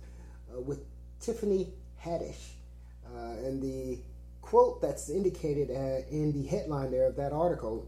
uh, 0.53 0.59
with 0.61 0.83
Tiffany 1.19 1.73
Haddish. 2.03 2.53
Uh, 3.05 3.45
and 3.45 3.61
the 3.61 3.99
quote 4.41 4.81
that's 4.81 5.09
indicated 5.09 5.69
uh, 5.69 6.05
in 6.09 6.31
the 6.33 6.47
headline 6.47 6.91
there 6.91 7.07
of 7.07 7.15
that 7.15 7.31
article 7.31 7.87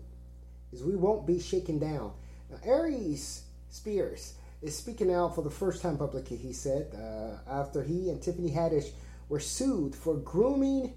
is 0.71 0.83
We 0.83 0.95
won't 0.95 1.25
be 1.25 1.39
shaken 1.39 1.79
down. 1.79 2.11
Now, 2.49 2.57
Aries 2.63 3.43
Spears 3.69 4.33
is 4.61 4.75
speaking 4.75 5.13
out 5.13 5.35
for 5.35 5.41
the 5.41 5.49
first 5.49 5.81
time 5.81 5.97
publicly, 5.97 6.37
he 6.37 6.53
said, 6.53 6.87
uh, 6.95 7.51
after 7.51 7.83
he 7.83 8.09
and 8.09 8.21
Tiffany 8.21 8.51
Haddish 8.51 8.89
were 9.29 9.39
sued 9.39 9.95
for 9.95 10.15
grooming 10.15 10.93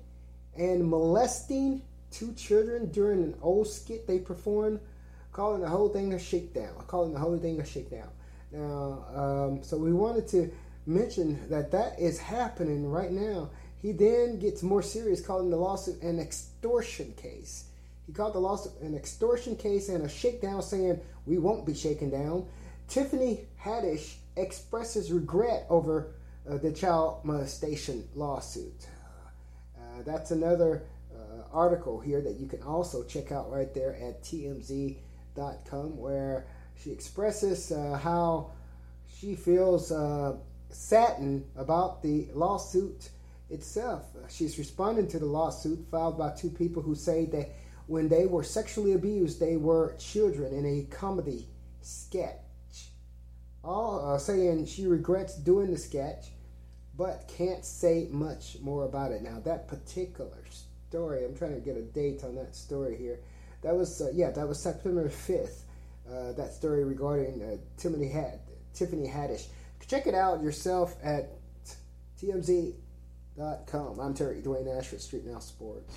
and 0.56 0.88
molesting 0.88 1.82
two 2.10 2.32
children 2.34 2.90
during 2.90 3.22
an 3.22 3.34
old 3.42 3.68
skit 3.68 4.06
they 4.06 4.18
performed, 4.18 4.80
calling 5.32 5.60
the 5.60 5.68
whole 5.68 5.88
thing 5.88 6.14
a 6.14 6.18
shakedown, 6.18 6.74
calling 6.86 7.12
the 7.12 7.18
whole 7.18 7.38
thing 7.38 7.60
a 7.60 7.64
shakedown. 7.64 8.08
Now, 8.50 9.04
um, 9.14 9.62
so 9.62 9.76
we 9.76 9.92
wanted 9.92 10.26
to 10.28 10.50
mention 10.86 11.48
that 11.50 11.70
that 11.70 11.98
is 12.00 12.18
happening 12.18 12.90
right 12.90 13.12
now. 13.12 13.50
He 13.80 13.92
then 13.92 14.38
gets 14.38 14.62
more 14.62 14.82
serious, 14.82 15.20
calling 15.20 15.50
the 15.50 15.56
lawsuit 15.56 16.02
an 16.02 16.18
extortion 16.18 17.14
case. 17.16 17.66
He 18.06 18.12
called 18.12 18.34
the 18.34 18.40
lawsuit 18.40 18.72
an 18.80 18.96
extortion 18.96 19.54
case 19.54 19.88
and 19.88 20.04
a 20.04 20.08
shakedown, 20.08 20.62
saying, 20.62 21.00
We 21.26 21.38
won't 21.38 21.64
be 21.64 21.74
shaken 21.74 22.10
down. 22.10 22.46
Tiffany 22.88 23.46
Haddish 23.62 24.14
expresses 24.36 25.12
regret 25.12 25.66
over 25.68 26.14
uh, 26.48 26.56
the 26.56 26.72
child 26.72 27.24
molestation 27.24 28.08
lawsuit. 28.14 28.86
Uh, 29.76 30.02
that's 30.04 30.30
another 30.30 30.84
uh, 31.14 31.42
article 31.52 32.00
here 32.00 32.22
that 32.22 32.40
you 32.40 32.46
can 32.46 32.62
also 32.62 33.04
check 33.04 33.32
out 33.32 33.50
right 33.50 33.74
there 33.74 33.96
at 33.96 34.22
tmz.com 34.22 35.98
where 35.98 36.46
she 36.82 36.90
expresses 36.90 37.70
uh, 37.70 38.00
how 38.02 38.50
she 39.18 39.34
feels 39.34 39.92
uh, 39.92 40.36
saddened 40.70 41.44
about 41.56 42.02
the 42.02 42.28
lawsuit 42.32 43.10
itself. 43.50 44.04
She's 44.30 44.56
responding 44.58 45.08
to 45.08 45.18
the 45.18 45.26
lawsuit 45.26 45.86
filed 45.90 46.16
by 46.16 46.30
two 46.30 46.50
people 46.50 46.82
who 46.82 46.94
say 46.94 47.26
that 47.26 47.50
when 47.88 48.08
they 48.08 48.24
were 48.24 48.44
sexually 48.44 48.92
abused, 48.94 49.38
they 49.38 49.56
were 49.56 49.96
children 49.98 50.54
in 50.54 50.64
a 50.64 50.84
comedy 50.84 51.46
sketch 51.82 52.38
all 53.62 54.14
uh, 54.14 54.18
saying 54.18 54.66
she 54.66 54.86
regrets 54.86 55.36
doing 55.36 55.70
the 55.70 55.78
sketch, 55.78 56.26
but 56.96 57.30
can't 57.36 57.64
say 57.64 58.08
much 58.10 58.56
more 58.60 58.84
about 58.84 59.12
it. 59.12 59.22
Now 59.22 59.40
that 59.40 59.68
particular 59.68 60.38
story, 60.88 61.24
I'm 61.24 61.36
trying 61.36 61.54
to 61.54 61.60
get 61.60 61.76
a 61.76 61.82
date 61.82 62.24
on 62.24 62.34
that 62.36 62.56
story 62.56 62.96
here. 62.96 63.20
That 63.62 63.74
was 63.74 64.00
uh, 64.00 64.10
yeah, 64.14 64.30
that 64.30 64.48
was 64.48 64.60
September 64.60 65.08
5th. 65.08 65.62
Uh, 66.10 66.32
that 66.32 66.52
story 66.52 66.84
regarding 66.84 67.42
uh, 67.42 67.56
Tiffany 67.76 68.08
Had 68.08 68.40
Tiffany 68.74 69.06
Haddish. 69.08 69.46
Check 69.86 70.06
it 70.06 70.14
out 70.14 70.42
yourself 70.42 70.96
at 71.02 71.30
tmz.com. 72.20 73.98
I'm 74.00 74.14
Terry 74.14 74.40
Dwayne 74.40 74.76
Ashford, 74.76 75.00
Street 75.00 75.24
Now 75.26 75.40
Sports. 75.40 75.96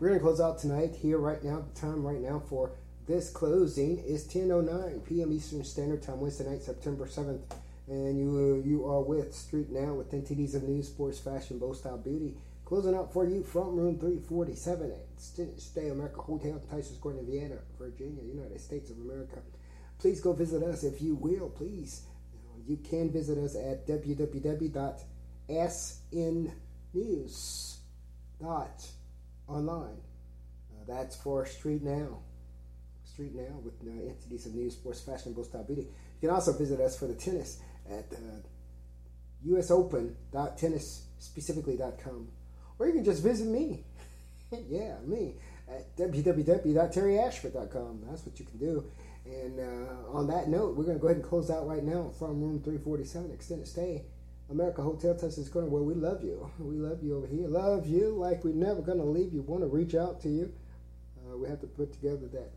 We're 0.00 0.08
going 0.08 0.20
to 0.20 0.24
close 0.24 0.40
out 0.40 0.58
tonight 0.58 0.96
here 0.96 1.18
right 1.18 1.44
now. 1.44 1.62
The 1.74 1.78
time 1.78 2.02
right 2.02 2.22
now 2.22 2.42
for 2.48 2.72
this 3.06 3.28
closing 3.28 3.98
is 3.98 4.26
10:09 4.26 5.04
p.m. 5.04 5.30
Eastern 5.30 5.62
Standard 5.62 6.02
Time, 6.02 6.20
Wednesday 6.20 6.48
night, 6.48 6.62
September 6.62 7.04
7th, 7.04 7.42
and 7.86 8.18
you 8.18 8.62
you 8.64 8.86
are 8.86 9.02
with 9.02 9.34
Street 9.34 9.70
Now 9.70 9.92
with 9.92 10.10
10 10.10 10.22
TDs 10.22 10.54
of 10.54 10.62
news, 10.62 10.88
sports, 10.88 11.18
fashion, 11.18 11.58
bow 11.58 11.74
style, 11.74 11.98
beauty. 11.98 12.38
Closing 12.64 12.94
out 12.94 13.12
for 13.12 13.26
you 13.26 13.42
from 13.42 13.76
room 13.76 13.98
347 13.98 14.90
at 14.90 15.20
Stay 15.60 15.88
America 15.88 16.22
Hotel, 16.22 16.58
Tysons 16.72 16.98
Corner, 16.98 17.20
Vienna, 17.22 17.58
Virginia, 17.78 18.22
United 18.24 18.58
States 18.58 18.88
of 18.88 18.96
America. 18.96 19.42
Please 19.98 20.22
go 20.22 20.32
visit 20.32 20.62
us 20.62 20.82
if 20.82 21.02
you 21.02 21.14
will, 21.14 21.50
please. 21.50 22.06
You 22.66 22.78
can 22.78 23.10
visit 23.10 23.36
us 23.36 23.54
at 23.54 23.86
www.snnews.online. 29.50 29.96
Uh, 30.70 30.84
that's 30.86 31.16
for 31.16 31.44
Street 31.46 31.82
Now. 31.82 32.18
Street 33.04 33.34
Now 33.34 33.58
with 33.64 33.74
uh, 33.86 33.90
entities 34.08 34.46
of 34.46 34.54
news, 34.54 34.74
sports, 34.74 35.00
fashion, 35.00 35.32
both 35.32 35.46
style 35.46 35.64
beauty. 35.64 35.88
You 36.20 36.28
can 36.28 36.30
also 36.30 36.52
visit 36.52 36.78
us 36.80 36.96
for 36.98 37.06
the 37.06 37.14
tennis 37.14 37.60
at 37.88 38.12
uh, 38.12 38.42
usopen.tennisspecifically.com. 39.46 42.28
Or 42.78 42.86
you 42.86 42.92
can 42.92 43.04
just 43.04 43.22
visit 43.22 43.46
me. 43.46 43.84
yeah, 44.68 44.96
me 45.04 45.36
at 45.68 45.96
www.terryashford.com. 45.96 48.02
That's 48.08 48.26
what 48.26 48.38
you 48.38 48.46
can 48.46 48.58
do. 48.58 48.84
And 49.26 49.60
uh, 49.60 50.12
on 50.12 50.26
that 50.28 50.48
note, 50.48 50.76
we're 50.76 50.84
going 50.84 50.96
to 50.96 51.00
go 51.00 51.08
ahead 51.08 51.18
and 51.18 51.26
close 51.26 51.50
out 51.50 51.68
right 51.68 51.84
now 51.84 52.10
from 52.18 52.40
room 52.40 52.62
347, 52.62 53.30
extended 53.30 53.68
stay, 53.68 54.06
America 54.50 54.82
Hotel 54.82 55.14
Tysons 55.14 55.50
Corner, 55.50 55.68
where 55.68 55.82
we 55.82 55.94
love 55.94 56.24
you. 56.24 56.50
We 56.58 56.76
love 56.76 57.02
you 57.04 57.16
over 57.16 57.26
here. 57.26 57.46
Love 57.46 57.86
you 57.86 58.08
like 58.08 58.42
we're 58.42 58.52
never 58.52 58.82
going 58.82 58.98
to 58.98 59.04
leave 59.04 59.32
you. 59.32 59.42
Want 59.42 59.62
to 59.62 59.68
reach 59.68 59.94
out 59.94 60.20
to 60.22 60.28
you. 60.28 60.52
Uh, 61.18 61.36
we 61.36 61.48
have 61.48 61.60
to 61.60 61.68
put 61.68 61.92
together 61.92 62.26
that. 62.32 62.50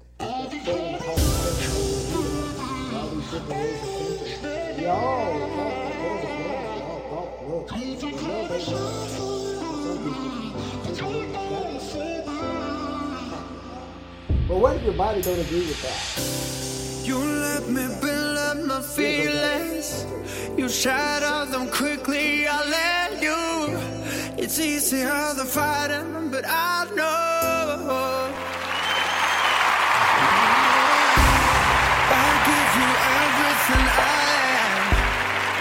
But 14.47 14.57
what 14.57 14.75
if 14.75 14.83
your 14.83 14.93
body 14.93 15.21
don't 15.21 15.39
agree 15.39 15.59
with 15.59 15.81
that? 15.83 16.72
You 17.03 17.17
let 17.17 17.67
me 17.67 17.85
build 17.99 18.37
up 18.37 18.57
my 18.63 18.81
feelings. 18.81 20.05
You 20.57 20.69
shatter 20.69 21.51
them 21.51 21.67
quickly, 21.69 22.47
I 22.47 22.59
let 22.77 23.21
you. 23.21 23.77
It's 24.41 24.57
easier 24.57 25.33
the 25.35 25.43
fighting, 25.43 26.29
but 26.31 26.45
I 26.47 26.85
know. 26.95 28.31
I 32.15 32.25
give 32.49 32.71
you 32.79 32.89
everything 33.21 33.85
I 33.99 34.21
am. 34.61 34.83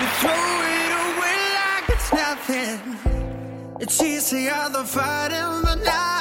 You 0.00 0.08
throw 0.20 0.46
it 0.78 0.92
away 1.06 1.40
like 1.60 1.86
it's 1.94 2.10
nothing. 2.22 2.80
It's 3.80 4.00
easier 4.00 4.68
the 4.70 4.84
fighting, 4.84 5.62
but 5.64 5.82
now. 5.84 6.02